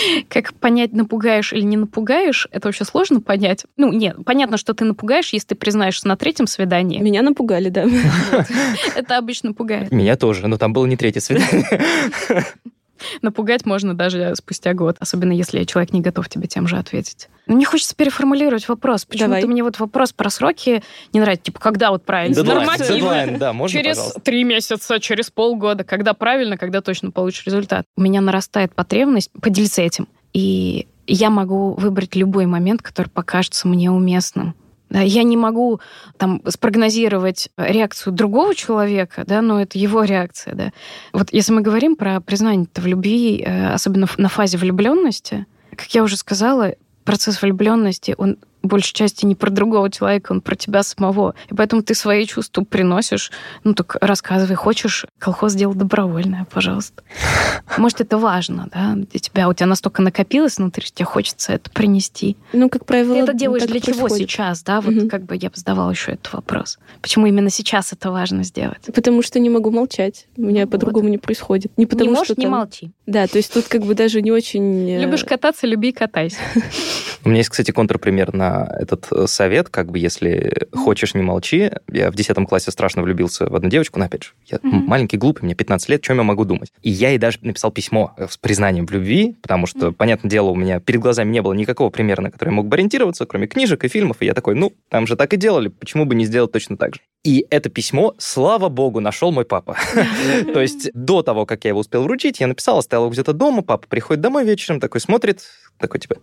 Как 0.28 0.54
понять, 0.54 0.92
напугаешь 0.92 1.52
или 1.52 1.62
не 1.62 1.76
напугаешь, 1.76 2.48
это 2.50 2.68
вообще 2.68 2.84
сложно 2.84 3.20
понять. 3.20 3.64
Ну, 3.76 3.92
нет, 3.92 4.16
понятно, 4.24 4.56
что 4.56 4.74
ты 4.74 4.84
напугаешь, 4.84 5.32
если 5.32 5.48
ты 5.48 5.54
признаешься 5.54 6.08
на 6.08 6.16
третьем 6.16 6.46
свидании. 6.46 6.98
Меня 7.00 7.22
напугали, 7.22 7.68
да. 7.68 7.86
Это 8.96 9.18
обычно 9.18 9.52
пугает. 9.52 9.92
Меня 9.92 10.16
тоже, 10.16 10.46
но 10.48 10.58
там 10.58 10.72
было 10.72 10.86
не 10.86 10.96
третье 10.96 11.20
свидание. 11.20 11.66
Напугать 13.22 13.66
можно 13.66 13.94
даже 13.94 14.34
спустя 14.36 14.74
год, 14.74 14.96
особенно 15.00 15.32
если 15.32 15.64
человек 15.64 15.92
не 15.92 16.00
готов 16.00 16.28
тебе 16.28 16.46
тем 16.46 16.66
же 16.66 16.76
ответить. 16.76 17.28
Но 17.46 17.54
мне 17.54 17.64
хочется 17.64 17.94
переформулировать 17.94 18.68
вопрос. 18.68 19.04
Почему-то 19.04 19.46
мне 19.46 19.62
вот 19.62 19.78
вопрос 19.78 20.12
про 20.12 20.30
сроки 20.30 20.82
не 21.12 21.20
нравится. 21.20 21.44
Типа, 21.44 21.60
когда 21.60 21.90
вот 21.90 22.04
правильно? 22.04 22.34
Дедлайн, 22.34 22.58
Нормативы. 22.58 22.94
Дедлайн, 22.94 23.38
да, 23.38 23.52
можно, 23.52 23.78
Через 23.78 24.14
три 24.24 24.44
месяца, 24.44 24.98
через 25.00 25.30
полгода. 25.30 25.84
Когда 25.84 26.14
правильно, 26.14 26.56
когда 26.56 26.80
точно 26.80 27.10
получишь 27.10 27.46
результат. 27.46 27.84
У 27.96 28.00
меня 28.00 28.20
нарастает 28.20 28.74
потребность 28.74 29.30
поделиться 29.40 29.82
этим. 29.82 30.08
И 30.32 30.88
я 31.06 31.30
могу 31.30 31.74
выбрать 31.74 32.16
любой 32.16 32.46
момент, 32.46 32.82
который 32.82 33.08
покажется 33.08 33.68
мне 33.68 33.90
уместным. 33.90 34.54
Я 34.90 35.22
не 35.24 35.36
могу 35.36 35.80
там 36.16 36.42
спрогнозировать 36.46 37.50
реакцию 37.56 38.12
другого 38.12 38.54
человека, 38.54 39.24
да, 39.26 39.42
но 39.42 39.60
это 39.60 39.78
его 39.78 40.04
реакция, 40.04 40.54
да. 40.54 40.72
Вот 41.12 41.32
если 41.32 41.52
мы 41.52 41.60
говорим 41.60 41.96
про 41.96 42.20
признание 42.20 42.68
в 42.74 42.86
любви, 42.86 43.42
э, 43.44 43.72
особенно 43.72 44.06
на 44.16 44.28
фазе 44.28 44.58
влюбленности, 44.58 45.46
как 45.74 45.88
я 45.94 46.02
уже 46.02 46.16
сказала, 46.16 46.74
процесс 47.04 47.42
влюбленности, 47.42 48.14
он 48.16 48.38
большей 48.66 48.92
части 48.92 49.24
не 49.24 49.34
про 49.34 49.50
другого 49.50 49.90
человека, 49.90 50.32
он 50.32 50.40
про 50.40 50.54
тебя 50.54 50.82
самого. 50.82 51.34
И 51.50 51.54
поэтому 51.54 51.82
ты 51.82 51.94
свои 51.94 52.26
чувства 52.26 52.62
приносишь. 52.62 53.30
Ну 53.64 53.74
так 53.74 53.96
рассказывай, 54.00 54.56
хочешь, 54.56 55.06
колхоз 55.18 55.52
сделал 55.52 55.74
добровольное, 55.74 56.46
пожалуйста. 56.50 57.02
Может, 57.76 58.00
это 58.00 58.18
важно, 58.18 58.68
да, 58.72 58.94
для 58.94 59.20
тебя. 59.20 59.48
У 59.48 59.54
тебя 59.54 59.66
настолько 59.66 60.02
накопилось 60.02 60.58
внутри, 60.58 60.86
тебе 60.92 61.04
хочется 61.04 61.52
это 61.52 61.70
принести. 61.70 62.36
Ну, 62.52 62.68
как 62.68 62.84
правило, 62.86 63.14
Ты 63.14 63.20
это 63.22 63.34
делаешь 63.34 63.64
для 63.64 63.80
чего 63.80 64.08
сейчас, 64.08 64.62
да? 64.62 64.80
Вот 64.80 64.94
угу. 64.94 65.08
как 65.08 65.24
бы 65.24 65.36
я 65.36 65.50
бы 65.50 65.56
задавала 65.56 65.90
еще 65.90 66.12
этот 66.12 66.32
вопрос. 66.32 66.78
Почему 67.00 67.26
именно 67.26 67.50
сейчас 67.50 67.92
это 67.92 68.10
важно 68.10 68.44
сделать? 68.44 68.82
Потому 68.94 69.22
что 69.22 69.38
не 69.38 69.50
могу 69.50 69.70
молчать. 69.70 70.26
У 70.36 70.42
меня 70.42 70.64
ну, 70.64 70.70
по-другому 70.70 71.06
вот. 71.06 71.12
не 71.12 71.18
происходит. 71.18 71.72
Не 71.76 71.86
потому 71.86 72.10
не 72.10 72.16
можешь, 72.16 72.32
что 72.32 72.40
не 72.40 72.46
молчи. 72.46 72.90
Да, 73.06 73.26
то 73.26 73.38
есть 73.38 73.52
тут 73.52 73.66
как 73.66 73.82
бы 73.82 73.94
даже 73.94 74.22
не 74.22 74.32
очень... 74.32 74.90
Э, 74.90 75.00
Любишь 75.02 75.24
кататься, 75.24 75.66
люби 75.66 75.90
и 75.90 75.92
катайся. 75.92 76.38
У 77.24 77.28
меня 77.28 77.38
есть, 77.38 77.50
кстати, 77.50 77.70
контрпример 77.70 78.32
на 78.34 78.55
этот 78.64 79.06
э, 79.10 79.26
совет, 79.26 79.68
как 79.68 79.90
бы, 79.90 79.98
если 79.98 80.68
хочешь, 80.72 81.14
не 81.14 81.22
молчи. 81.22 81.70
Я 81.90 82.10
в 82.10 82.14
10 82.14 82.36
классе 82.48 82.70
страшно 82.70 83.02
влюбился 83.02 83.48
в 83.48 83.54
одну 83.54 83.68
девочку, 83.68 83.98
но, 83.98 84.06
опять 84.06 84.24
же, 84.24 84.30
я 84.46 84.58
mm-hmm. 84.58 84.86
маленький, 84.86 85.16
глупый, 85.16 85.44
мне 85.44 85.54
15 85.54 85.88
лет, 85.88 86.02
чем 86.02 86.16
я 86.18 86.22
могу 86.22 86.44
думать? 86.44 86.72
И 86.82 86.90
я 86.90 87.10
ей 87.10 87.18
даже 87.18 87.38
написал 87.42 87.70
письмо 87.70 88.14
э, 88.16 88.26
с 88.28 88.36
признанием 88.36 88.86
в 88.86 88.90
любви, 88.90 89.36
потому 89.42 89.66
что, 89.66 89.88
mm-hmm. 89.88 89.92
понятное 89.92 90.30
дело, 90.30 90.50
у 90.50 90.56
меня 90.56 90.80
перед 90.80 91.00
глазами 91.00 91.30
не 91.30 91.42
было 91.42 91.52
никакого 91.52 91.90
примера, 91.90 92.22
на 92.22 92.30
который 92.30 92.50
я 92.50 92.54
мог 92.54 92.66
бы 92.66 92.76
ориентироваться, 92.76 93.26
кроме 93.26 93.46
книжек 93.46 93.84
и 93.84 93.88
фильмов, 93.88 94.18
и 94.20 94.26
я 94.26 94.34
такой, 94.34 94.54
ну, 94.54 94.72
там 94.88 95.06
же 95.06 95.16
так 95.16 95.32
и 95.34 95.36
делали, 95.36 95.68
почему 95.68 96.04
бы 96.04 96.14
не 96.14 96.24
сделать 96.24 96.52
точно 96.52 96.76
так 96.76 96.94
же? 96.94 97.00
И 97.26 97.44
это 97.50 97.70
письмо, 97.70 98.14
слава 98.18 98.68
богу, 98.68 99.00
нашел 99.00 99.32
мой 99.32 99.44
папа. 99.44 99.76
То 100.54 100.60
есть 100.60 100.90
до 100.94 101.22
того, 101.22 101.44
как 101.44 101.64
я 101.64 101.70
его 101.70 101.80
успел 101.80 102.04
вручить, 102.04 102.38
я 102.38 102.46
написал, 102.46 102.78
оставил 102.78 103.04
его 103.04 103.12
где-то 103.12 103.32
дома, 103.32 103.62
папа 103.62 103.86
приходит 103.88 104.20
домой 104.20 104.44
вечером, 104.44 104.78
такой 104.78 105.00
смотрит, 105.00 105.42
такой 105.78 105.98
типа, 105.98 106.16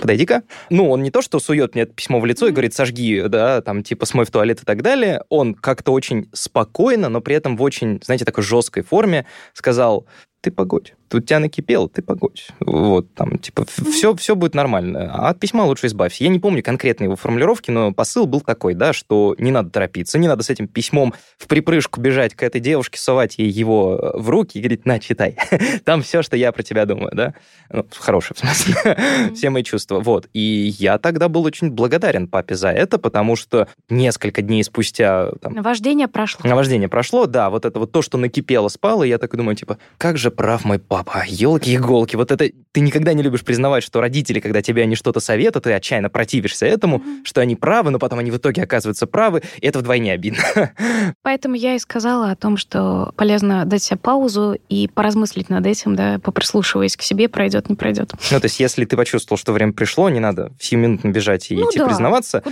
подойди-ка. 0.00 0.42
Ну, 0.70 0.90
он 0.90 1.02
не 1.02 1.10
то, 1.10 1.22
что 1.22 1.38
сует 1.40 1.74
мне 1.74 1.84
это 1.84 1.92
письмо 1.92 2.20
в 2.20 2.26
лицо 2.26 2.48
и 2.48 2.52
говорит, 2.52 2.74
сожги, 2.74 3.22
да, 3.28 3.60
там, 3.62 3.82
типа, 3.82 4.06
смой 4.06 4.24
в 4.24 4.30
туалет 4.30 4.62
и 4.62 4.64
так 4.64 4.82
далее. 4.82 5.22
Он 5.28 5.54
как-то 5.54 5.92
очень 5.92 6.28
спокойно, 6.32 7.08
но 7.08 7.20
при 7.20 7.36
этом 7.36 7.56
в 7.56 7.62
очень, 7.62 8.00
знаете, 8.02 8.24
такой 8.24 8.44
жесткой 8.44 8.82
форме 8.82 9.26
сказал, 9.54 10.06
ты 10.40 10.50
погодь. 10.50 10.94
У 11.18 11.20
тебя 11.20 11.38
накипело, 11.40 11.88
ты 11.88 12.02
погодь. 12.02 12.48
Вот, 12.60 13.12
там, 13.14 13.38
типа, 13.38 13.66
все, 13.90 14.14
все 14.14 14.36
будет 14.36 14.54
нормально. 14.54 15.10
А 15.12 15.30
от 15.30 15.40
письма 15.40 15.62
лучше 15.64 15.86
избавься. 15.86 16.24
Я 16.24 16.30
не 16.30 16.38
помню 16.38 16.62
конкретно 16.62 17.04
его 17.04 17.16
формулировки, 17.16 17.70
но 17.70 17.92
посыл 17.92 18.26
был 18.26 18.40
такой, 18.40 18.74
да, 18.74 18.92
что 18.92 19.34
не 19.38 19.50
надо 19.50 19.70
торопиться, 19.70 20.18
не 20.18 20.28
надо 20.28 20.42
с 20.42 20.50
этим 20.50 20.68
письмом 20.68 21.14
в 21.38 21.46
припрыжку 21.46 22.00
бежать 22.00 22.34
к 22.34 22.42
этой 22.42 22.60
девушке, 22.60 22.98
совать 22.98 23.38
ей 23.38 23.50
его 23.50 24.12
в 24.14 24.30
руки 24.30 24.58
и 24.58 24.60
говорить, 24.60 24.86
на, 24.86 24.98
читай. 24.98 25.36
Там 25.84 26.02
все, 26.02 26.22
что 26.22 26.36
я 26.36 26.52
про 26.52 26.62
тебя 26.62 26.86
думаю, 26.86 27.10
да. 27.14 27.34
Ну, 27.70 27.84
хорошее, 27.96 28.36
в 28.36 28.38
смысле. 28.38 28.98
Все 29.34 29.50
мои 29.50 29.62
чувства. 29.62 30.00
Вот. 30.00 30.28
И 30.32 30.74
я 30.78 30.98
тогда 30.98 31.28
был 31.28 31.44
очень 31.44 31.70
благодарен 31.70 32.28
папе 32.28 32.54
за 32.54 32.70
это, 32.70 32.98
потому 32.98 33.36
что 33.36 33.68
несколько 33.88 34.42
дней 34.42 34.62
спустя... 34.64 35.30
Там, 35.40 35.54
Наваждение 35.54 36.08
прошло. 36.08 36.48
Наваждение 36.48 36.88
прошло, 36.88 37.26
да. 37.26 37.50
Вот 37.50 37.64
это 37.64 37.78
вот 37.78 37.92
то, 37.92 38.02
что 38.02 38.18
накипело, 38.18 38.68
спало, 38.68 39.04
и 39.04 39.08
я 39.08 39.18
так 39.18 39.34
думаю, 39.36 39.56
типа, 39.56 39.78
как 39.98 40.18
же 40.18 40.30
прав 40.30 40.64
мой 40.64 40.78
папа. 40.78 40.99
Елки-иголки. 41.26 42.16
Вот 42.16 42.30
это... 42.30 42.50
Ты 42.72 42.80
никогда 42.80 43.12
не 43.12 43.22
любишь 43.22 43.44
признавать, 43.44 43.82
что 43.82 44.00
родители, 44.00 44.40
когда 44.40 44.62
тебе 44.62 44.82
они 44.82 44.94
что-то 44.94 45.20
советуют, 45.20 45.64
ты 45.64 45.72
отчаянно 45.72 46.08
противишься 46.08 46.66
этому, 46.66 46.98
mm-hmm. 46.98 47.24
что 47.24 47.40
они 47.40 47.56
правы, 47.56 47.90
но 47.90 47.98
потом 47.98 48.18
они 48.18 48.30
в 48.30 48.36
итоге 48.36 48.62
оказываются 48.62 49.06
правы, 49.06 49.42
и 49.60 49.66
это 49.66 49.80
вдвойне 49.80 50.12
обидно. 50.12 50.42
Поэтому 51.22 51.54
я 51.54 51.74
и 51.74 51.78
сказала 51.78 52.30
о 52.30 52.36
том, 52.36 52.56
что 52.56 53.12
полезно 53.16 53.64
дать 53.64 53.82
себе 53.82 53.98
паузу 53.98 54.56
и 54.68 54.88
поразмыслить 54.88 55.50
над 55.50 55.66
этим, 55.66 55.96
да, 55.96 56.18
поприслушиваясь 56.18 56.96
к 56.96 57.02
себе, 57.02 57.28
пройдет, 57.28 57.68
не 57.68 57.76
пройдет. 57.76 58.12
Ну, 58.30 58.40
то 58.40 58.46
есть, 58.46 58.60
если 58.60 58.84
ты 58.84 58.96
почувствовал, 58.96 59.38
что 59.38 59.52
время 59.52 59.72
пришло, 59.72 60.08
не 60.08 60.20
надо 60.20 60.52
в 60.58 60.64
сиюминутно 60.64 61.08
бежать 61.08 61.50
и 61.50 61.56
ну, 61.56 61.68
идти 61.68 61.78
да. 61.78 61.86
признаваться. 61.86 62.42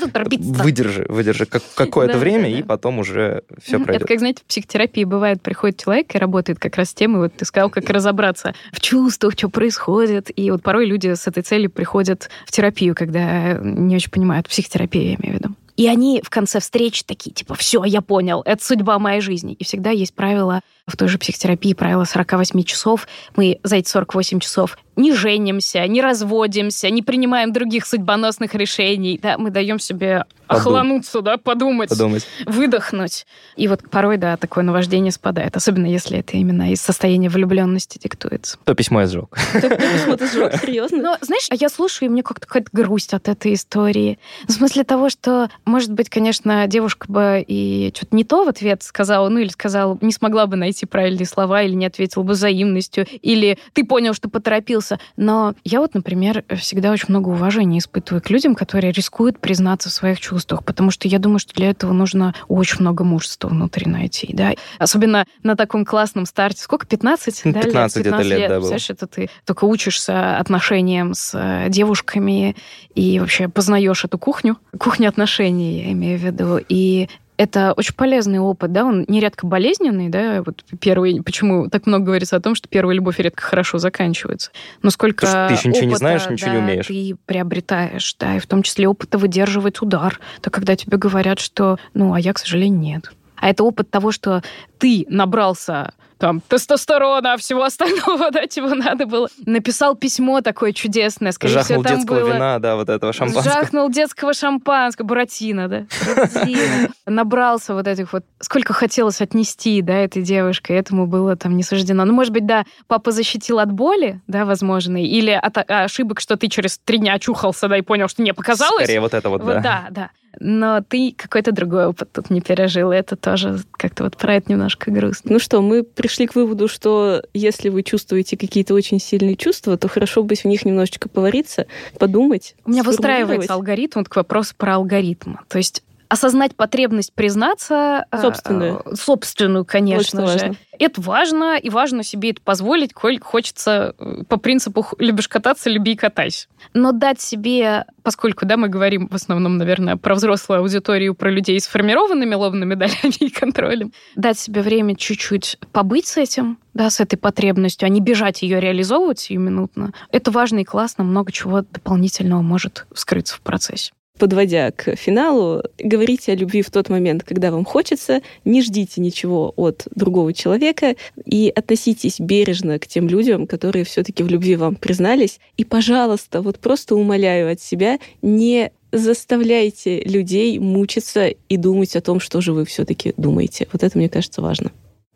Выдержи, 0.63 1.07
выдержи 1.09 1.47
как, 1.47 1.63
какое-то 1.75 2.19
время, 2.19 2.51
и 2.51 2.63
потом 2.63 2.99
уже 2.99 3.43
все 3.63 3.79
пройдет. 3.79 4.03
Это 4.03 4.09
как, 4.09 4.19
знаете, 4.19 4.43
в 4.43 4.47
психотерапии 4.47 5.05
бывает, 5.05 5.43
приходит 5.43 5.83
человек 5.83 6.15
и 6.15 6.19
работает 6.19 6.59
как 6.59 6.77
раз 6.77 6.91
с 6.91 6.95
темой, 6.95 7.23
вот 7.23 7.35
ты 7.35 7.45
сказал, 7.45 7.71
как 7.71 7.89
разобраться 7.91 8.38
в 8.73 8.81
чувствах, 8.81 9.35
что 9.35 9.49
происходит. 9.49 10.31
И 10.35 10.51
вот 10.51 10.63
порой 10.63 10.87
люди 10.87 11.15
с 11.15 11.27
этой 11.27 11.43
целью 11.43 11.71
приходят 11.71 12.29
в 12.47 12.53
терапию, 12.53 12.95
когда 12.95 13.55
не 13.55 13.97
очень 13.97 14.11
понимают, 14.11 14.49
психотерапию 14.49 15.05
я 15.05 15.15
имею 15.15 15.39
в 15.39 15.41
виду. 15.41 15.55
И 15.77 15.87
они 15.87 16.21
в 16.25 16.29
конце 16.29 16.59
встречи 16.59 17.05
такие, 17.05 17.31
типа, 17.33 17.55
все, 17.55 17.85
я 17.85 18.03
понял, 18.03 18.43
это 18.45 18.65
судьба 18.65 18.99
моей 18.99 19.21
жизни. 19.21 19.55
И 19.55 19.63
всегда 19.63 19.91
есть 19.91 20.13
правило 20.13 20.61
в 20.89 20.97
той 20.97 21.09
же 21.09 21.19
психотерапии, 21.19 21.75
правило 21.75 22.05
48 22.05 22.63
часов. 22.65 23.07
Мы 23.37 23.61
за 23.63 23.77
эти 23.77 23.89
48 23.89 24.41
часов 24.41 24.77
не 24.99 25.13
женимся, 25.13 25.87
не 25.87 26.03
разводимся, 26.03 26.91
не 26.91 27.03
принимаем 27.03 27.53
других 27.53 27.87
судьбоносных 27.87 28.55
решений. 28.55 29.19
Да, 29.23 29.39
мы 29.39 29.51
даем 29.51 29.79
себе 29.79 30.25
Подум. 30.49 30.61
охлануться, 30.61 31.21
да, 31.21 31.37
подумать, 31.37 31.89
подумать, 31.89 32.27
выдохнуть. 32.47 33.27
И 33.55 33.69
вот 33.69 33.89
порой, 33.89 34.17
да, 34.17 34.37
такое 34.37 34.65
наваждение 34.65 35.13
спадает, 35.13 35.57
особенно 35.57 35.87
если 35.87 36.19
это 36.19 36.37
именно 36.37 36.73
из 36.73 36.81
состояния 36.81 37.29
влюбленности 37.29 37.99
диктуется. 38.03 38.59
То 38.65 38.75
письмо 38.75 39.03
я 39.03 39.07
сжег. 39.07 39.39
То 39.53 39.71
письмо 39.71 40.17
ты 40.17 40.27
сжег, 40.27 40.61
серьезно? 40.61 40.99
Но, 40.99 41.19
знаешь, 41.21 41.47
а 41.51 41.55
я 41.55 41.69
слушаю, 41.69 42.09
и 42.09 42.13
мне 42.13 42.25
как-то 42.25 42.47
какая-то 42.47 42.71
грусть 42.73 43.15
от 43.15 43.29
этой 43.29 43.55
истории. 43.55 44.19
В 44.49 44.53
смысле 44.53 44.83
того, 44.83 45.11
что, 45.11 45.49
может 45.65 45.93
быть, 45.93 46.09
конечно, 46.11 46.67
девушка 46.67 47.07
бы 47.09 47.45
и 47.47 47.93
что-то 47.95 48.17
не 48.17 48.25
то 48.25 48.45
в 48.45 48.49
ответ 48.49 48.83
сказала, 48.83 49.29
ну 49.29 49.39
или 49.39 49.49
сказала, 49.49 49.97
не 50.01 50.13
смогла 50.13 50.47
бы 50.47 50.57
найти 50.57 50.78
правильные 50.87 51.27
слова, 51.27 51.63
или 51.63 51.75
не 51.75 51.87
ответила 51.87 52.23
бы 52.23 52.33
взаимностью, 52.33 53.07
или 53.23 53.59
ты 53.73 53.85
понял, 53.85 54.15
что 54.15 54.29
поторопился. 54.29 54.99
Но 55.17 55.55
я 55.65 55.81
вот, 55.81 55.95
например, 55.95 56.45
всегда 56.57 56.91
очень 56.93 57.07
много 57.09 57.29
уважения 57.29 57.79
испытываю 57.79 58.23
к 58.23 58.31
людям, 58.31 58.55
которые 58.55 58.93
рискуют 58.93 59.39
признаться 59.39 59.89
в 59.89 59.93
своих 59.93 60.21
чувствах, 60.21 60.65
потому 60.65 60.91
что 60.91 61.09
я 61.09 61.19
думаю, 61.19 61.39
что 61.39 61.55
для 61.55 61.71
этого 61.71 61.93
нужно 61.93 62.35
очень 62.49 62.81
много 62.81 63.05
мужества 63.05 63.49
внутри 63.49 63.91
найти, 63.91 64.31
да. 64.33 64.55
Особенно 64.79 65.27
на 65.43 65.57
таком 65.57 65.85
классном 65.85 66.27
старте. 66.27 66.63
Сколько? 66.63 66.87
15? 66.87 67.43
15, 67.43 67.53
да, 67.53 67.61
15 67.61 67.97
лет? 67.97 68.05
15 68.05 68.27
лет, 68.27 68.39
лет, 68.39 68.49
да, 68.49 68.55
Представляешь, 68.57 68.91
это 68.91 69.07
ты 69.07 69.31
только 69.45 69.65
учишься 69.65 70.39
отношениям 70.39 71.15
с 71.15 71.33
э, 71.35 71.69
девушками 71.69 72.57
и 72.95 73.21
вообще 73.21 73.49
познаешь 73.49 74.05
эту 74.05 74.19
кухню, 74.19 74.59
кухню 74.79 75.09
отношений, 75.09 75.83
я 75.83 75.93
имею 75.93 76.19
в 76.19 76.23
виду. 76.23 76.59
И 76.69 77.09
это 77.39 77.73
очень 77.77 77.95
полезный 77.95 78.41
опыт, 78.41 78.73
да, 78.73 78.85
он 78.85 79.05
нередко 79.09 79.47
болезненный, 79.47 80.09
да, 80.09 80.43
вот 80.45 80.65
первый, 80.81 81.23
почему 81.23 81.71
так 81.71 81.87
много 81.87 82.07
говорится 82.07 82.37
о 82.37 82.41
том, 82.41 82.57
что 82.57 82.69
первая 82.69 82.97
любовь 82.97 83.19
редко 83.21 83.43
хорошо 83.43 83.79
заканчивается. 83.79 84.51
Но 84.83 84.91
сколько 84.91 85.25
Потому 85.25 85.47
что 85.47 85.49
ты 85.49 85.55
еще 85.55 85.69
ничего 85.69 85.79
опыта, 85.79 85.89
не 85.89 85.97
знаешь, 85.97 86.29
ничего 86.29 86.51
да, 86.51 86.57
не 86.57 86.63
умеешь. 86.63 86.87
Ты 86.87 87.17
приобретаешь, 87.27 88.17
да, 88.19 88.37
и 88.37 88.41
в 88.41 88.47
том 88.47 88.63
числе 88.63 88.89
опыта 88.89 89.19
выдерживать 89.19 89.81
удар. 89.81 90.21
То 90.41 90.51
когда 90.51 90.75
тебе 90.75 90.99
говорят, 90.99 91.39
что, 91.39 91.79
ну, 91.95 92.13
а 92.13 92.21
я, 92.21 92.33
к 92.33 92.39
сожалению, 92.39 92.81
нет. 92.81 93.13
А 93.41 93.49
это 93.49 93.65
опыт 93.65 93.91
того, 93.91 94.13
что 94.13 94.43
ты 94.79 95.07
набрался 95.09 95.93
там 96.19 96.41
тестостерона, 96.41 97.37
всего 97.37 97.63
остального, 97.63 98.31
да, 98.33 98.47
чего 98.47 98.75
надо 98.75 99.07
было. 99.07 99.29
Написал 99.47 99.95
письмо 99.95 100.41
такое 100.41 100.73
чудесное, 100.73 101.33
скорее 101.33 101.55
Жахнул 101.55 101.83
всего, 101.83 101.83
там 101.83 101.97
детского 101.99 102.21
было... 102.21 102.35
вина, 102.35 102.59
да, 102.59 102.77
вот 102.77 102.89
этого 102.89 103.13
шампанского. 103.13 103.45
Жахнул 103.45 103.89
детского 103.89 104.35
шампанского, 104.35 105.07
буратино, 105.07 105.69
да, 105.69 105.87
буратино. 106.07 106.89
Набрался 107.07 107.75
вот 107.75 107.87
этих 107.87 108.13
вот... 108.13 108.25
Сколько 108.41 108.73
хотелось 108.73 109.21
отнести, 109.21 109.81
да, 109.81 109.95
этой 109.95 110.23
девушке, 110.23 110.75
этому 110.75 111.07
было 111.07 111.37
там 111.37 111.57
не 111.57 111.63
суждено. 111.63 112.05
Ну, 112.05 112.13
может 112.13 112.33
быть, 112.33 112.47
да, 112.47 112.65
папа 112.89 113.13
защитил 113.13 113.61
от 113.61 113.71
боли, 113.71 114.21
да, 114.27 114.45
возможно, 114.45 115.03
или 115.03 115.31
от 115.31 115.59
ошибок, 115.71 116.21
что 116.21 116.37
ты 116.37 116.49
через 116.49 116.79
три 116.79 116.99
дня 116.99 117.15
очухался, 117.15 117.69
да, 117.69 117.79
и 117.79 117.83
понял, 117.83 118.09
что 118.09 118.23
не 118.23 118.35
показалось. 118.35 118.85
Скорее 118.85 119.01
вот 119.01 119.15
это 119.15 119.29
вот, 119.31 119.45
да. 119.45 119.61
Да, 119.61 119.87
да 119.91 120.11
но 120.41 120.83
ты 120.87 121.15
какой-то 121.17 121.53
другой 121.53 121.87
опыт 121.87 122.11
тут 122.13 122.31
не 122.31 122.41
пережил, 122.41 122.93
и 122.93 122.97
это 122.97 123.17
тоже 123.17 123.61
как-то 123.73 124.05
вот 124.05 124.17
про 124.17 124.35
это 124.35 124.51
немножко 124.51 124.91
грустно. 124.91 125.33
Ну 125.33 125.39
что, 125.39 125.61
мы 125.61 125.83
пришли 125.83 126.27
к 126.27 126.35
выводу, 126.35 126.69
что 126.69 127.23
если 127.35 127.69
вы 127.69 127.83
чувствуете 127.83 128.37
какие-то 128.37 128.75
очень 128.75 129.01
сильные 129.01 129.37
чувства, 129.37 129.77
то 129.77 129.89
хорошо 129.89 130.23
бы 130.23 130.35
в 130.35 130.45
них 130.45 130.65
немножечко 130.65 131.09
повариться, 131.09 131.67
подумать. 131.99 132.55
У 132.65 132.71
меня 132.71 132.83
выстраивается 132.83 133.55
алгоритм, 133.55 134.01
вот 134.01 134.09
к 134.09 134.17
вопросу 134.17 134.55
про 134.57 134.77
алгоритм. 134.77 135.37
То 135.49 135.59
есть 135.59 135.83
осознать 136.09 136.57
потребность 136.57 137.13
признаться 137.13 138.07
э, 138.11 138.21
собственную, 138.21 138.83
э, 138.85 138.95
собственную, 138.97 139.65
конечно 139.65 140.23
Очень 140.23 140.33
же. 140.33 140.39
Важно. 140.39 140.57
Это 140.79 141.01
важно, 141.01 141.59
и 141.59 141.71
важно 141.71 142.03
себе 142.03 142.31
это 142.31 142.41
позволить, 142.41 142.93
коль 142.95 143.21
хочется 143.21 143.95
э, 143.99 144.23
по 144.29 144.39
принципу 144.39 144.87
любишь 144.99 145.29
кататься, 145.29 145.69
люби 145.71 145.93
и 145.93 145.97
катайся. 145.97 146.49
Но 146.73 146.93
дать 146.93 147.21
себе, 147.21 147.85
поскольку, 148.03 148.47
да, 148.47 148.57
мы 148.57 148.69
говорим 148.69 149.09
в 149.09 149.15
основном, 149.15 149.57
наверное, 149.59 149.97
про 149.97 150.15
взрослую 150.15 150.61
аудиторию, 150.61 151.15
про 151.15 151.31
людей 151.31 151.61
с 151.61 151.67
формированными 151.67 152.35
лобными 152.35 152.75
долями 152.75 153.15
и 153.21 153.31
контролем, 153.31 153.93
дать 154.17 154.39
себе 154.39 154.63
время 154.63 154.97
чуть-чуть 154.97 155.59
побыть 155.73 156.07
с 156.07 156.17
этим, 156.17 156.59
да, 156.75 156.91
с 156.91 157.01
этой 157.01 157.17
потребностью, 157.17 157.87
а 157.87 157.89
не 157.89 158.01
бежать 158.01 158.43
ее 158.43 158.61
реализовывать 158.61 159.19
сиюминутно. 159.19 159.93
Это 160.11 160.31
важно 160.31 160.61
и 160.61 160.65
классно, 160.65 161.05
много 161.05 161.33
чего 161.33 161.63
дополнительного 161.63 162.41
может 162.41 162.87
скрыться 162.95 163.35
в 163.35 163.41
процессе 163.41 163.93
подводя 164.19 164.71
к 164.71 164.97
финалу, 164.97 165.63
говорите 165.79 166.33
о 166.33 166.37
любви 166.37 166.63
в 166.63 166.71
тот 166.71 166.89
момент, 166.89 167.23
когда 167.25 167.51
вам 167.51 167.65
хочется, 167.65 168.21
не 168.45 168.63
ждите 168.63 169.01
ничего 169.01 169.53
от 169.57 169.87
другого 169.95 170.33
человека 170.33 170.97
и 171.25 171.53
относитесь 171.55 172.21
бережно 172.21 172.79
к 172.79 172.87
тем 172.87 173.09
людям, 173.09 173.47
которые 173.47 173.85
все-таки 173.85 174.23
в 174.23 174.29
любви 174.29 174.57
вам 174.57 174.75
признались. 174.75 175.41
И, 175.57 175.65
пожалуйста, 175.65 176.43
вот 176.43 176.59
просто 176.59 176.97
умоляю 176.97 177.53
от 177.53 177.61
себя, 177.61 177.99
не 178.23 178.73
заставляйте 178.93 180.01
людей 180.03 180.59
мучиться 180.59 181.29
и 181.29 181.57
думать 181.57 181.95
о 181.97 182.01
том, 182.01 182.21
что 182.21 182.41
же 182.41 182.53
вы 182.53 182.65
все-таки 182.65 183.15
думаете. 183.17 183.69
Вот 183.73 183.83
это, 183.83 183.97
мне 183.99 184.09
кажется, 184.09 184.43
важно. 184.43 184.73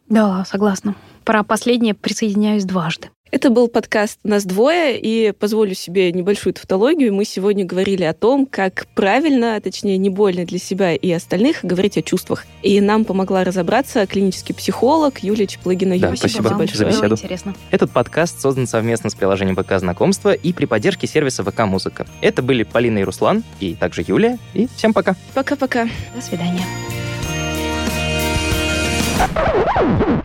Да, 0.08 0.44
согласна. 0.44 0.94
Про 1.24 1.42
последнее 1.42 1.94
присоединяюсь 1.94 2.64
дважды. 2.64 3.08
Это 3.32 3.48
был 3.48 3.68
подкаст 3.68 4.18
«Нас 4.24 4.44
двое», 4.44 5.00
и 5.00 5.32
позволю 5.32 5.74
себе 5.74 6.12
небольшую 6.12 6.52
тавтологию. 6.52 7.14
Мы 7.14 7.24
сегодня 7.24 7.64
говорили 7.64 8.04
о 8.04 8.12
том, 8.12 8.44
как 8.44 8.86
правильно, 8.94 9.58
точнее, 9.58 9.96
не 9.96 10.10
больно 10.10 10.44
для 10.44 10.58
себя 10.58 10.94
и 10.94 11.10
остальных 11.10 11.60
говорить 11.62 11.96
о 11.96 12.02
чувствах. 12.02 12.44
И 12.62 12.78
нам 12.82 13.06
помогла 13.06 13.42
разобраться 13.42 14.06
клинический 14.06 14.54
психолог 14.54 15.20
Юлия 15.20 15.46
Чеплыгина. 15.46 15.98
Да, 15.98 16.14
спасибо, 16.14 16.42
спасибо 16.42 16.58
большое. 16.58 16.76
за 16.76 16.84
беседу. 16.84 17.14
интересно. 17.14 17.54
Этот 17.70 17.90
подкаст 17.90 18.38
создан 18.38 18.66
совместно 18.66 19.08
с 19.08 19.14
приложением 19.14 19.56
ВК 19.56 19.78
Знакомства 19.78 20.34
и 20.34 20.52
при 20.52 20.66
поддержке 20.66 21.06
сервиса 21.06 21.42
ВК 21.42 21.60
Музыка. 21.60 22.06
Это 22.20 22.42
были 22.42 22.64
Полина 22.64 22.98
и 22.98 23.02
Руслан, 23.02 23.44
и 23.60 23.74
также 23.74 24.04
Юлия. 24.06 24.38
И 24.52 24.68
всем 24.76 24.92
пока. 24.92 25.16
Пока-пока. 25.32 25.88
До 26.14 26.20
свидания. 26.20 26.66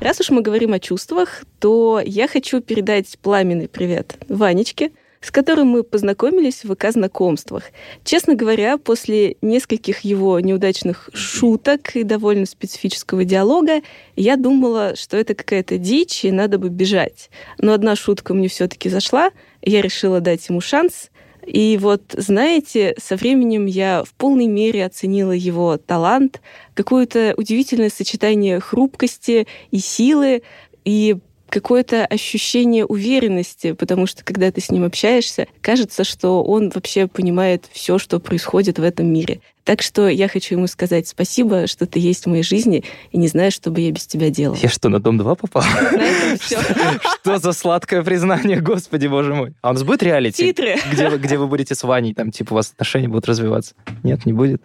Раз 0.02 0.20
уж 0.20 0.30
мы 0.30 0.42
говорим 0.42 0.74
о 0.74 0.80
чувствах, 0.80 1.44
то 1.60 2.02
я 2.04 2.28
хочу 2.28 2.62
передать 2.62 3.18
пламенный 3.22 3.68
привет 3.68 4.18
Ванечке, 4.30 4.92
с 5.22 5.32
которым 5.32 5.68
мы 5.68 5.84
познакомились 5.84 6.64
в 6.64 6.74
ВК-знакомствах. 6.74 7.64
Честно 8.04 8.36
говоря, 8.36 8.78
после 8.78 9.36
нескольких 9.42 10.02
его 10.02 10.40
неудачных 10.40 11.10
шуток 11.14 11.96
и 11.96 12.04
довольно 12.04 12.46
специфического 12.46 13.26
диалога, 13.26 13.82
я 14.16 14.38
думала, 14.38 14.96
что 14.96 15.18
это 15.18 15.34
какая-то 15.34 15.78
дичь, 15.78 16.24
и 16.24 16.32
надо 16.32 16.58
бы 16.58 16.70
бежать. 16.70 17.30
Но 17.58 17.74
одна 17.74 17.96
шутка 17.96 18.34
мне 18.34 18.48
все-таки 18.48 18.90
зашла, 18.90 19.32
я 19.62 19.82
решила 19.82 20.22
дать 20.22 20.48
ему 20.48 20.62
шанс— 20.62 21.10
и 21.48 21.78
вот, 21.82 22.14
знаете, 22.18 22.94
со 23.00 23.16
временем 23.16 23.68
я 23.68 24.04
в 24.04 24.14
полной 24.14 24.48
мере 24.48 24.86
оценила 24.86 25.32
его 25.32 25.78
талант, 25.78 26.42
какое-то 26.74 27.34
удивительное 27.38 27.90
сочетание 27.90 28.60
хрупкости 28.60 29.48
и 29.72 29.78
силы, 29.80 30.44
и 30.84 31.16
какое-то 31.50 32.06
ощущение 32.06 32.86
уверенности, 32.86 33.74
потому 33.74 34.08
что 34.08 34.24
когда 34.24 34.52
ты 34.52 34.62
с 34.62 34.70
ним 34.70 34.84
общаешься, 34.84 35.48
кажется, 35.62 36.04
что 36.04 36.44
он 36.44 36.70
вообще 36.70 37.08
понимает 37.08 37.66
все, 37.72 37.98
что 37.98 38.20
происходит 38.20 38.80
в 38.80 38.84
этом 38.84 39.08
мире. 39.08 39.42
Так 39.68 39.82
что 39.82 40.08
я 40.08 40.30
хочу 40.30 40.56
ему 40.56 40.68
сказать 40.68 41.10
спасибо, 41.10 41.68
что 41.68 41.86
ты 41.86 42.00
есть 42.00 42.24
в 42.24 42.30
моей 42.30 42.44
жизни, 42.44 42.86
и 43.12 43.18
не 43.18 43.28
знаю, 43.28 43.52
что 43.52 43.70
бы 43.70 43.82
я 43.82 43.92
без 43.92 44.08
тебя 44.08 44.30
делала. 44.30 44.58
Я 44.62 44.70
что, 44.70 44.88
на 44.88 45.02
Дом-2 45.02 45.36
попал? 45.36 45.64
Что 46.40 47.38
за 47.38 47.52
сладкое 47.52 48.02
признание, 48.02 48.62
господи, 48.62 49.08
боже 49.08 49.34
мой. 49.34 49.54
А 49.62 49.72
у 49.72 49.74
нас 49.74 49.84
будет 49.84 50.04
реалити? 50.04 50.46
Титры. 50.46 50.78
Где 50.90 51.10
вы, 51.10 51.18
где 51.18 51.38
вы 51.38 51.48
будете 51.48 51.76
с 51.76 51.84
Ваней, 51.84 52.14
там, 52.14 52.32
типа, 52.32 52.54
у 52.54 52.56
вас 52.56 52.72
отношения 52.72 53.10
будут 53.10 53.28
развиваться? 53.28 53.76
Нет, 54.04 54.26
не 54.26 54.32
будет? 54.32 54.62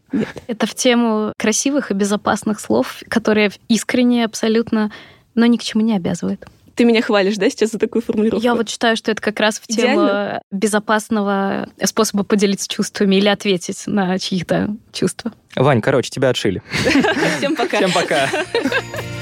Это 0.46 0.68
в 0.68 0.74
тему 0.76 1.32
красивых 1.36 1.90
и 1.90 1.94
безопасных 1.94 2.60
слов, 2.60 3.02
которые 3.08 3.50
искренне 3.68 4.24
абсолютно, 4.24 4.92
но 5.34 5.46
ни 5.46 5.56
к 5.56 5.64
чему 5.64 5.82
не 5.82 5.96
обязывают. 5.96 6.46
Ты 6.74 6.84
меня 6.84 7.02
хвалишь, 7.02 7.36
да, 7.36 7.50
сейчас 7.50 7.72
за 7.72 7.78
такую 7.78 8.02
формулировку? 8.02 8.42
Я 8.42 8.54
вот 8.54 8.68
считаю, 8.68 8.96
что 8.96 9.10
это 9.10 9.20
как 9.20 9.38
раз 9.40 9.58
в 9.58 9.66
тему 9.66 10.04
Идеально. 10.04 10.42
безопасного 10.50 11.68
способа 11.84 12.24
поделиться 12.24 12.68
чувствами 12.68 13.16
или 13.16 13.28
ответить 13.28 13.82
на 13.86 14.18
чьи-то 14.18 14.74
чувства. 14.92 15.32
Вань, 15.54 15.80
короче, 15.80 16.10
тебя 16.10 16.30
отшили. 16.30 16.62
Всем 17.38 17.56
пока. 17.56 17.76
Всем 17.76 17.92
пока. 17.92 18.28